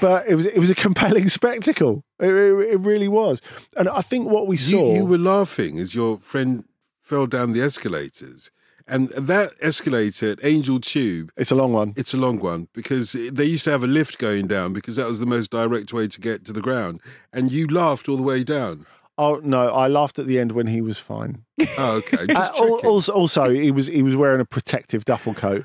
But 0.00 0.26
it 0.26 0.34
was 0.34 0.46
it 0.46 0.58
was 0.58 0.70
a 0.70 0.74
compelling 0.74 1.28
spectacle. 1.38 2.04
It, 2.18 2.26
it, 2.28 2.72
it 2.74 2.80
really 2.80 3.08
was. 3.08 3.40
And 3.76 3.88
I 3.88 4.00
think 4.00 4.28
what 4.28 4.46
we 4.48 4.56
You, 4.56 4.60
saw. 4.78 4.94
you 4.94 5.04
were 5.04 5.18
laughing 5.18 5.78
as 5.78 5.94
your 5.94 6.18
friend 6.18 6.64
fell 7.00 7.26
down 7.28 7.52
the 7.52 7.60
escalators, 7.62 8.50
and 8.88 9.10
that 9.10 9.52
escalator 9.60 10.32
at 10.32 10.44
Angel 10.44 10.80
Tube. 10.80 11.30
it's 11.36 11.52
a 11.52 11.54
long 11.54 11.72
one. 11.72 11.92
It's 11.96 12.12
a 12.14 12.16
long 12.16 12.38
one 12.40 12.66
because 12.72 13.12
they 13.12 13.44
used 13.44 13.64
to 13.64 13.70
have 13.70 13.84
a 13.84 13.88
lift 13.88 14.18
going 14.18 14.48
down 14.48 14.72
because 14.72 14.96
that 14.96 15.06
was 15.06 15.20
the 15.20 15.26
most 15.26 15.50
direct 15.52 15.92
way 15.92 16.08
to 16.08 16.20
get 16.20 16.44
to 16.46 16.52
the 16.52 16.60
ground, 16.60 17.00
and 17.32 17.52
you 17.52 17.68
laughed 17.68 18.08
all 18.08 18.16
the 18.16 18.22
way 18.24 18.42
down. 18.42 18.86
Oh 19.22 19.40
no, 19.42 19.68
I 19.72 19.86
laughed 19.88 20.18
at 20.18 20.26
the 20.26 20.38
end 20.38 20.52
when 20.52 20.66
he 20.66 20.80
was 20.80 20.98
fine. 20.98 21.44
Oh, 21.78 21.96
okay. 21.98 22.32
Uh, 22.34 22.50
also, 22.58 23.12
also, 23.12 23.50
he 23.50 23.70
was 23.70 23.86
he 23.88 24.02
was 24.02 24.16
wearing 24.16 24.40
a 24.40 24.44
protective 24.44 25.04
duffel 25.04 25.34
coat. 25.34 25.64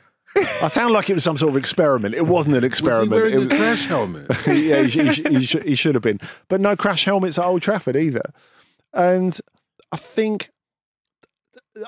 I 0.61 0.67
sound 0.67 0.93
like 0.93 1.09
it 1.09 1.15
was 1.15 1.23
some 1.23 1.37
sort 1.37 1.49
of 1.51 1.57
experiment. 1.57 2.13
It 2.13 2.27
wasn't 2.27 2.55
an 2.55 2.61
was 2.61 2.63
he 2.63 2.67
experiment. 2.67 3.11
wearing 3.11 3.33
It 3.33 3.37
a 3.37 3.39
was- 3.39 3.49
crash 3.49 3.85
helmet? 3.87 4.27
yeah, 4.45 4.83
he, 4.83 5.07
he, 5.07 5.37
he, 5.39 5.41
sh- 5.45 5.63
he 5.63 5.73
should 5.75 5.95
have 5.95 6.03
been. 6.03 6.19
But 6.47 6.61
no 6.61 6.75
crash 6.75 7.05
helmets 7.05 7.39
at 7.39 7.45
Old 7.45 7.63
Trafford 7.63 7.95
either. 7.95 8.21
And 8.93 9.39
I 9.91 9.97
think, 9.97 10.49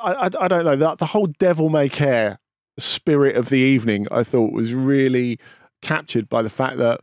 I, 0.03 0.13
I, 0.13 0.29
I 0.41 0.47
don't 0.47 0.65
know, 0.65 0.75
that 0.75 0.97
the 0.97 1.07
whole 1.07 1.27
devil 1.37 1.69
may 1.69 1.89
care 1.89 2.39
spirit 2.79 3.35
of 3.35 3.49
the 3.49 3.57
evening, 3.59 4.07
I 4.09 4.23
thought 4.23 4.51
was 4.51 4.73
really 4.73 5.37
captured 5.83 6.27
by 6.29 6.41
the 6.41 6.49
fact 6.49 6.77
that 6.77 7.01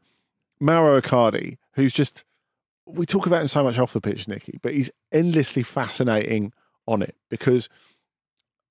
Mauro 0.58 1.00
Icardi, 1.00 1.58
who's 1.74 1.92
just, 1.92 2.24
we 2.86 3.04
talk 3.06 3.26
about 3.26 3.40
him 3.42 3.48
so 3.48 3.64
much 3.64 3.78
off 3.78 3.92
the 3.92 4.00
pitch, 4.00 4.28
Nicky, 4.28 4.58
but 4.62 4.72
he's 4.72 4.90
endlessly 5.12 5.62
fascinating 5.62 6.52
on 6.86 7.02
it 7.02 7.16
because 7.30 7.68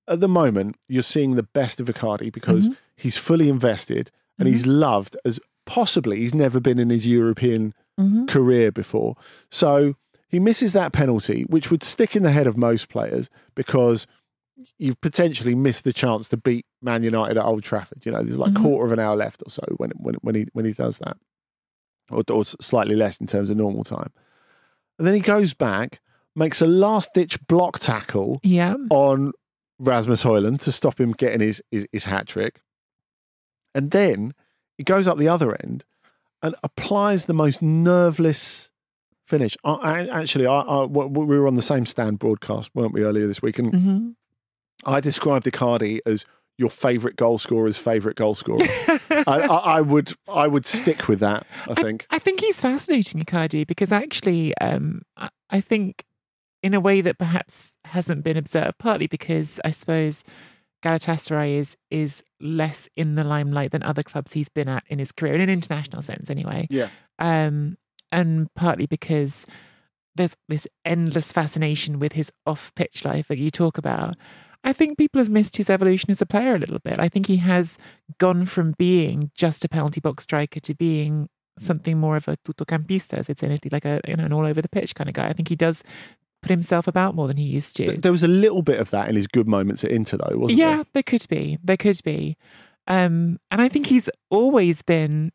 at 0.08 0.20
the 0.20 0.28
moment, 0.28 0.78
you're 0.88 1.04
seeing 1.04 1.36
the 1.36 1.44
best 1.44 1.80
of 1.82 1.88
Icardi 1.88 2.32
because 2.32 2.70
Mhm. 2.70 2.78
he's 2.96 3.18
fully 3.18 3.50
invested 3.50 4.12
and 4.38 4.48
Mhm. 4.48 4.52
he's 4.52 4.66
loved 4.68 5.18
as 5.26 5.40
possibly 5.66 6.18
he's 6.20 6.34
never 6.36 6.60
been 6.60 6.78
in 6.80 6.90
his 6.92 7.08
European 7.08 7.74
Mhm. 8.00 8.28
career 8.28 8.72
before. 8.72 9.16
So 9.50 9.96
he 10.30 10.40
misses 10.40 10.74
that 10.74 10.94
penalty, 10.94 11.44
which 11.50 11.72
would 11.72 11.82
stick 11.84 12.16
in 12.16 12.22
the 12.24 12.32
head 12.32 12.46
of 12.46 12.56
most 12.56 12.88
players 12.88 13.30
because 13.56 14.06
you've 14.78 15.02
potentially 15.02 15.56
missed 15.56 15.84
the 15.84 15.92
chance 15.94 16.30
to 16.30 16.38
beat 16.38 16.66
Man 16.82 17.04
United 17.04 17.38
at 17.38 17.44
Old 17.46 17.64
Trafford. 17.64 18.06
You 18.06 18.12
know, 18.12 18.24
there's 18.24 18.40
like 18.40 18.54
Mhm. 18.54 18.62
quarter 18.62 18.86
of 18.86 18.92
an 18.92 19.00
hour 19.00 19.16
left 19.16 19.42
or 19.46 19.50
so 19.50 19.64
when 19.78 19.92
when 19.98 20.16
when 20.22 20.36
he 20.36 20.46
when 20.54 20.66
he 20.66 20.72
does 20.74 21.00
that, 21.00 21.18
or, 22.12 22.24
or 22.32 22.46
slightly 22.46 22.96
less 22.96 23.20
in 23.20 23.28
terms 23.28 23.50
of 23.50 23.58
normal 23.58 23.84
time. 23.84 24.12
And 24.98 25.06
then 25.08 25.14
he 25.14 25.20
goes 25.20 25.54
back, 25.54 26.00
makes 26.36 26.62
a 26.62 26.68
last 26.68 27.14
ditch 27.14 27.38
block 27.48 27.80
tackle 27.80 28.40
Yeah. 28.44 28.76
on 28.90 29.32
Rasmus 29.80 30.24
Højlund 30.24 30.62
to 30.62 30.72
stop 30.72 31.00
him 31.00 31.12
getting 31.12 31.42
his, 31.42 31.62
his, 31.72 31.88
his 31.92 32.06
hat 32.06 32.28
trick. 32.28 32.62
And 33.74 33.92
then 33.92 34.34
he 34.78 34.84
goes 34.84 35.08
up 35.08 35.18
the 35.18 35.28
other 35.28 35.56
end 35.62 35.84
and 36.42 36.56
applies 36.64 37.26
the 37.26 37.34
most 37.34 37.62
nerveless 37.62 38.72
finish. 39.26 39.58
I, 39.64 39.72
I, 39.74 40.22
actually, 40.22 40.46
I, 40.46 40.60
I, 40.60 40.86
we 40.86 41.26
were 41.38 41.48
on 41.48 41.56
the 41.56 41.62
same 41.62 41.86
stand 41.86 42.20
broadcast, 42.20 42.70
weren't 42.74 42.94
we, 42.94 43.04
earlier 43.04 43.28
this 43.28 43.42
week? 43.42 43.60
And 43.60 43.74
hmm 43.76 44.10
I 44.86 45.00
described 45.00 45.46
Icardi 45.46 46.00
as 46.06 46.26
your 46.58 46.70
favourite 46.70 47.18
goal 47.18 47.38
scorer's 47.38 47.78
favourite 47.78 48.16
goal 48.16 48.34
scorer. 48.34 48.60
I, 49.10 49.24
I, 49.28 49.58
I 49.78 49.82
would 49.82 50.14
I 50.34 50.48
would 50.48 50.66
stick 50.66 51.08
with 51.08 51.20
that, 51.20 51.46
I 51.68 51.74
think. 51.74 52.08
I 52.10 52.20
think 52.20 52.42
he's 52.42 52.62
fascinating, 52.62 53.22
Icardi, 53.22 53.68
because 53.68 53.92
actually, 53.92 54.58
um, 54.58 55.02
I, 55.18 55.30
I 55.50 55.62
think 55.62 56.04
in 56.64 56.74
a 56.74 56.80
way 56.80 57.02
that 57.02 57.18
perhaps 57.18 57.76
hasn't 57.86 58.24
been 58.24 58.38
observed, 58.38 58.78
partly 58.80 59.08
because 59.08 59.60
I 59.64 59.72
suppose 59.72 60.24
Galatasaray 60.84 61.52
is 61.52 61.78
is 61.92 62.24
less 62.40 62.88
in 62.96 63.16
the 63.16 63.24
limelight 63.24 63.72
than 63.72 63.84
other 63.84 64.04
clubs 64.04 64.34
he's 64.34 64.50
been 64.50 64.70
at 64.70 64.84
in 64.88 65.00
his 65.00 65.12
career, 65.12 65.34
in 65.34 65.42
an 65.42 65.50
international 65.50 66.02
sense, 66.02 66.30
anyway. 66.30 66.68
Yeah. 66.70 66.90
Um, 67.20 67.78
and 68.12 68.54
partly 68.56 68.86
because 68.86 69.46
there's 70.16 70.38
this 70.48 70.68
endless 70.86 71.32
fascination 71.32 72.00
with 72.00 72.14
his 72.14 72.32
off-pitch 72.46 73.04
life 73.04 73.28
that 73.28 73.38
you 73.38 73.50
talk 73.50 73.78
about. 73.78 74.16
I 74.66 74.74
think 74.74 74.98
people 74.98 75.20
have 75.20 75.30
missed 75.30 75.58
his 75.58 75.70
evolution 75.70 76.12
as 76.12 76.22
a 76.22 76.26
player 76.26 76.56
a 76.56 76.60
little 76.60 76.80
bit. 76.80 77.00
I 77.00 77.08
think 77.08 77.28
he 77.28 77.38
has 77.38 77.78
gone 78.18 78.46
from 78.46 78.74
being 78.78 79.32
just 79.36 79.64
a 79.64 79.70
penalty 79.70 80.02
box 80.02 80.24
striker 80.24 80.60
to 80.60 80.74
being 80.74 81.30
something 81.60 81.98
more 81.98 82.18
of 82.18 82.28
a 82.28 82.36
tuttocampista, 82.38 83.14
as 83.14 83.30
it's 83.30 83.44
in 83.44 83.52
Italy, 83.52 83.70
like 83.72 83.86
a 83.86 84.02
you 84.08 84.16
know 84.16 84.26
an 84.26 84.34
all 84.34 84.46
over 84.46 84.62
the 84.62 84.68
pitch 84.68 84.96
kind 84.96 85.08
of 85.08 85.14
guy. 85.14 85.28
I 85.28 85.34
think 85.34 85.48
he 85.50 85.56
does 85.56 85.84
put 86.42 86.50
himself 86.50 86.88
about 86.88 87.16
more 87.16 87.28
than 87.28 87.38
he 87.38 87.44
used 87.44 87.76
to. 87.78 87.98
There 87.98 88.12
was 88.12 88.24
a 88.24 88.28
little 88.28 88.64
bit 88.64 88.80
of 88.80 88.90
that 88.90 89.08
in 89.08 89.16
his 89.16 89.28
good 89.28 89.48
moments 89.48 89.84
at 89.84 89.92
Inter, 89.92 90.18
though, 90.18 90.38
wasn't 90.38 90.60
yeah, 90.60 90.70
there? 90.70 90.78
Yeah, 90.78 90.84
there 90.94 91.04
could 91.04 91.26
be. 91.30 91.58
There 91.64 91.78
could 91.78 92.00
be. 92.04 92.38
Um, 92.88 93.40
and 93.52 93.62
I 93.62 93.70
think 93.70 93.88
he's 93.88 94.10
always 94.30 94.82
been 94.82 95.32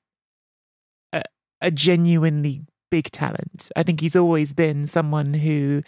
a, 1.12 1.22
a 1.61 1.70
genuinely 1.70 2.62
big 2.91 3.11
talent. 3.11 3.70
I 3.76 3.83
think 3.83 4.01
he's 4.01 4.16
always 4.16 4.55
been 4.55 4.87
someone 4.87 5.35
who 5.35 5.83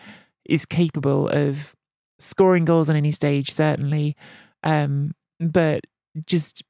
is 0.44 0.66
capable 0.66 1.28
of 1.28 1.74
scoring 2.22 2.64
goals 2.64 2.88
on 2.88 2.96
any 2.96 3.10
stage, 3.10 3.50
certainly, 3.50 4.16
um, 4.62 5.14
but 5.40 5.84
just 6.26 6.62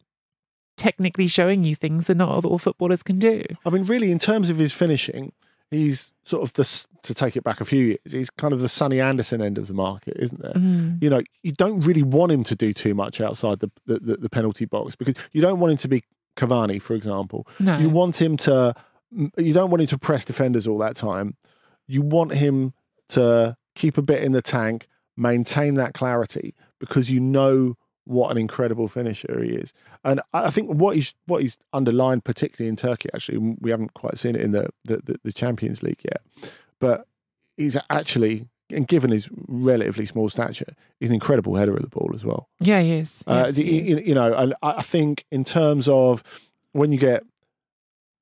technically 0.77 1.29
showing 1.29 1.65
you 1.65 1.75
things 1.75 2.07
that 2.07 2.17
not 2.17 2.45
all 2.45 2.59
footballers 2.59 3.03
can 3.03 3.19
do. 3.19 3.43
I 3.67 3.71
mean, 3.71 3.85
really, 3.85 4.11
in 4.11 4.19
terms 4.19 4.51
of 4.51 4.59
his 4.59 4.73
finishing, 4.73 5.33
he's 5.71 6.11
sort 6.25 6.43
of 6.43 6.53
the 6.55 6.87
to 7.03 7.15
take 7.15 7.37
it 7.37 7.45
back 7.45 7.61
a 7.61 7.65
few 7.65 7.85
years. 7.85 8.13
He's 8.13 8.31
kind 8.31 8.53
of 8.53 8.61
the 8.61 8.69
Sonny 8.69 9.01
Anderson 9.01 9.43
end 9.43 9.59
of 9.59 9.67
the 9.67 9.75
market, 9.75 10.17
isn't 10.19 10.41
there? 10.41 10.55
Mhm. 10.55 11.03
You 11.03 11.11
know, 11.11 11.23
you 11.43 11.53
don't 11.53 11.81
really 11.81 12.03
want 12.03 12.33
him 12.33 12.45
to 12.45 12.55
do 12.55 12.73
too 12.73 12.95
much 12.95 13.21
outside 13.21 13.61
the 13.61 13.71
the, 13.87 13.99
the, 14.01 14.17
the 14.17 14.31
penalty 14.31 14.65
box 14.65 14.95
because 14.97 15.15
you 15.33 15.41
don't 15.41 15.59
want 15.61 15.73
him 15.73 15.77
to 15.79 15.89
be 15.89 16.03
Cavani, 16.37 16.81
for 16.81 16.95
example. 16.95 17.47
No. 17.61 17.79
You 17.79 17.89
want 17.91 18.21
him 18.21 18.37
to. 18.39 18.75
You 19.37 19.53
don't 19.53 19.71
want 19.71 19.83
him 19.83 19.87
to 19.89 19.99
press 19.99 20.25
defenders 20.25 20.67
all 20.67 20.79
that 20.79 20.97
time. 20.97 21.37
You 21.87 22.01
want 22.01 22.33
him 22.33 22.73
to 23.11 23.57
keep 23.75 23.99
a 23.99 24.03
bit 24.03 24.23
in 24.23 24.33
the 24.33 24.41
tank, 24.41 24.87
maintain 25.17 25.75
that 25.75 25.95
clarity 25.95 26.55
because 26.79 27.11
you 27.11 27.21
know 27.21 27.77
what 28.05 28.31
an 28.31 28.39
incredible 28.39 28.89
finisher 28.89 29.43
he 29.43 29.51
is. 29.51 29.73
And 30.05 30.21
I 30.33 30.51
think 30.51 30.69
what 30.71 30.97
he's 30.97 31.15
what 31.27 31.43
he's 31.43 31.59
underlined, 31.73 32.25
particularly 32.25 32.69
in 32.69 32.77
Turkey, 32.77 33.09
actually, 33.15 33.39
we 33.39 33.71
haven't 33.71 33.95
quite 33.95 34.19
seen 34.19 34.35
it 34.35 34.41
in 34.41 34.53
the 34.53 34.71
the, 34.85 35.19
the, 35.23 35.33
Champions 35.33 35.83
League 35.83 36.01
yet, 36.05 36.23
but 36.81 37.07
he's 37.57 37.77
actually. 37.91 38.49
And 38.71 38.89
given 38.89 39.11
his 39.11 39.29
relatively 39.49 40.07
small 40.07 40.31
stature, 40.31 40.75
he's 40.99 41.11
an 41.11 41.15
incredible 41.15 41.57
header 41.57 41.75
of 41.75 41.83
the 41.83 41.89
ball 41.89 42.11
as 42.15 42.25
well. 42.25 42.49
Yeah, 42.59 42.81
he 42.81 42.93
is. 42.93 43.23
Uh, 43.27 43.45
Yes, 43.47 43.57
the- 43.57 43.65
he 43.65 43.79
is. 43.91 44.01
you, 44.01 44.15
know, 44.15 44.33
and 44.33 44.55
I 44.63 44.77
I 44.79 44.83
think 44.83 45.27
in 45.31 45.45
terms 45.45 45.89
of 45.89 46.23
when 46.73 46.91
you 46.91 46.97
get 46.97 47.23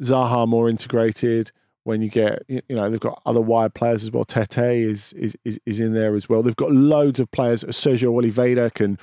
Zaha 0.03 0.49
more 0.49 0.69
integrated, 0.69 1.53
when 1.85 2.03
you 2.03 2.11
get 2.11 2.43
you 2.49 2.63
know 2.69 2.89
they've 2.89 3.01
got 3.01 3.21
other 3.27 3.41
wide 3.41 3.75
players 3.75 4.03
as 4.03 4.11
well. 4.11 4.25
Tete 4.25 4.59
is 4.59 5.13
is 5.15 5.37
is, 5.45 5.59
is 5.67 5.81
in 5.81 5.93
there 5.93 6.15
as 6.15 6.29
well. 6.29 6.43
They've 6.43 6.57
got 6.57 6.73
loads 6.73 7.21
of 7.21 7.31
players. 7.31 7.65
Sergio 7.65 8.09
Oliveira 8.09 8.71
can 8.71 8.99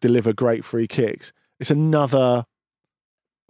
deliver 0.00 0.32
great 0.32 0.64
free 0.64 0.86
kicks. 0.86 1.32
It's 1.60 1.70
another 1.70 2.44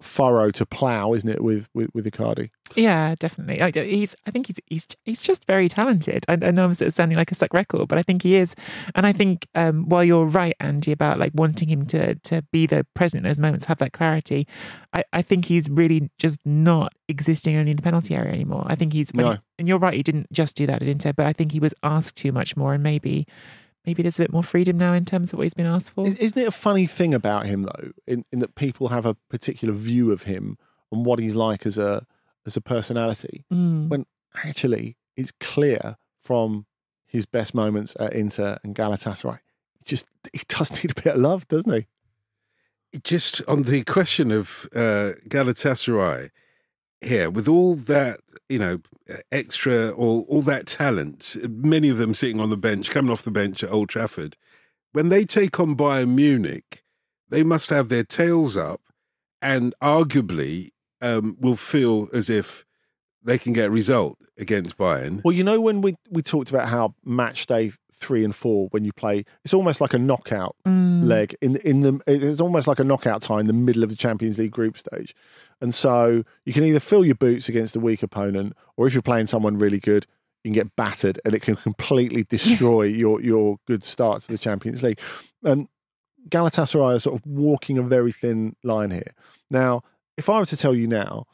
furrow 0.02 0.50
to 0.50 0.66
plough, 0.66 1.14
isn't 1.14 1.28
it? 1.28 1.42
With 1.42 1.68
with 1.74 1.90
with 1.94 2.04
Icardi. 2.06 2.50
Yeah, 2.74 3.14
definitely. 3.18 3.60
I, 3.60 3.70
he's. 3.70 4.14
I 4.26 4.30
think 4.30 4.46
he's. 4.46 4.56
He's. 4.66 4.86
He's 5.04 5.22
just 5.22 5.44
very 5.46 5.68
talented. 5.68 6.24
I, 6.28 6.32
I 6.34 6.50
know 6.50 6.64
I'm 6.64 6.74
sort 6.74 6.88
of 6.88 6.94
sounding 6.94 7.18
like 7.18 7.30
a 7.30 7.34
stuck 7.34 7.52
record, 7.52 7.88
but 7.88 7.98
I 7.98 8.02
think 8.02 8.22
he 8.22 8.36
is. 8.36 8.54
And 8.94 9.06
I 9.06 9.12
think 9.12 9.46
um, 9.54 9.88
while 9.88 10.04
you're 10.04 10.24
right, 10.24 10.54
Andy, 10.60 10.92
about 10.92 11.18
like 11.18 11.32
wanting 11.34 11.68
him 11.68 11.84
to 11.86 12.14
to 12.16 12.42
be 12.52 12.66
the 12.66 12.86
president 12.94 13.26
in 13.26 13.30
those 13.30 13.40
moments, 13.40 13.66
have 13.66 13.78
that 13.78 13.92
clarity. 13.92 14.46
I, 14.92 15.04
I 15.12 15.22
think 15.22 15.46
he's 15.46 15.68
really 15.68 16.10
just 16.18 16.40
not 16.44 16.92
existing 17.08 17.56
only 17.56 17.72
in 17.72 17.76
the 17.76 17.82
penalty 17.82 18.14
area 18.14 18.32
anymore. 18.32 18.64
I 18.66 18.74
think 18.74 18.92
he's. 18.92 19.12
No. 19.14 19.38
and 19.58 19.68
you're 19.68 19.78
right. 19.78 19.94
He 19.94 20.02
didn't 20.02 20.32
just 20.32 20.56
do 20.56 20.66
that 20.66 20.82
at 20.82 20.88
Inter, 20.88 21.12
but 21.12 21.26
I 21.26 21.32
think 21.32 21.52
he 21.52 21.60
was 21.60 21.74
asked 21.82 22.16
too 22.16 22.32
much 22.32 22.56
more, 22.56 22.74
and 22.74 22.82
maybe. 22.82 23.26
Maybe 23.84 24.02
there's 24.02 24.18
a 24.20 24.22
bit 24.22 24.32
more 24.32 24.44
freedom 24.44 24.78
now 24.78 24.92
in 24.92 25.04
terms 25.04 25.32
of 25.32 25.38
what 25.38 25.42
he's 25.44 25.54
been 25.54 25.66
asked 25.66 25.90
for. 25.90 26.06
Is- 26.06 26.14
Isn't 26.16 26.38
it 26.38 26.46
a 26.48 26.52
funny 26.52 26.86
thing 26.86 27.12
about 27.14 27.46
him 27.46 27.62
though, 27.64 27.90
in, 28.06 28.24
in 28.32 28.38
that 28.38 28.54
people 28.54 28.88
have 28.88 29.04
a 29.06 29.14
particular 29.28 29.74
view 29.74 30.12
of 30.12 30.22
him 30.22 30.56
and 30.92 31.04
what 31.04 31.18
he's 31.18 31.34
like 31.34 31.66
as 31.66 31.78
a 31.78 32.06
as 32.46 32.56
a 32.56 32.60
personality, 32.60 33.44
Mm. 33.52 33.88
when 33.88 34.06
actually 34.44 34.96
it's 35.16 35.32
clear 35.40 35.96
from 36.20 36.66
his 37.06 37.26
best 37.26 37.54
moments 37.54 37.96
at 38.00 38.12
Inter 38.14 38.58
and 38.64 38.74
Galatasaray, 38.74 39.38
he 39.78 39.84
just 39.84 40.06
he 40.32 40.42
does 40.48 40.70
need 40.82 40.90
a 40.96 41.02
bit 41.02 41.14
of 41.14 41.20
love, 41.20 41.46
doesn't 41.48 41.72
he? 41.72 41.86
just 43.04 43.40
on 43.48 43.62
the 43.62 43.82
question 43.84 44.30
of 44.30 44.68
uh, 44.74 45.12
Galatasaray 45.28 46.28
here, 47.04 47.30
with 47.30 47.48
all 47.48 47.74
that 47.74 48.20
you 48.48 48.58
know 48.58 48.80
extra 49.30 49.90
or 49.90 50.22
all 50.28 50.42
that 50.42 50.66
talent, 50.66 51.36
many 51.48 51.88
of 51.88 51.98
them 51.98 52.14
sitting 52.14 52.40
on 52.40 52.50
the 52.50 52.56
bench, 52.56 52.90
coming 52.90 53.10
off 53.10 53.22
the 53.22 53.30
bench 53.30 53.62
at 53.62 53.70
Old 53.70 53.88
Trafford, 53.88 54.36
when 54.92 55.08
they 55.08 55.24
take 55.24 55.58
on 55.60 55.76
Bayern 55.76 56.14
Munich, 56.14 56.82
they 57.28 57.42
must 57.42 57.70
have 57.70 57.88
their 57.88 58.04
tails 58.04 58.56
up, 58.56 58.80
and 59.40 59.74
arguably 59.82 60.70
um, 61.00 61.36
will 61.40 61.56
feel 61.56 62.08
as 62.12 62.30
if 62.30 62.64
they 63.22 63.38
can 63.38 63.52
get 63.52 63.66
a 63.66 63.70
result 63.70 64.18
against 64.38 64.76
Bayern. 64.76 65.22
Well, 65.24 65.34
you 65.34 65.44
know 65.44 65.60
when 65.60 65.80
we 65.80 65.96
we 66.10 66.22
talked 66.22 66.50
about 66.50 66.68
how 66.68 66.94
match 67.04 67.46
day 67.46 67.72
three 67.94 68.24
and 68.24 68.34
four 68.34 68.66
when 68.70 68.84
you 68.84 68.92
play, 68.92 69.24
it's 69.44 69.54
almost 69.54 69.80
like 69.80 69.94
a 69.94 69.98
knockout 69.98 70.56
Mm. 70.66 71.06
leg 71.06 71.36
in 71.40 71.56
in 71.56 71.80
the 71.80 72.00
it's 72.06 72.40
almost 72.40 72.66
like 72.66 72.78
a 72.80 72.84
knockout 72.84 73.22
tie 73.22 73.40
in 73.40 73.46
the 73.46 73.52
middle 73.52 73.82
of 73.82 73.90
the 73.90 73.96
Champions 73.96 74.38
League 74.38 74.50
group 74.50 74.76
stage, 74.78 75.14
and 75.62 75.74
so 75.74 76.24
you 76.44 76.52
can 76.52 76.64
either 76.64 76.80
fill 76.80 77.04
your 77.04 77.14
boots 77.14 77.48
against 77.48 77.74
a 77.76 77.80
weak 77.80 78.02
opponent, 78.02 78.54
or 78.76 78.86
if 78.86 78.92
you're 78.92 79.00
playing 79.02 79.28
someone 79.28 79.56
really 79.56 79.80
good, 79.80 80.06
you 80.44 80.50
can 80.50 80.54
get 80.54 80.76
battered, 80.76 81.18
and 81.24 81.34
it 81.34 81.40
can 81.40 81.56
completely 81.56 82.24
destroy 82.24 82.82
your 82.82 83.22
your 83.22 83.56
good 83.66 83.84
start 83.84 84.22
to 84.22 84.28
the 84.28 84.36
Champions 84.38 84.82
League. 84.82 84.98
And 85.42 85.68
Galatasaray 86.28 86.96
are 86.96 86.98
sort 86.98 87.18
of 87.18 87.26
walking 87.26 87.78
a 87.78 87.82
very 87.82 88.12
thin 88.12 88.56
line 88.62 88.90
here. 88.90 89.14
Now, 89.50 89.82
if 90.16 90.28
I 90.28 90.38
were 90.38 90.46
to 90.46 90.56
tell 90.56 90.74
you 90.74 90.86
now 90.86 91.26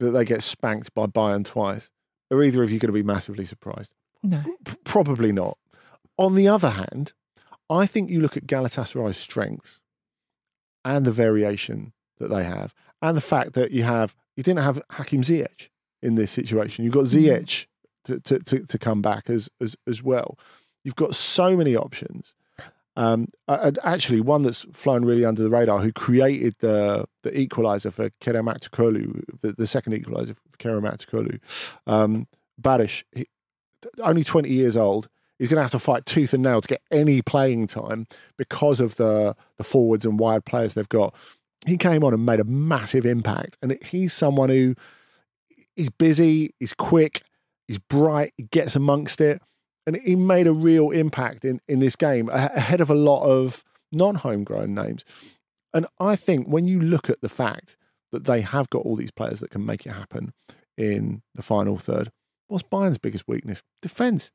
that 0.00 0.10
they 0.12 0.24
get 0.24 0.42
spanked 0.42 0.94
by 0.94 1.06
Bayern 1.06 1.44
twice, 1.44 1.90
are 2.30 2.42
either 2.42 2.62
of 2.62 2.70
you 2.70 2.78
going 2.78 2.88
to 2.88 2.92
be 2.92 3.02
massively 3.02 3.44
surprised? 3.44 3.92
No. 4.22 4.42
P- 4.64 4.76
Probably 4.84 5.32
not. 5.32 5.56
On 6.18 6.34
the 6.34 6.48
other 6.48 6.70
hand, 6.70 7.12
I 7.68 7.86
think 7.86 8.10
you 8.10 8.20
look 8.20 8.36
at 8.36 8.46
Galatasaray's 8.46 9.16
strengths 9.16 9.80
and 10.84 11.04
the 11.04 11.12
variation 11.12 11.92
that 12.18 12.28
they 12.28 12.44
have, 12.44 12.74
and 13.02 13.16
the 13.16 13.20
fact 13.20 13.54
that 13.54 13.72
you 13.72 13.82
have 13.82 14.14
you 14.36 14.42
didn't 14.42 14.62
have 14.62 14.80
Hakim 14.90 15.22
Ziyech 15.22 15.68
in 16.02 16.14
this 16.14 16.30
situation. 16.30 16.84
You've 16.84 16.94
got 16.94 17.04
Ziyech 17.04 17.66
to, 18.04 18.20
to, 18.20 18.38
to, 18.38 18.60
to 18.60 18.78
come 18.78 19.02
back 19.02 19.28
as, 19.28 19.50
as 19.60 19.76
as 19.86 20.02
well. 20.02 20.38
You've 20.84 20.96
got 20.96 21.14
so 21.14 21.56
many 21.56 21.76
options. 21.76 22.34
Um, 22.94 23.28
and 23.48 23.78
actually, 23.84 24.20
one 24.20 24.42
that's 24.42 24.62
flown 24.72 25.04
really 25.04 25.24
under 25.24 25.42
the 25.42 25.48
radar, 25.48 25.80
who 25.80 25.92
created 25.92 26.56
the 26.60 27.06
the 27.22 27.30
equaliser 27.30 27.92
for 27.92 28.10
Kerem 28.20 28.52
Aktürkoğlu, 28.52 29.40
the, 29.40 29.52
the 29.52 29.66
second 29.66 29.94
equaliser 29.94 30.36
for 30.36 30.58
Kerem 30.58 30.82
Aktürkoğlu, 30.82 31.40
um, 31.86 32.26
Barış, 32.58 33.04
he, 33.12 33.26
only 34.02 34.24
20 34.24 34.48
years 34.50 34.76
old. 34.76 35.08
he's 35.42 35.48
going 35.48 35.56
to 35.56 35.62
have 35.62 35.72
to 35.72 35.78
fight 35.80 36.06
tooth 36.06 36.32
and 36.32 36.44
nail 36.44 36.60
to 36.60 36.68
get 36.68 36.82
any 36.92 37.20
playing 37.20 37.66
time 37.66 38.06
because 38.36 38.78
of 38.78 38.94
the 38.94 39.34
the 39.56 39.64
forwards 39.64 40.04
and 40.04 40.20
wide 40.20 40.44
players 40.44 40.74
they've 40.74 40.88
got. 40.88 41.14
He 41.66 41.76
came 41.76 42.02
on 42.02 42.12
and 42.12 42.26
made 42.26 42.40
a 42.40 42.44
massive 42.44 43.06
impact, 43.06 43.56
and 43.62 43.78
he's 43.82 44.12
someone 44.12 44.48
who 44.48 44.74
is 45.76 45.90
busy, 45.90 46.54
he's 46.58 46.74
quick, 46.74 47.22
he's 47.68 47.78
bright, 47.78 48.32
he 48.36 48.44
gets 48.44 48.74
amongst 48.74 49.20
it, 49.20 49.40
and 49.86 49.96
he 49.96 50.16
made 50.16 50.46
a 50.46 50.52
real 50.52 50.90
impact 50.90 51.44
in 51.44 51.60
in 51.68 51.78
this 51.78 51.96
game 51.96 52.28
ahead 52.30 52.80
of 52.80 52.90
a 52.90 52.94
lot 52.94 53.22
of 53.22 53.64
non 53.92 54.16
homegrown 54.16 54.74
names. 54.74 55.04
And 55.74 55.86
I 55.98 56.16
think 56.16 56.46
when 56.46 56.66
you 56.66 56.80
look 56.80 57.08
at 57.08 57.20
the 57.20 57.28
fact 57.28 57.76
that 58.10 58.24
they 58.24 58.42
have 58.42 58.68
got 58.70 58.84
all 58.84 58.96
these 58.96 59.10
players 59.10 59.40
that 59.40 59.50
can 59.50 59.64
make 59.64 59.86
it 59.86 59.92
happen 59.92 60.32
in 60.76 61.22
the 61.34 61.42
final 61.42 61.78
third, 61.78 62.10
what's 62.48 62.62
Bayern's 62.62 62.98
biggest 62.98 63.26
weakness? 63.26 63.62
Defence. 63.80 64.30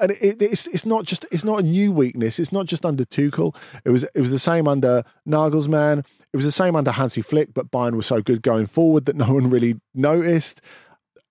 And 0.00 0.10
it, 0.10 0.42
it's 0.42 0.66
it's 0.66 0.84
not 0.84 1.04
just 1.04 1.24
it's 1.30 1.44
not 1.44 1.60
a 1.60 1.62
new 1.62 1.92
weakness. 1.92 2.38
It's 2.38 2.52
not 2.52 2.66
just 2.66 2.84
under 2.84 3.04
Tuchel. 3.04 3.54
It 3.84 3.90
was 3.90 4.04
it 4.04 4.20
was 4.20 4.32
the 4.32 4.38
same 4.38 4.66
under 4.66 5.04
Nagelsmann. 5.26 6.04
It 6.34 6.36
was 6.36 6.46
the 6.46 6.50
same 6.50 6.74
under 6.74 6.90
Hansi 6.90 7.22
Flick, 7.22 7.54
but 7.54 7.70
Bayern 7.70 7.94
was 7.94 8.06
so 8.06 8.20
good 8.20 8.42
going 8.42 8.66
forward 8.66 9.04
that 9.04 9.14
no 9.14 9.32
one 9.32 9.48
really 9.48 9.80
noticed. 9.94 10.60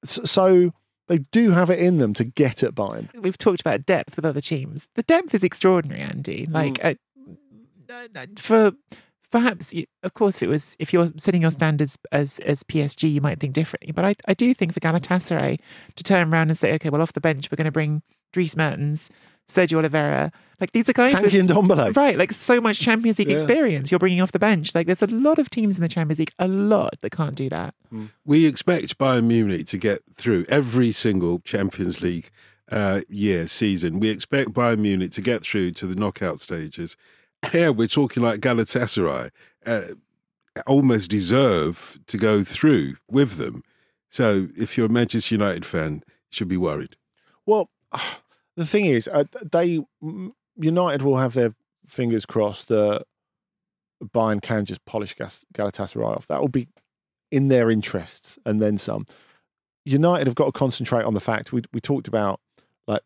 So 0.06 0.72
they 1.10 1.18
do 1.18 1.52
have 1.52 1.70
it 1.70 1.80
in 1.80 1.98
them 1.98 2.14
to 2.14 2.24
get 2.24 2.64
at 2.64 2.74
Bayern. 2.74 3.14
We've 3.14 3.38
talked 3.38 3.60
about 3.60 3.86
depth 3.86 4.16
with 4.16 4.24
other 4.24 4.40
teams. 4.40 4.88
The 4.96 5.04
depth 5.04 5.36
is 5.36 5.44
extraordinary, 5.44 6.00
Andy. 6.00 6.48
Like 6.50 6.76
mm. 6.76 6.96
uh, 7.92 8.26
for 8.40 8.72
perhaps, 9.30 9.74
of 10.04 10.14
course, 10.14 10.38
if 10.38 10.44
it 10.44 10.48
was 10.48 10.78
if 10.80 10.94
you're 10.94 11.08
setting 11.18 11.42
your 11.42 11.52
standards 11.52 12.00
as 12.14 12.40
as 12.40 12.64
PSG, 12.64 13.12
you 13.12 13.20
might 13.20 13.42
think 13.42 13.52
differently. 13.52 13.92
But 13.92 14.06
I, 14.06 14.16
I 14.26 14.34
do 14.34 14.54
think 14.54 14.74
for 14.74 14.80
Galatasaray 14.80 15.60
to 15.96 16.04
turn 16.04 16.32
around 16.34 16.50
and 16.50 16.58
say, 16.58 16.74
okay, 16.76 16.90
well, 16.90 17.02
off 17.02 17.12
the 17.12 17.20
bench, 17.20 17.52
we're 17.52 17.58
going 17.58 17.66
to 17.66 17.72
bring 17.74 18.04
Dries 18.32 18.56
Mertens, 18.56 19.10
Sergio 19.50 19.80
Oliveira. 19.80 20.32
Like 20.64 20.72
these 20.72 20.88
are 20.88 20.94
guys 20.94 21.14
Tanguy 21.14 21.24
with, 21.24 21.50
Ndombele. 21.50 21.94
right? 21.98 22.18
Like 22.18 22.32
so 22.32 22.62
much 22.62 22.80
Champions 22.80 23.20
League 23.20 23.28
yeah. 23.28 23.34
experience 23.36 23.92
you're 23.92 24.00
bringing 24.00 24.22
off 24.22 24.32
the 24.32 24.40
bench. 24.40 24.74
Like 24.74 24.88
there's 24.88 25.02
a 25.02 25.08
lot 25.08 25.38
of 25.38 25.50
teams 25.50 25.76
in 25.76 25.82
the 25.82 25.90
Champions 25.90 26.20
League, 26.20 26.32
a 26.40 26.48
lot 26.48 26.94
that 27.02 27.10
can't 27.10 27.36
do 27.36 27.50
that. 27.50 27.76
Mm. 27.94 28.12
We 28.24 28.46
expect 28.46 28.98
Bayern 28.98 29.26
Munich 29.26 29.68
to 29.68 29.78
get 29.78 30.04
through 30.14 30.46
every 30.48 30.94
single 30.94 31.40
Champions 31.40 32.00
League 32.02 32.30
uh, 32.72 33.02
year 33.10 33.46
season. 33.48 34.00
We 34.00 34.08
expect 34.08 34.54
Bayern 34.54 34.80
Munich 34.80 35.12
to 35.12 35.22
get 35.22 35.44
through 35.44 35.72
to 35.72 35.86
the 35.86 35.96
knockout 35.96 36.40
stages. 36.40 36.96
Here 37.52 37.74
we're 37.74 37.90
talking 37.90 38.24
like 38.24 38.40
Galatasaray. 38.40 39.32
Uh, 39.66 39.82
almost 40.66 41.12
deserve 41.12 42.00
to 42.08 42.18
go 42.18 42.46
through 42.46 42.96
with 43.12 43.36
them. 43.36 43.64
So 44.08 44.48
if 44.56 44.78
you're 44.78 44.86
a 44.86 44.90
Manchester 44.90 45.36
United 45.36 45.66
fan, 45.66 45.96
you 46.06 46.30
should 46.30 46.48
be 46.48 46.56
worried. 46.56 46.96
Well, 47.46 47.70
the 48.56 48.66
thing 48.66 48.86
is, 48.86 49.10
uh, 49.10 49.26
they 49.52 49.82
United 50.58 51.02
will 51.02 51.18
have 51.18 51.34
their 51.34 51.54
fingers 51.86 52.26
crossed 52.26 52.68
that 52.68 53.06
Bayern 54.04 54.42
can 54.42 54.66
just 54.66 54.84
polish 54.86 55.16
Galatasaray 55.16 56.06
off. 56.06 56.28
That 56.28 56.42
will 56.42 56.50
be 56.50 56.68
in 57.32 57.48
their 57.48 57.72
interests, 57.72 58.38
and 58.46 58.60
then 58.60 58.78
some. 58.78 59.06
United 59.86 60.28
have 60.28 60.36
got 60.36 60.46
to 60.46 60.52
concentrate 60.52 61.04
on 61.04 61.14
the 61.14 61.20
fact 61.20 61.52
we 61.52 61.62
we 61.74 61.82
talked 61.82 62.08
about 62.08 62.40
like 62.88 63.02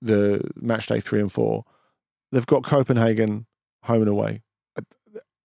the 0.00 0.42
match 0.56 0.86
day 0.86 1.00
three 1.00 1.20
and 1.20 1.30
four. 1.30 1.64
They've 2.30 2.46
got 2.46 2.64
Copenhagen 2.64 3.46
home 3.82 4.02
and 4.02 4.08
away. 4.08 4.42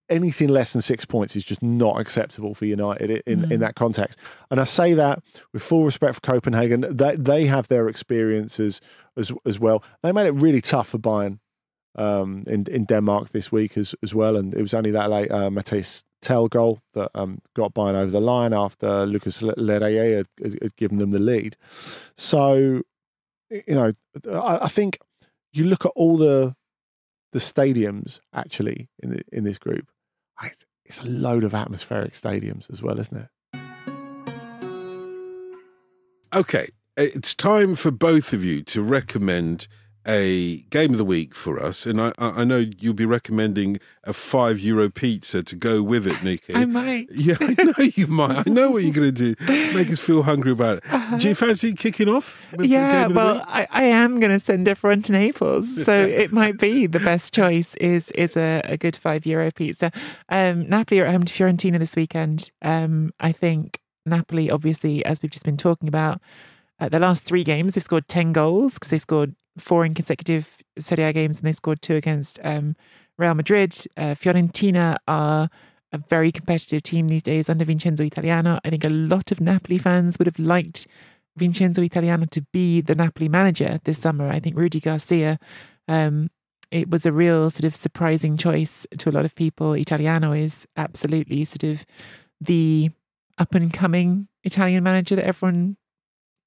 Anything 0.09 0.47
less 0.47 0.71
than 0.71 0.81
six 0.81 1.03
points 1.03 1.35
is 1.35 1.43
just 1.43 1.61
not 1.61 1.99
acceptable 1.99 2.53
for 2.53 2.65
United 2.65 3.21
in, 3.27 3.41
mm. 3.41 3.51
in 3.51 3.59
that 3.59 3.75
context. 3.75 4.17
And 4.49 4.57
I 4.57 4.63
say 4.63 4.93
that 4.93 5.21
with 5.51 5.61
full 5.61 5.83
respect 5.83 6.15
for 6.15 6.21
Copenhagen. 6.21 6.85
They, 6.89 7.17
they 7.17 7.45
have 7.47 7.67
their 7.67 7.89
experiences 7.89 8.79
as 9.17 9.31
as 9.45 9.59
well. 9.59 9.83
They 10.03 10.11
made 10.11 10.27
it 10.27 10.31
really 10.31 10.61
tough 10.61 10.89
for 10.89 10.97
Bayern 10.97 11.39
um, 11.95 12.43
in 12.47 12.65
in 12.69 12.85
Denmark 12.85 13.29
this 13.29 13.51
week 13.51 13.77
as 13.77 13.95
as 14.03 14.13
well, 14.13 14.37
and 14.37 14.53
it 14.53 14.61
was 14.61 14.73
only 14.73 14.91
that 14.91 15.09
late 15.09 15.31
uh, 15.31 15.49
Tel 16.21 16.47
goal 16.47 16.79
that 16.93 17.11
um, 17.13 17.41
got 17.55 17.73
Bayern 17.73 17.95
over 17.95 18.11
the 18.11 18.21
line 18.21 18.53
after 18.53 19.05
Lukas 19.05 19.41
Lerager 19.41 20.17
had, 20.17 20.27
had, 20.61 20.75
given 20.75 20.97
them 20.97 21.11
the 21.11 21.19
lead. 21.19 21.55
So, 22.17 22.81
you 23.51 23.75
know, 23.75 23.93
I, 24.31 24.59
I, 24.63 24.67
think 24.67 24.97
you 25.53 25.65
look 25.65 25.85
at 25.85 25.91
all 25.95 26.17
the 26.17 26.55
the 27.33 27.39
stadiums 27.39 28.19
actually 28.33 28.89
in 28.99 29.11
the, 29.11 29.21
in 29.31 29.43
this 29.43 29.59
group. 29.59 29.91
It's, 30.41 30.65
it's 30.85 30.99
a 30.99 31.05
load 31.05 31.43
of 31.43 31.53
atmospheric 31.53 32.13
stadiums 32.13 32.69
as 32.71 32.81
well, 32.81 32.99
isn't 32.99 33.17
it? 33.17 33.29
Okay, 36.33 36.69
it's 36.97 37.33
time 37.33 37.75
for 37.75 37.91
both 37.91 38.33
of 38.33 38.43
you 38.43 38.61
to 38.63 38.81
recommend 38.81 39.67
a 40.07 40.61
game 40.69 40.93
of 40.93 40.97
the 40.97 41.05
week 41.05 41.35
for 41.35 41.61
us, 41.61 41.85
and 41.85 41.99
I, 41.99 42.13
I 42.17 42.45
know 42.45 42.63
you'll 42.79 42.93
be 42.93 43.05
recommending 43.05 43.79
a 44.05 44.13
five 44.13 44.57
euro 44.59 44.89
pizza 44.89 45.43
to 45.43 45.55
go 45.55 45.83
with 45.83 46.07
it, 46.07 46.23
Nicky. 46.23 46.55
I 46.55 46.63
might. 46.65 47.09
Yeah, 47.11 47.35
I 47.41 47.61
know 47.61 47.73
you 47.77 48.07
might. 48.07 48.47
I 48.47 48.49
know 48.49 48.71
what 48.71 48.83
you're 48.83 48.93
going 48.93 49.13
to 49.13 49.33
do. 49.33 49.45
Make 49.75 49.91
us 49.91 49.99
feel 49.99 50.23
hungry 50.23 50.53
about 50.53 50.77
it. 50.77 50.83
Uh-huh. 50.89 51.17
Do 51.17 51.27
you 51.27 51.35
fancy 51.35 51.73
kicking 51.73 52.07
off? 52.07 52.41
yeah, 52.57 53.07
well, 53.07 53.43
I, 53.47 53.67
I, 53.69 53.83
am 53.83 54.19
going 54.21 54.31
to 54.31 54.39
send 54.39 54.67
everyone 54.69 55.01
to 55.03 55.11
Naples, 55.11 55.83
so 55.83 55.91
it 56.05 56.31
might 56.31 56.57
be 56.57 56.87
the 56.87 57.01
best 57.01 57.33
choice. 57.33 57.75
Is 57.75 58.09
is 58.11 58.37
a, 58.37 58.61
a 58.63 58.77
good 58.77 58.95
five 58.95 59.25
euro 59.25 59.51
pizza. 59.51 59.91
Um, 60.29 60.69
Napoli 60.69 61.01
are 61.01 61.05
at 61.05 61.11
home 61.11 61.25
to 61.25 61.33
Fiorentina 61.33 61.79
this 61.79 61.97
weekend. 61.97 62.51
Um, 62.61 63.11
I 63.19 63.33
think 63.33 63.81
Napoli, 64.05 64.49
obviously, 64.49 65.03
as 65.05 65.21
we've 65.21 65.31
just 65.31 65.45
been 65.45 65.57
talking 65.57 65.89
about. 65.89 66.21
Uh, 66.79 66.89
the 66.89 66.99
last 66.99 67.25
three 67.25 67.43
games, 67.43 67.73
they've 67.73 67.83
scored 67.83 68.07
10 68.07 68.33
goals 68.33 68.75
because 68.75 68.89
they 68.89 68.97
scored 68.97 69.35
four 69.57 69.83
in 69.85 69.93
consecutive 69.93 70.57
Serie 70.77 71.03
A 71.03 71.13
games 71.13 71.37
and 71.37 71.47
they 71.47 71.51
scored 71.51 71.81
two 71.81 71.95
against 71.95 72.39
um, 72.43 72.75
Real 73.17 73.33
Madrid. 73.33 73.75
Uh, 73.95 74.13
Fiorentina 74.13 74.97
are 75.07 75.49
a 75.91 75.97
very 75.97 76.31
competitive 76.31 76.83
team 76.83 77.07
these 77.07 77.23
days 77.23 77.49
under 77.49 77.65
Vincenzo 77.65 78.03
Italiano. 78.03 78.59
I 78.63 78.69
think 78.69 78.83
a 78.83 78.89
lot 78.89 79.31
of 79.31 79.41
Napoli 79.41 79.77
fans 79.77 80.19
would 80.19 80.27
have 80.27 80.39
liked 80.39 80.85
Vincenzo 81.35 81.81
Italiano 81.81 82.25
to 82.25 82.41
be 82.53 82.81
the 82.81 82.95
Napoli 82.95 83.29
manager 83.29 83.79
this 83.83 83.99
summer. 83.99 84.29
I 84.29 84.39
think 84.39 84.57
Rudi 84.57 84.79
Garcia, 84.79 85.39
um, 85.87 86.29
it 86.71 86.89
was 86.89 87.05
a 87.05 87.11
real 87.11 87.49
sort 87.49 87.65
of 87.65 87.75
surprising 87.75 88.37
choice 88.37 88.85
to 88.97 89.09
a 89.09 89.13
lot 89.13 89.25
of 89.25 89.35
people. 89.35 89.73
Italiano 89.73 90.33
is 90.33 90.67
absolutely 90.75 91.45
sort 91.45 91.63
of 91.63 91.85
the 92.41 92.91
up 93.37 93.55
and 93.55 93.71
coming 93.71 94.27
Italian 94.43 94.83
manager 94.83 95.15
that 95.15 95.25
everyone 95.25 95.77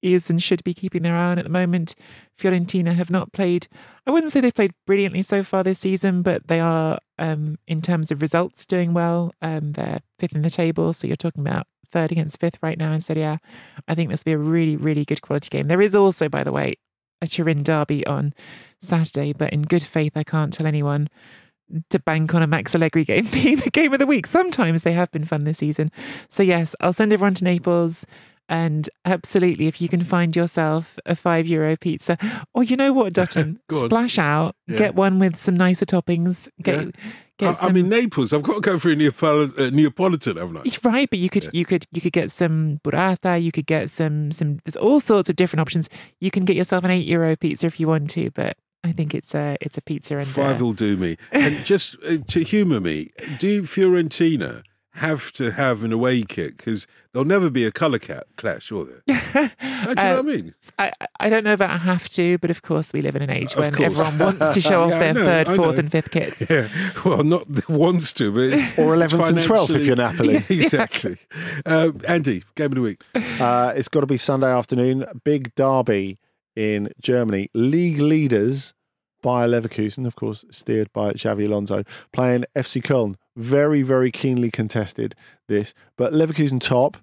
is 0.02 0.30
and 0.30 0.42
should 0.42 0.64
be 0.64 0.74
keeping 0.74 1.02
their 1.02 1.16
eye 1.16 1.32
on 1.32 1.38
at 1.38 1.44
the 1.44 1.50
moment. 1.50 1.94
Fiorentina 2.38 2.94
have 2.94 3.10
not 3.10 3.32
played, 3.32 3.68
I 4.06 4.10
wouldn't 4.10 4.32
say 4.32 4.40
they've 4.40 4.54
played 4.54 4.74
brilliantly 4.86 5.22
so 5.22 5.42
far 5.42 5.62
this 5.62 5.78
season, 5.78 6.22
but 6.22 6.48
they 6.48 6.60
are, 6.60 6.98
um, 7.18 7.58
in 7.66 7.80
terms 7.82 8.10
of 8.10 8.22
results, 8.22 8.66
doing 8.66 8.94
well. 8.94 9.32
Um, 9.42 9.72
they're 9.72 10.00
fifth 10.18 10.34
in 10.34 10.42
the 10.42 10.50
table, 10.50 10.92
so 10.92 11.06
you're 11.06 11.16
talking 11.16 11.46
about 11.46 11.66
third 11.90 12.12
against 12.12 12.40
fifth 12.40 12.58
right 12.62 12.78
now 12.78 12.92
in 12.92 13.00
Serie 13.00 13.22
A. 13.22 13.38
I 13.88 13.94
think 13.94 14.10
this 14.10 14.20
will 14.20 14.30
be 14.30 14.34
a 14.34 14.38
really, 14.38 14.76
really 14.76 15.04
good 15.04 15.22
quality 15.22 15.48
game. 15.50 15.68
There 15.68 15.82
is 15.82 15.94
also, 15.94 16.28
by 16.28 16.44
the 16.44 16.52
way, 16.52 16.74
a 17.20 17.26
Turin 17.26 17.62
derby 17.62 18.06
on 18.06 18.32
Saturday, 18.80 19.32
but 19.32 19.52
in 19.52 19.62
good 19.62 19.82
faith, 19.82 20.12
I 20.16 20.24
can't 20.24 20.52
tell 20.52 20.66
anyone 20.66 21.08
to 21.90 21.98
bank 21.98 22.34
on 22.34 22.42
a 22.42 22.46
Max 22.46 22.74
Allegri 22.74 23.04
game 23.04 23.26
being 23.32 23.56
the 23.56 23.70
game 23.70 23.92
of 23.92 23.98
the 23.98 24.06
week. 24.06 24.26
Sometimes 24.26 24.82
they 24.82 24.92
have 24.92 25.10
been 25.10 25.24
fun 25.24 25.44
this 25.44 25.58
season. 25.58 25.90
So, 26.28 26.42
yes, 26.42 26.74
I'll 26.80 26.92
send 26.92 27.12
everyone 27.12 27.34
to 27.34 27.44
Naples. 27.44 28.06
And 28.50 28.90
absolutely, 29.04 29.68
if 29.68 29.80
you 29.80 29.88
can 29.88 30.02
find 30.02 30.34
yourself 30.34 30.98
a 31.06 31.14
five 31.14 31.46
euro 31.46 31.76
pizza, 31.76 32.18
or 32.52 32.64
you 32.64 32.76
know 32.76 32.92
what, 32.92 33.12
Dotun, 33.12 33.60
splash 33.70 34.18
out, 34.18 34.56
yeah. 34.66 34.76
get 34.76 34.94
one 34.96 35.20
with 35.20 35.40
some 35.40 35.54
nicer 35.54 35.86
toppings. 35.86 36.48
Get, 36.60 36.86
yeah. 36.86 36.90
get 37.38 37.48
I, 37.50 37.52
some... 37.52 37.68
I'm 37.68 37.76
in 37.76 37.88
Naples. 37.88 38.32
I've 38.32 38.42
got 38.42 38.54
to 38.54 38.60
go 38.60 38.76
for 38.80 38.90
a 38.90 38.96
Neapol- 38.96 39.56
uh, 39.56 39.70
Neapolitan, 39.70 40.36
haven't 40.36 40.56
I? 40.56 40.62
Right, 40.90 41.08
but 41.08 41.20
you 41.20 41.30
could 41.30 41.44
yeah. 41.44 41.50
you 41.52 41.64
could 41.64 41.86
you 41.92 42.00
could 42.00 42.12
get 42.12 42.32
some 42.32 42.80
burrata. 42.82 43.40
You 43.40 43.52
could 43.52 43.66
get 43.66 43.88
some 43.88 44.32
some. 44.32 44.58
There's 44.64 44.74
all 44.74 44.98
sorts 44.98 45.30
of 45.30 45.36
different 45.36 45.60
options. 45.60 45.88
You 46.20 46.32
can 46.32 46.44
get 46.44 46.56
yourself 46.56 46.82
an 46.82 46.90
eight 46.90 47.06
euro 47.06 47.36
pizza 47.36 47.68
if 47.68 47.78
you 47.78 47.86
want 47.86 48.10
to, 48.10 48.32
but 48.32 48.56
I 48.82 48.90
think 48.90 49.14
it's 49.14 49.32
a 49.32 49.56
it's 49.60 49.78
a 49.78 49.82
pizza 49.82 50.16
and 50.16 50.26
five 50.26 50.60
will 50.60 50.72
do 50.72 50.96
me. 50.96 51.18
And 51.30 51.54
just 51.64 51.96
uh, 52.02 52.16
to 52.26 52.42
humour 52.42 52.80
me, 52.80 53.10
do 53.38 53.62
Fiorentina 53.62 54.64
have 54.94 55.32
to 55.32 55.52
have 55.52 55.84
an 55.84 55.92
away 55.92 56.22
kit 56.22 56.56
because 56.56 56.86
there'll 57.12 57.26
never 57.26 57.48
be 57.48 57.64
a 57.64 57.70
colour 57.70 57.98
cat 57.98 58.24
clash, 58.36 58.70
will 58.72 58.86
there? 58.86 59.02
do 59.06 59.12
you 59.12 59.24
know 59.34 59.86
what 59.86 59.98
I 59.98 60.18
uh, 60.18 60.22
mean? 60.22 60.54
I, 60.78 60.92
I 61.20 61.28
don't 61.28 61.44
know 61.44 61.52
about 61.52 61.70
I 61.70 61.76
have 61.76 62.08
to, 62.10 62.38
but 62.38 62.50
of 62.50 62.62
course 62.62 62.92
we 62.92 63.00
live 63.00 63.14
in 63.16 63.22
an 63.22 63.30
age 63.30 63.54
when 63.54 63.80
everyone 63.80 64.18
wants 64.18 64.50
to 64.50 64.60
show 64.60 64.82
off 64.82 64.90
yeah, 64.90 64.98
their 64.98 65.14
know, 65.14 65.24
third, 65.24 65.56
fourth, 65.56 65.78
and 65.78 65.90
fifth 65.90 66.10
kits. 66.10 66.40
Yeah, 66.50 66.68
well, 67.04 67.22
not 67.22 67.68
wants 67.68 68.12
to, 68.14 68.32
but 68.32 68.58
it's, 68.58 68.76
or 68.76 68.94
eleventh 68.94 69.22
and 69.22 69.40
twelfth 69.40 69.74
if 69.74 69.86
you're 69.86 69.94
Napoli. 69.94 70.34
Yeah, 70.34 70.42
exactly. 70.48 71.16
Uh, 71.64 71.92
Andy, 72.08 72.42
game 72.56 72.66
of 72.66 72.74
the 72.74 72.80
week. 72.80 73.02
Uh, 73.14 73.72
it's 73.76 73.88
got 73.88 74.00
to 74.00 74.06
be 74.06 74.16
Sunday 74.16 74.50
afternoon. 74.50 75.06
Big 75.22 75.54
derby 75.54 76.18
in 76.56 76.92
Germany. 77.00 77.50
League 77.54 78.00
leaders 78.00 78.74
Bayer 79.22 79.48
Leverkusen, 79.48 80.06
of 80.06 80.16
course, 80.16 80.44
steered 80.50 80.92
by 80.92 81.12
Xabi 81.12 81.46
Alonso, 81.46 81.84
playing 82.12 82.44
FC 82.54 82.82
Köln. 82.82 83.16
Very, 83.36 83.82
very 83.82 84.10
keenly 84.10 84.50
contested 84.50 85.14
this, 85.48 85.74
but 85.96 86.12
Leverkusen 86.12 86.60
top, 86.60 86.96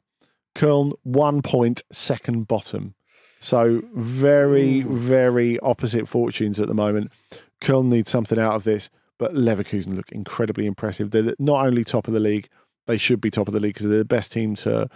Köln 0.56 0.94
one 1.04 1.42
point, 1.42 1.84
second 1.92 2.48
bottom. 2.48 2.96
So 3.40 3.84
very, 3.94 4.82
very 4.82 5.60
opposite 5.60 6.08
fortunes 6.08 6.60
at 6.60 6.68
the 6.68 6.74
moment. 6.74 7.12
Köln 7.62 7.86
needs 7.86 8.10
something 8.10 8.40
out 8.40 8.54
of 8.54 8.64
this, 8.64 8.90
but 9.18 9.34
Leverkusen 9.34 9.96
look 9.96 10.12
incredibly 10.12 10.66
impressive. 10.66 11.12
They're 11.12 11.36
not 11.40 11.66
only 11.66 11.84
top 11.84 12.08
of 12.08 12.14
the 12.14 12.20
league, 12.20 12.50
they 12.88 12.98
should 12.98 13.22
be 13.22 13.30
top 13.30 13.48
of 13.48 13.54
the 13.54 13.60
league 13.60 13.76
because 13.76 13.88
they're 13.88 14.00
the 14.00 14.06
best 14.06 14.32
team 14.32 14.56
to 14.56 14.90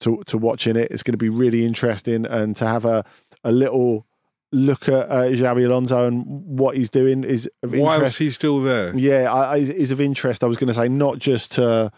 to 0.00 0.22
to 0.26 0.36
watch 0.36 0.66
in 0.66 0.76
it. 0.76 0.90
It's 0.90 1.02
going 1.02 1.12
to 1.12 1.18
be 1.18 1.28
really 1.28 1.64
interesting 1.64 2.26
and 2.26 2.54
to 2.56 2.66
have 2.66 2.84
a 2.84 3.04
a 3.44 3.52
little 3.52 4.06
look 4.52 4.88
at 4.88 5.10
uh, 5.10 5.26
Xabi 5.28 5.66
Alonso 5.66 6.06
and 6.06 6.24
what 6.26 6.76
he's 6.76 6.90
doing 6.90 7.24
is 7.24 7.48
of 7.62 7.72
Whilst 7.72 7.94
interest. 7.96 8.18
he's 8.18 8.34
still 8.34 8.60
there. 8.60 8.96
Yeah, 8.96 9.32
I, 9.32 9.42
I, 9.42 9.56
is 9.56 9.90
of 9.90 10.00
interest. 10.00 10.44
I 10.44 10.46
was 10.46 10.56
going 10.56 10.68
to 10.68 10.74
say 10.74 10.88
not 10.88 11.18
just 11.18 11.52
to 11.52 11.90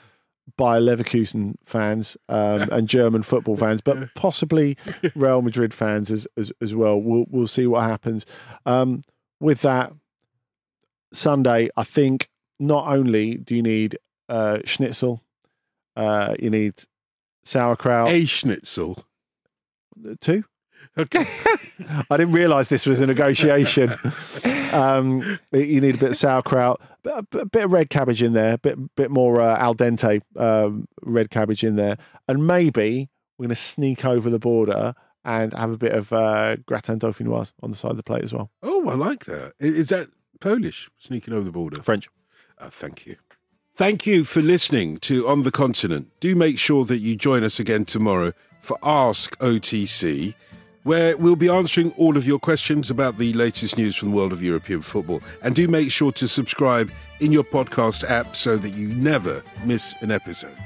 Bayer 0.56 0.80
Leverkusen 0.80 1.54
fans 1.62 2.16
um, 2.28 2.68
and 2.72 2.88
German 2.88 3.22
football 3.22 3.56
fans, 3.56 3.80
but 3.80 4.12
possibly 4.14 4.76
Real 5.14 5.42
Madrid 5.42 5.74
fans 5.74 6.10
as 6.10 6.26
as, 6.36 6.52
as 6.60 6.74
well. 6.74 7.00
We'll 7.00 7.26
we'll 7.28 7.46
see 7.46 7.66
what 7.66 7.82
happens. 7.82 8.26
Um, 8.64 9.02
with 9.40 9.60
that 9.62 9.92
Sunday, 11.12 11.68
I 11.76 11.84
think 11.84 12.28
not 12.58 12.88
only 12.88 13.36
do 13.36 13.54
you 13.54 13.62
need 13.62 13.98
uh, 14.28 14.58
schnitzel, 14.64 15.22
uh, 15.96 16.34
you 16.40 16.50
need 16.50 16.74
sauerkraut. 17.44 18.08
A 18.08 18.24
schnitzel. 18.24 19.04
Two. 20.20 20.44
Okay. 20.98 21.26
I 22.10 22.16
didn't 22.16 22.32
realise 22.32 22.68
this 22.68 22.86
was 22.86 23.00
a 23.00 23.06
negotiation. 23.06 23.94
um, 24.72 25.38
you 25.52 25.80
need 25.80 25.94
a 25.94 25.98
bit 25.98 26.10
of 26.10 26.16
sauerkraut, 26.16 26.80
a 27.04 27.22
bit, 27.22 27.64
of 27.64 27.72
red 27.72 27.90
cabbage 27.90 28.22
in 28.22 28.32
there, 28.32 28.54
a 28.54 28.58
bit 28.58 28.96
bit 28.96 29.10
more 29.10 29.40
uh, 29.40 29.56
al 29.58 29.74
dente 29.74 30.20
um, 30.36 30.88
red 31.02 31.30
cabbage 31.30 31.62
in 31.62 31.76
there, 31.76 31.96
and 32.26 32.46
maybe 32.46 33.08
we're 33.38 33.44
going 33.44 33.50
to 33.50 33.54
sneak 33.54 34.04
over 34.04 34.28
the 34.28 34.38
border 34.38 34.94
and 35.24 35.52
have 35.52 35.70
a 35.70 35.78
bit 35.78 35.92
of 35.92 36.12
uh, 36.12 36.56
gratin 36.66 36.98
dauphinoise 36.98 37.52
on 37.62 37.70
the 37.70 37.76
side 37.76 37.92
of 37.92 37.96
the 37.96 38.02
plate 38.02 38.24
as 38.24 38.32
well. 38.32 38.50
Oh, 38.62 38.88
I 38.88 38.94
like 38.94 39.26
that. 39.26 39.52
Is 39.60 39.88
that 39.90 40.08
Polish? 40.40 40.90
Sneaking 40.98 41.34
over 41.34 41.44
the 41.44 41.52
border. 41.52 41.82
French. 41.82 42.08
Uh, 42.58 42.70
thank 42.70 43.06
you. 43.06 43.16
Thank 43.74 44.06
you 44.06 44.24
for 44.24 44.42
listening 44.42 44.98
to 44.98 45.28
On 45.28 45.42
the 45.42 45.52
Continent. 45.52 46.10
Do 46.18 46.34
make 46.34 46.58
sure 46.58 46.84
that 46.86 46.98
you 46.98 47.14
join 47.14 47.44
us 47.44 47.60
again 47.60 47.84
tomorrow 47.84 48.32
for 48.60 48.76
Ask 48.82 49.38
OTC, 49.38 50.34
where 50.88 51.14
we'll 51.18 51.36
be 51.36 51.50
answering 51.50 51.92
all 51.98 52.16
of 52.16 52.26
your 52.26 52.38
questions 52.38 52.88
about 52.88 53.18
the 53.18 53.30
latest 53.34 53.76
news 53.76 53.94
from 53.94 54.08
the 54.08 54.16
world 54.16 54.32
of 54.32 54.42
European 54.42 54.80
football. 54.80 55.20
And 55.42 55.54
do 55.54 55.68
make 55.68 55.90
sure 55.92 56.12
to 56.12 56.26
subscribe 56.26 56.90
in 57.20 57.30
your 57.30 57.44
podcast 57.44 58.08
app 58.08 58.34
so 58.34 58.56
that 58.56 58.70
you 58.70 58.88
never 58.88 59.42
miss 59.66 59.94
an 60.00 60.10
episode. 60.10 60.56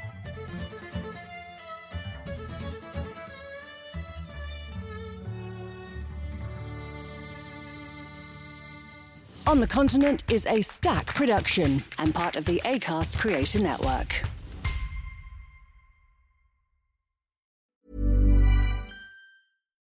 On 9.49 9.59
the 9.59 9.66
Continent 9.66 10.23
is 10.31 10.47
a 10.47 10.62
stack 10.62 11.07
production 11.16 11.83
and 11.99 12.14
part 12.14 12.37
of 12.37 12.45
the 12.45 12.62
ACAST 12.64 13.18
Creator 13.18 13.59
Network. 13.59 14.23